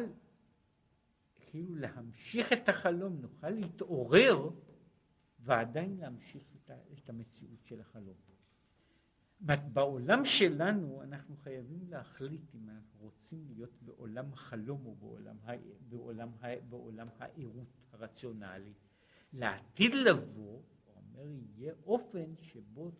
כאילו 1.35 1.75
להמשיך 1.75 2.53
את 2.53 2.69
החלום, 2.69 3.21
נוכל 3.21 3.49
להתעורר 3.49 4.49
ועדיין 5.39 5.97
להמשיך 5.97 6.43
את 6.93 7.09
המציאות 7.09 7.65
של 7.65 7.81
החלום. 7.81 8.17
בעולם 9.41 10.25
שלנו 10.25 11.03
אנחנו 11.03 11.37
חייבים 11.37 11.87
להחליט 11.89 12.55
אם 12.55 12.69
אנחנו 12.69 12.99
רוצים 12.99 13.45
להיות 13.49 13.81
בעולם 13.81 14.33
החלום 14.33 14.85
או 14.85 14.95
בעולם. 14.95 15.35
בעולם. 15.89 16.29
בעולם 16.69 17.07
העירות 17.19 17.67
הרציונלי. 17.91 18.73
לעתיד 19.33 19.93
לבוא, 19.93 20.61
הוא 20.85 20.95
אומר, 20.95 21.29
יהיה 21.57 21.73
אופן 21.85 22.35
שבו, 22.41 22.91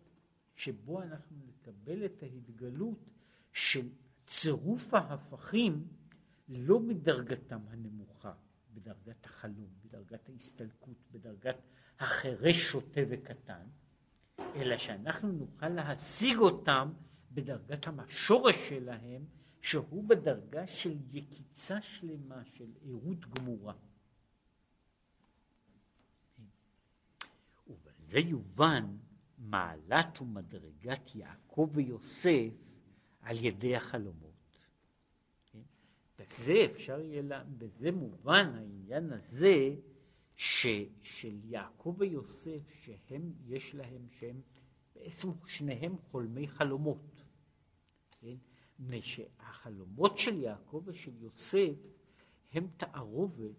שבו 0.56 1.02
אנחנו 1.02 1.36
נקבל 1.46 2.04
את 2.04 2.22
ההתגלות 2.22 3.10
של 3.52 3.88
צירוף 4.26 4.94
ההפכים 4.94 5.88
לא 6.48 6.78
בדרגתם 6.78 7.60
הנמוכה, 7.68 8.32
בדרגת 8.74 9.24
החלום, 9.24 9.68
בדרגת 9.84 10.28
ההסתלקות, 10.28 10.96
בדרגת 11.12 11.56
החירש, 11.98 12.70
שוטה 12.70 13.00
וקטן, 13.08 13.66
אלא 14.54 14.76
שאנחנו 14.76 15.32
נוכל 15.32 15.68
להשיג 15.68 16.38
אותם 16.38 16.92
בדרגת 17.32 17.86
השורש 17.98 18.54
שלהם, 18.68 19.24
שהוא 19.60 20.04
בדרגה 20.08 20.66
של 20.66 20.96
יקיצה 21.12 21.80
שלמה, 21.80 22.44
של 22.44 22.70
עירות 22.80 23.26
גמורה. 23.26 23.74
ובזה 27.66 28.18
יובן 28.18 28.96
מעלת 29.38 30.20
ומדרגת 30.20 31.14
יעקב 31.14 31.70
ויוסף 31.72 32.50
על 33.22 33.44
ידי 33.44 33.76
החלומות. 33.76 34.28
בזה 36.18 36.54
אפשר 36.72 37.00
יהיה, 37.00 37.22
בזה 37.58 37.92
מובן 37.92 38.52
העניין 38.54 39.12
הזה 39.12 39.74
ש, 40.38 40.66
של 41.02 41.40
יעקב 41.44 41.94
ויוסף, 41.98 42.70
שהם, 42.84 43.32
יש 43.46 43.74
להם, 43.74 44.06
שהם 44.10 44.40
בעצם 44.94 45.28
שניהם 45.46 45.96
חולמי 45.98 46.48
חלומות. 46.48 47.22
כן? 48.20 48.36
מפני 48.78 49.02
שהחלומות 49.02 50.18
של 50.18 50.42
יעקב 50.42 50.82
ושל 50.86 51.22
יוסף 51.22 51.74
הם 52.52 52.68
תערובת 52.76 53.56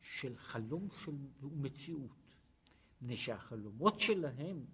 של 0.00 0.36
חלום 0.36 0.88
של 1.04 1.12
ומציאות. 1.42 2.36
מפני 3.00 3.16
שהחלומות 3.16 4.00
שלהם 4.00 4.64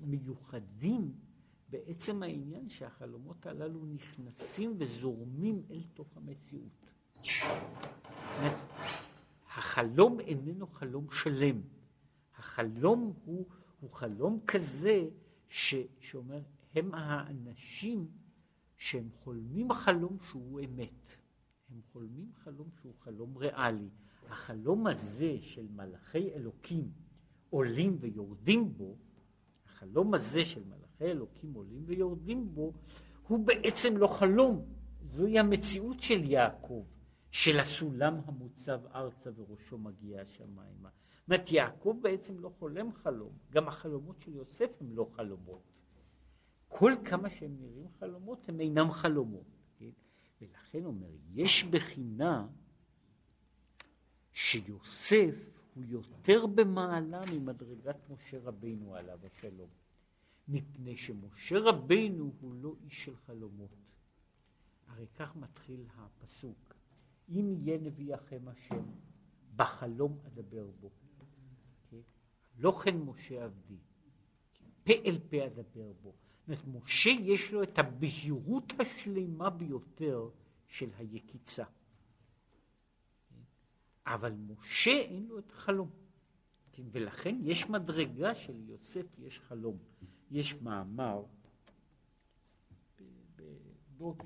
מיוחדים 0.00 1.14
בעצם 1.68 2.22
העניין 2.22 2.68
שהחלומות 2.68 3.46
הללו 3.46 3.84
נכנסים 3.84 4.74
וזורמים 4.78 5.62
אל 5.70 5.82
תוך 5.94 6.16
המציאות. 6.16 6.90
החלום 9.56 10.20
איננו 10.20 10.66
חלום 10.66 11.06
שלם. 11.10 11.60
החלום 12.38 13.12
הוא, 13.24 13.46
הוא 13.80 13.90
חלום 13.90 14.40
כזה 14.46 15.08
ש, 15.48 15.74
שאומר, 16.00 16.42
הם 16.74 16.94
האנשים 16.94 18.08
שהם 18.76 19.08
חולמים 19.24 19.72
חלום 19.72 20.18
שהוא 20.30 20.60
אמת. 20.60 21.16
הם 21.70 21.80
חולמים 21.92 22.32
חלום 22.44 22.68
שהוא 22.80 22.94
חלום 23.00 23.36
ריאלי. 23.36 23.88
החלום 24.28 24.86
הזה 24.86 25.36
של 25.40 25.66
מלאכי 25.74 26.32
אלוקים 26.34 26.92
עולים 27.50 27.96
ויורדים 28.00 28.76
בו, 28.76 28.96
החלום 29.66 30.14
הזה 30.14 30.44
של 30.44 30.62
מלאכי 30.64 31.04
אלוקים 31.04 31.54
עולים 31.54 31.82
ויורדים 31.86 32.54
בו, 32.54 32.72
הוא 33.28 33.46
בעצם 33.46 33.96
לא 33.96 34.06
חלום, 34.06 34.64
זוהי 35.02 35.38
המציאות 35.38 36.00
של 36.00 36.30
יעקב. 36.30 36.84
של 37.34 37.60
הסולם 37.60 38.20
המוצב 38.26 38.80
ארצה 38.86 39.30
וראשו 39.36 39.78
מגיע 39.78 40.20
השמיימה. 40.20 40.88
זאת 41.20 41.28
אומרת, 41.28 41.52
יעקב 41.52 41.98
בעצם 42.02 42.40
לא 42.40 42.52
חולם 42.58 42.92
חלום, 42.92 43.38
גם 43.50 43.68
החלומות 43.68 44.20
של 44.20 44.34
יוסף 44.34 44.70
הם 44.80 44.92
לא 44.92 45.10
חלומות. 45.16 45.62
כל 46.68 46.92
כמה 47.04 47.30
שהם 47.30 47.56
נראים 47.60 47.88
חלומות, 47.98 48.48
הם 48.48 48.60
אינם 48.60 48.92
חלומות. 48.92 49.46
כן? 49.78 49.90
ולכן 50.40 50.84
אומר, 50.84 51.10
יש 51.32 51.64
בחינה 51.64 52.46
שיוסף 54.32 55.34
הוא 55.74 55.84
יותר 55.88 56.46
במעלה 56.46 57.22
ממדרגת 57.32 58.10
משה 58.10 58.38
רבינו 58.40 58.94
עליו 58.94 59.18
השלום. 59.26 59.70
מפני 60.48 60.96
שמשה 60.96 61.58
רבינו 61.58 62.32
הוא 62.40 62.54
לא 62.54 62.74
איש 62.84 63.04
של 63.04 63.16
חלומות. 63.16 63.94
הרי 64.86 65.06
כך 65.14 65.36
מתחיל 65.36 65.84
הפסוק. 65.96 66.74
אם 67.28 67.54
יהיה 67.58 67.78
נביאכם 67.78 68.48
השם, 68.48 68.84
בחלום 69.56 70.18
אדבר 70.26 70.66
בו. 70.80 70.90
כן? 71.90 72.00
לא 72.58 72.80
כן 72.84 72.96
משה 72.96 73.44
עבדי, 73.44 73.78
פה 74.84 74.92
אל 75.04 75.18
פה 75.30 75.46
אדבר 75.46 75.92
בו. 76.02 76.14
זאת 76.46 76.64
אומרת, 76.66 76.82
משה 76.84 77.10
יש 77.10 77.52
לו 77.52 77.62
את 77.62 77.78
הבהירות 77.78 78.72
השלמה 78.78 79.50
ביותר 79.50 80.28
של 80.66 80.90
היקיצה. 80.96 81.64
כן? 83.28 83.40
אבל 84.06 84.32
משה 84.32 84.90
אין 84.90 85.26
לו 85.26 85.38
את 85.38 85.52
החלום. 85.52 85.90
כן? 86.72 86.82
ולכן 86.90 87.36
יש 87.42 87.70
מדרגה 87.70 88.34
של 88.34 88.68
יוסף, 88.68 89.06
יש 89.18 89.40
חלום. 89.40 89.78
יש 90.30 90.54
מאמר 90.54 91.24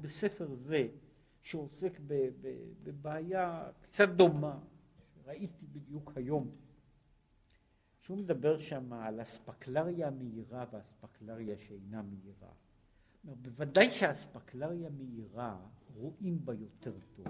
בספר 0.01 0.55
זה, 0.55 0.88
שעוסק 1.49 2.01
בבעיה 2.82 3.70
קצת 3.82 4.09
דומה, 4.09 4.59
שראיתי 5.14 5.66
בדיוק 5.72 6.12
היום, 6.16 6.51
שהוא 8.01 8.18
מדבר 8.18 8.59
שם 8.59 8.92
על 8.92 9.22
אספקלריה 9.22 10.11
מהירה 10.11 10.64
ואספקלריה 10.72 11.59
שאינה 11.59 12.03
מהירה. 12.03 12.53
בוודאי 13.24 13.90
שהאספקלריה 13.90 14.90
מהירה 14.90 15.61
רואים 15.94 16.44
בה 16.44 16.55
יותר 16.55 16.94
טוב, 17.16 17.26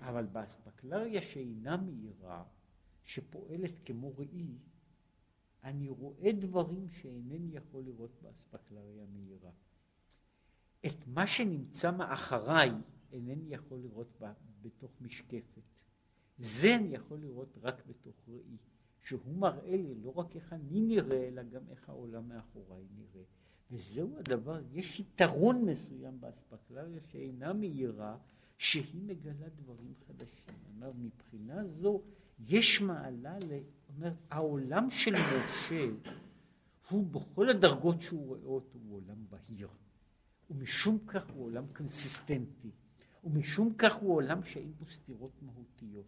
אבל 0.00 0.26
באספקלריה 0.26 1.22
שאינה 1.22 1.76
מהירה, 1.76 2.44
שפועלת 3.04 3.72
כמו 3.84 4.16
ראי, 4.16 4.58
אני 5.64 5.88
רואה 5.88 6.32
דברים 6.32 6.88
שאינני 6.88 7.56
יכול 7.56 7.84
לראות 7.84 8.22
באספקלריה 8.22 9.04
מהירה. 9.12 9.50
את 10.86 11.06
מה 11.06 11.26
שנמצא 11.26 11.90
מאחריי 11.90 12.70
אינני 13.12 13.54
יכול 13.54 13.78
לראות 13.78 14.08
בה 14.20 14.32
בתוך 14.62 14.90
משקפת. 15.00 15.62
זה 16.38 16.76
אני 16.76 16.94
יכול 16.94 17.18
לראות 17.18 17.58
רק 17.62 17.82
בתוך 17.86 18.14
ראי, 18.28 18.56
שהוא 19.02 19.36
מראה 19.36 19.76
לי 19.76 19.94
לא 20.04 20.12
רק 20.16 20.36
איך 20.36 20.52
אני 20.52 20.80
נראה, 20.80 21.28
אלא 21.28 21.42
גם 21.42 21.62
איך 21.70 21.88
העולם 21.88 22.28
מאחוריי 22.28 22.84
נראה. 22.98 23.24
וזהו 23.70 24.18
הדבר, 24.18 24.60
יש 24.72 25.00
יתרון 25.00 25.64
מסוים 25.64 26.20
באספקלריה 26.20 27.00
שאינה 27.12 27.52
מהירה, 27.52 28.16
שהיא 28.58 29.02
מגלה 29.06 29.48
דברים 29.62 29.92
חדשים. 30.06 30.54
אומר, 30.74 30.92
מבחינה 30.98 31.64
זו, 31.64 32.02
יש 32.48 32.80
מעלה, 32.80 33.38
ל... 33.38 33.58
אומר, 33.96 34.12
העולם 34.30 34.90
של 34.90 35.12
משה 35.12 35.86
הוא 36.90 37.06
בכל 37.06 37.48
הדרגות 37.48 38.02
שהוא 38.02 38.26
רואה 38.26 38.44
אותו, 38.44 38.78
הוא 38.88 38.96
עולם 38.96 39.24
בהיר. 39.30 39.68
ומשום 40.50 40.98
כך 41.06 41.30
הוא 41.30 41.44
עולם 41.44 41.64
קונסיסטנטי. 41.72 42.70
ומשום 43.26 43.74
כך 43.78 43.94
הוא 43.94 44.14
עולם 44.14 44.44
שאין 44.44 44.72
בו 44.78 44.86
סתירות 44.86 45.42
מהותיות. 45.42 46.06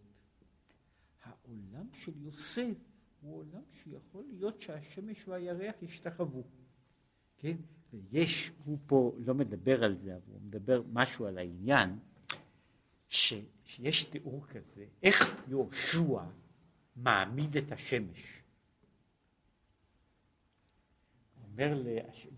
העולם 1.23 1.87
של 1.93 2.11
יוסף 2.17 2.75
הוא 3.21 3.37
עולם 3.37 3.61
שיכול 3.71 4.23
להיות 4.29 4.61
שהשמש 4.61 5.27
והירח 5.27 5.75
ישתחוו. 5.81 6.43
כן? 7.37 7.55
ויש, 7.93 8.51
הוא 8.65 8.77
פה 8.87 9.15
לא 9.17 9.33
מדבר 9.33 9.83
על 9.83 9.95
זה, 9.95 10.15
אבל 10.15 10.33
הוא 10.33 10.41
מדבר 10.41 10.81
משהו 10.93 11.25
על 11.25 11.37
העניין, 11.37 11.99
ש, 13.09 13.33
שיש 13.65 14.03
תיאור 14.03 14.47
כזה, 14.47 14.85
איך 15.03 15.43
יהושע 15.47 16.23
מעמיד 16.95 17.57
את 17.57 17.71
השמש. 17.71 18.41
אומר 21.43 21.83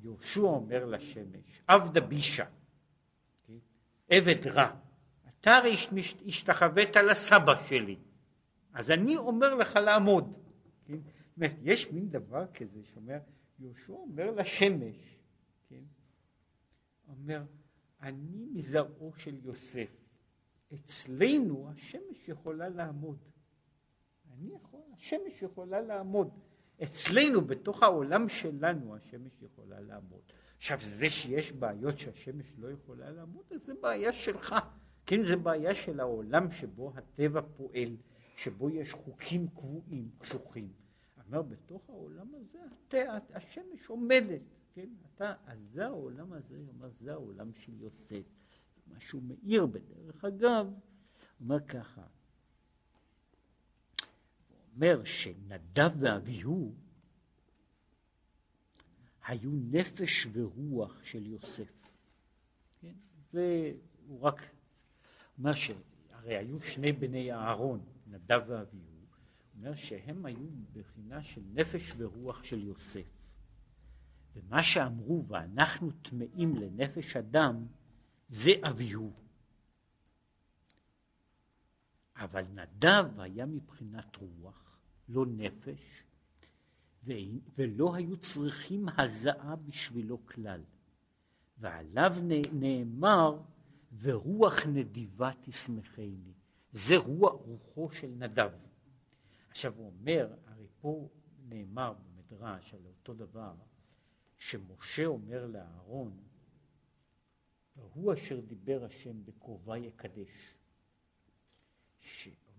יהושע 0.01 0.41
אומר 0.41 0.85
לשמש, 0.85 1.61
עבדה 1.67 2.01
בישה, 2.01 2.45
עבד 4.11 4.47
רע. 4.47 4.75
אתה 5.27 5.55
הרי 5.55 5.75
השתחווית 6.25 6.95
לסבא 6.95 7.53
שלי, 7.67 7.97
אז 8.73 8.91
אני 8.91 9.17
אומר 9.17 9.55
לך 9.55 9.75
לעמוד. 9.75 10.33
כן? 10.85 10.97
אומרת, 11.37 11.55
יש 11.61 11.91
מין 11.91 12.09
דבר 12.09 12.45
כזה 12.53 12.79
שאומר, 12.83 13.17
יהושע 13.59 13.93
אומר 13.93 14.31
לשמש, 14.31 15.17
כן? 15.69 15.83
אומר, 17.07 17.43
אני 18.01 18.45
מזרעו 18.53 19.13
של 19.17 19.35
יוסף. 19.43 19.89
אצלנו 20.73 21.69
השמש 21.71 22.27
יכולה 22.27 22.69
לעמוד. 22.69 23.17
אני 24.33 24.49
יכול, 24.55 24.81
השמש 24.93 25.41
יכולה 25.41 25.81
לעמוד. 25.81 26.29
אצלנו, 26.83 27.41
בתוך 27.41 27.83
העולם 27.83 28.29
שלנו, 28.29 28.95
השמש 28.95 29.41
יכולה 29.41 29.79
לעמוד. 29.79 30.21
עכשיו, 30.61 30.79
זה 30.81 31.09
שיש 31.09 31.51
בעיות 31.51 31.97
שהשמש 31.97 32.53
לא 32.57 32.71
יכולה 32.71 33.11
לעמוד, 33.11 33.45
זה 33.65 33.73
בעיה 33.81 34.13
שלך. 34.13 34.55
כן, 35.05 35.23
זה 35.23 35.35
בעיה 35.35 35.75
של 35.75 35.99
העולם 35.99 36.51
שבו 36.51 36.93
הטבע 36.95 37.41
פועל, 37.57 37.97
שבו 38.35 38.69
יש 38.69 38.93
חוקים 38.93 39.47
קבועים, 39.47 40.09
קשוחים. 40.19 40.71
אומר, 41.27 41.41
בתוך 41.41 41.89
העולם 41.89 42.27
הזה 42.35 42.59
השמש 43.33 43.87
עומדת, 43.87 44.41
כן, 44.73 44.89
אתה, 45.05 45.33
אז 45.45 45.59
זה 45.73 45.85
העולם 45.85 46.33
הזה, 46.33 46.57
אומר, 46.67 46.89
זה 46.99 47.11
העולם 47.11 47.53
של 47.53 47.73
יוסף. 47.79 48.23
מה 48.87 48.99
שהוא 48.99 49.21
מאיר 49.23 49.65
בדרך 49.65 50.25
אגב, 50.25 50.73
אומר 51.39 51.59
ככה, 51.59 52.01
הוא 52.01 52.09
אומר 54.75 55.03
שנדב 55.03 55.91
ואביהו 55.99 56.73
היו 59.25 59.51
נפש 59.51 60.27
ורוח 60.33 61.03
של 61.03 61.27
יוסף. 61.27 61.71
כן? 62.81 62.93
זה, 63.31 63.71
הוא 64.07 64.21
רק 64.21 64.49
אומר 65.37 65.53
שהרי 65.53 66.37
היו 66.37 66.61
שני 66.61 66.91
בני 66.91 67.33
אהרון, 67.33 67.85
נדב 68.07 68.41
ואביהו, 68.47 68.91
אומר 69.57 69.75
שהם 69.75 70.25
היו 70.25 70.47
בחינה 70.73 71.23
של 71.23 71.41
נפש 71.53 71.93
ורוח 71.97 72.43
של 72.43 72.63
יוסף. 72.63 73.07
ומה 74.35 74.63
שאמרו, 74.63 75.25
ואנחנו 75.27 75.91
טמאים 75.91 76.55
לנפש 76.55 77.15
אדם, 77.15 77.65
זה 78.29 78.51
אביהו. 78.61 79.13
אבל 82.15 82.45
נדב 82.53 83.19
היה 83.19 83.45
מבחינת 83.45 84.15
רוח, 84.15 84.79
לא 85.09 85.25
נפש, 85.25 86.03
ולא 87.57 87.95
היו 87.95 88.17
צריכים 88.17 88.85
הזעה 88.97 89.55
בשבילו 89.55 90.25
כלל. 90.25 90.61
ועליו 91.57 92.13
נאמר, 92.53 93.39
ורוח 94.01 94.65
נדיבה 94.65 95.31
תשמחני. 95.41 96.33
זה 96.71 96.97
רוח, 96.97 97.33
רוחו 97.33 97.91
של 97.91 98.07
נדב. 98.07 98.51
עכשיו 99.49 99.73
הוא 99.75 99.87
אומר, 99.99 100.35
הרי 100.47 100.67
פה 100.81 101.09
נאמר 101.49 101.93
במדרש 101.93 102.73
על 102.73 102.85
אותו 102.85 103.13
דבר, 103.13 103.53
שמשה 104.37 105.05
אומר 105.05 105.47
לאהרון, 105.47 106.17
הוא 107.93 108.13
אשר 108.13 108.39
דיבר 108.39 108.85
השם 108.85 109.25
בקרובה 109.25 109.77
יקדש. 109.77 110.55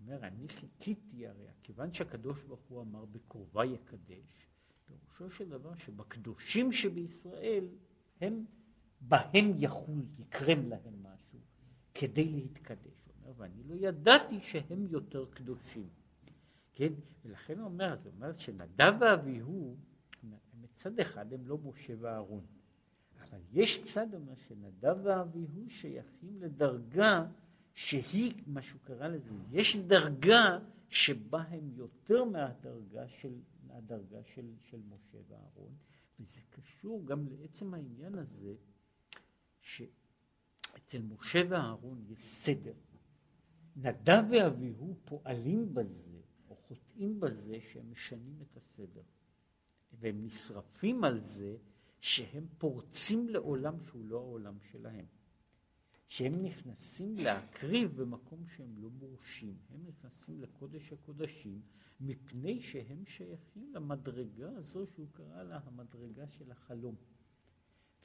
שאומר, 0.03 0.27
אני 0.27 0.47
חיכיתי 0.47 1.27
הרי, 1.27 1.47
כיוון 1.63 1.93
שהקדוש 1.93 2.41
ברוך 2.43 2.61
הוא 2.69 2.81
אמר 2.81 3.05
בקרובה 3.05 3.65
יקדש, 3.65 4.47
פירושו 4.85 5.29
של 5.29 5.49
דבר 5.49 5.75
שבקדושים 5.75 6.71
שבישראל 6.71 7.67
הם, 8.21 8.45
בהם 9.01 9.53
יחול, 9.57 10.05
יקרם 10.19 10.69
להם 10.69 11.03
משהו, 11.03 11.39
כדי 11.93 12.29
להתקדש. 12.29 13.07
הוא 13.07 13.13
אומר, 13.21 13.33
ואני 13.37 13.63
לא 13.63 13.75
ידעתי 13.75 14.39
שהם 14.41 14.87
יותר 14.89 15.25
קדושים. 15.25 15.89
כן? 16.73 16.93
ולכן 17.25 17.59
הוא 17.59 17.65
אומר, 17.65 17.95
זאת 17.97 18.13
אומרת 18.15 18.39
שנדב 18.39 18.93
ואביהו, 18.99 19.75
מצד 20.61 20.99
אחד 20.99 21.33
הם 21.33 21.47
לא 21.47 21.57
משה 21.57 21.93
ואהרון, 21.99 22.45
אבל 23.21 23.39
יש 23.51 23.81
צד 23.81 24.13
אומר 24.13 24.35
שנדב 24.35 24.97
ואביהו 25.03 25.69
שייכים 25.69 26.41
לדרגה 26.41 27.25
שהיא, 27.73 28.33
מה 28.47 28.61
שהוא 28.61 28.81
קרא 28.83 29.07
לזה, 29.07 29.29
יש 29.51 29.77
דרגה 29.77 30.59
שבה 30.89 31.41
הם 31.41 31.69
יותר 31.75 32.23
מהדרגה 32.23 33.07
של, 33.07 33.33
מהדרגה 33.67 34.23
של, 34.23 34.53
של 34.69 34.79
משה 34.89 35.17
ואהרון, 35.27 35.75
וזה 36.19 36.39
קשור 36.49 37.05
גם 37.05 37.27
לעצם 37.27 37.73
העניין 37.73 38.15
הזה, 38.15 38.55
שאצל 39.61 41.01
משה 41.01 41.41
ואהרון 41.49 42.03
יש 42.09 42.23
סדר. 42.23 42.73
נדב 43.75 44.23
ואביהו 44.31 44.95
פועלים 45.05 45.73
בזה, 45.73 46.21
או 46.49 46.55
חוטאים 46.55 47.19
בזה, 47.19 47.57
שהם 47.71 47.91
משנים 47.91 48.41
את 48.41 48.57
הסדר. 48.57 49.01
והם 49.99 50.25
נשרפים 50.25 51.03
על 51.03 51.19
זה 51.19 51.57
שהם 51.99 52.47
פורצים 52.57 53.29
לעולם 53.29 53.83
שהוא 53.83 54.05
לא 54.05 54.17
העולם 54.17 54.57
שלהם. 54.71 55.05
שהם 56.07 56.43
נכנסים 56.43 57.17
להקריב 57.17 58.01
במקום 58.01 58.47
שהם 58.47 58.77
לא 58.77 58.89
מורשים. 58.89 59.57
הם 59.69 59.85
נכנסים 59.87 60.41
לקודש 60.41 60.93
הקודשים 60.93 61.61
מפני 61.99 62.61
שהם 62.61 63.05
שייכים 63.05 63.73
למדרגה 63.73 64.49
הזו 64.49 64.87
שהוא 64.87 65.07
קרא 65.11 65.43
לה 65.43 65.59
המדרגה 65.65 66.27
של 66.27 66.51
החלום. 66.51 66.95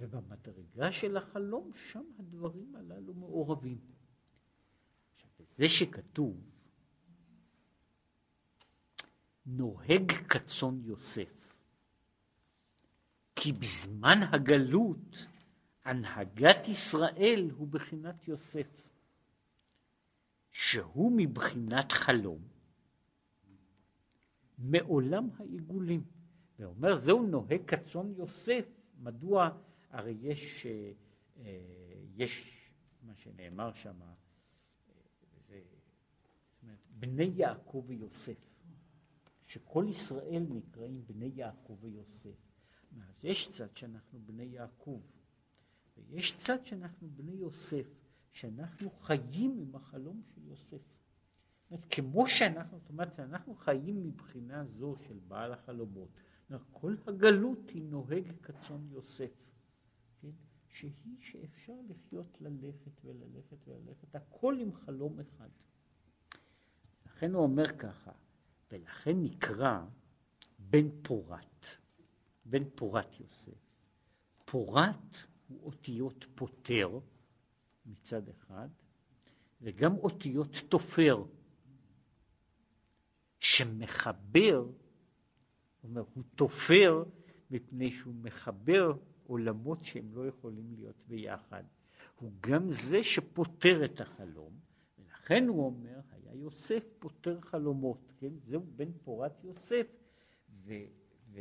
ובמדרגה 0.00 0.92
של 0.92 1.16
החלום 1.16 1.70
שם 1.90 2.04
הדברים 2.18 2.74
הללו 2.74 3.14
מעורבים. 3.14 3.78
עכשיו, 5.14 5.30
בזה 5.40 5.68
שכתוב 5.68 6.36
נוהג 9.46 10.12
כצאן 10.12 10.80
יוסף 10.84 11.54
כי 13.36 13.52
בזמן 13.52 14.18
הגלות 14.32 15.26
הנהגת 15.88 16.68
ישראל 16.68 17.50
הוא 17.56 17.68
בחינת 17.68 18.28
יוסף, 18.28 18.82
שהוא 20.50 21.12
מבחינת 21.16 21.92
חלום 21.92 22.42
מעולם 24.58 25.28
העיגולים. 25.38 26.04
ואומר 26.58 26.96
זהו 26.96 27.22
נוהג 27.22 27.64
כצאן 27.66 28.12
יוסף, 28.16 28.66
מדוע? 28.98 29.50
הרי 29.90 30.16
יש, 30.20 30.66
אה, 30.66 30.92
אה, 31.36 31.58
יש 32.16 32.52
מה 33.02 33.14
שנאמר 33.16 33.72
שם, 33.72 34.00
אומרת, 36.62 36.78
בני 36.90 37.32
יעקב 37.34 37.84
ויוסף, 37.86 38.38
שכל 39.46 39.86
ישראל 39.90 40.42
נקראים 40.50 41.02
בני 41.06 41.30
יעקב 41.34 41.76
ויוסף. 41.80 42.36
אז 43.08 43.24
יש 43.24 43.48
צד 43.48 43.76
שאנחנו 43.76 44.20
בני 44.26 44.44
יעקב, 44.44 45.00
ויש 46.08 46.36
צד 46.36 46.64
שאנחנו 46.64 47.08
בני 47.16 47.32
יוסף, 47.32 47.86
שאנחנו 48.30 48.90
חיים 48.90 49.58
עם 49.58 49.74
החלום 49.74 50.22
של 50.34 50.46
יוסף. 50.46 50.82
אומרת, 51.70 51.86
כמו 51.90 52.28
שאנחנו, 52.28 52.78
זאת 52.78 52.88
אומרת, 52.88 53.20
אנחנו 53.20 53.54
חיים 53.54 54.02
מבחינה 54.02 54.64
זו 54.64 54.96
של 55.08 55.18
בעל 55.28 55.52
החלומות. 55.52 56.08
כל 56.70 56.96
הגלות 57.06 57.70
היא 57.70 57.82
נוהג 57.82 58.32
כצאן 58.42 58.86
יוסף, 58.90 59.32
כן? 60.20 60.30
שהיא 60.68 61.16
שאפשר 61.20 61.72
לחיות 61.88 62.40
ללכת 62.40 63.04
וללכת 63.04 63.68
וללכת, 63.68 64.14
הכל 64.14 64.56
עם 64.60 64.74
חלום 64.74 65.20
אחד. 65.20 65.48
לכן 67.06 67.34
הוא 67.34 67.42
אומר 67.42 67.78
ככה, 67.78 68.12
ולכן 68.72 69.22
נקרא 69.22 69.84
בן 70.58 71.02
פורת. 71.02 71.66
בן 72.44 72.70
פורת 72.74 73.20
יוסף. 73.20 73.68
פורת 74.44 75.16
הוא 75.48 75.60
אותיות 75.62 76.26
פוטר 76.34 76.98
מצד 77.86 78.28
אחד, 78.28 78.68
וגם 79.60 79.96
אותיות 79.96 80.56
תופר, 80.68 81.24
שמחבר, 83.40 84.66
אומר, 85.84 86.02
הוא 86.14 86.24
תופר 86.34 87.04
מפני 87.50 87.90
שהוא 87.90 88.14
מחבר 88.14 88.92
עולמות 89.26 89.84
שהם 89.84 90.14
לא 90.14 90.28
יכולים 90.28 90.74
להיות 90.74 90.96
ביחד. 91.06 91.64
הוא 92.20 92.32
גם 92.40 92.70
זה 92.70 93.04
שפותר 93.04 93.84
את 93.84 94.00
החלום, 94.00 94.52
ולכן 94.98 95.48
הוא 95.48 95.66
אומר, 95.66 96.00
היה 96.10 96.34
יוסף 96.34 96.84
פותר 96.98 97.40
חלומות, 97.40 98.12
כן? 98.18 98.32
זהו 98.38 98.62
בן 98.76 98.92
פורת 99.04 99.44
יוסף, 99.44 99.86
ו... 100.64 100.74
ו 101.32 101.40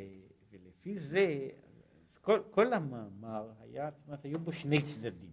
ולפי 0.49 0.97
זה, 0.99 1.49
כל, 2.27 2.41
כל 2.51 2.73
המאמר 2.73 3.51
היה, 3.61 3.89
זאת 3.91 4.07
אומרת, 4.07 4.25
היו 4.25 4.39
בו 4.39 4.53
שני 4.53 4.81
צדדים. 4.81 5.31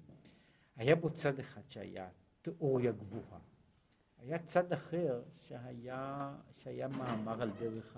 היה 0.76 0.96
בו 0.96 1.10
צד 1.10 1.38
אחד 1.38 1.60
שהיה 1.68 2.08
תיאוריה 2.42 2.92
גבוהה. 2.92 3.40
היה 4.18 4.38
צד 4.38 4.72
אחר 4.72 5.22
שהיה, 5.48 6.34
שהיה 6.56 6.88
מאמר 6.88 7.42
על 7.42 7.50
דרך 7.60 7.94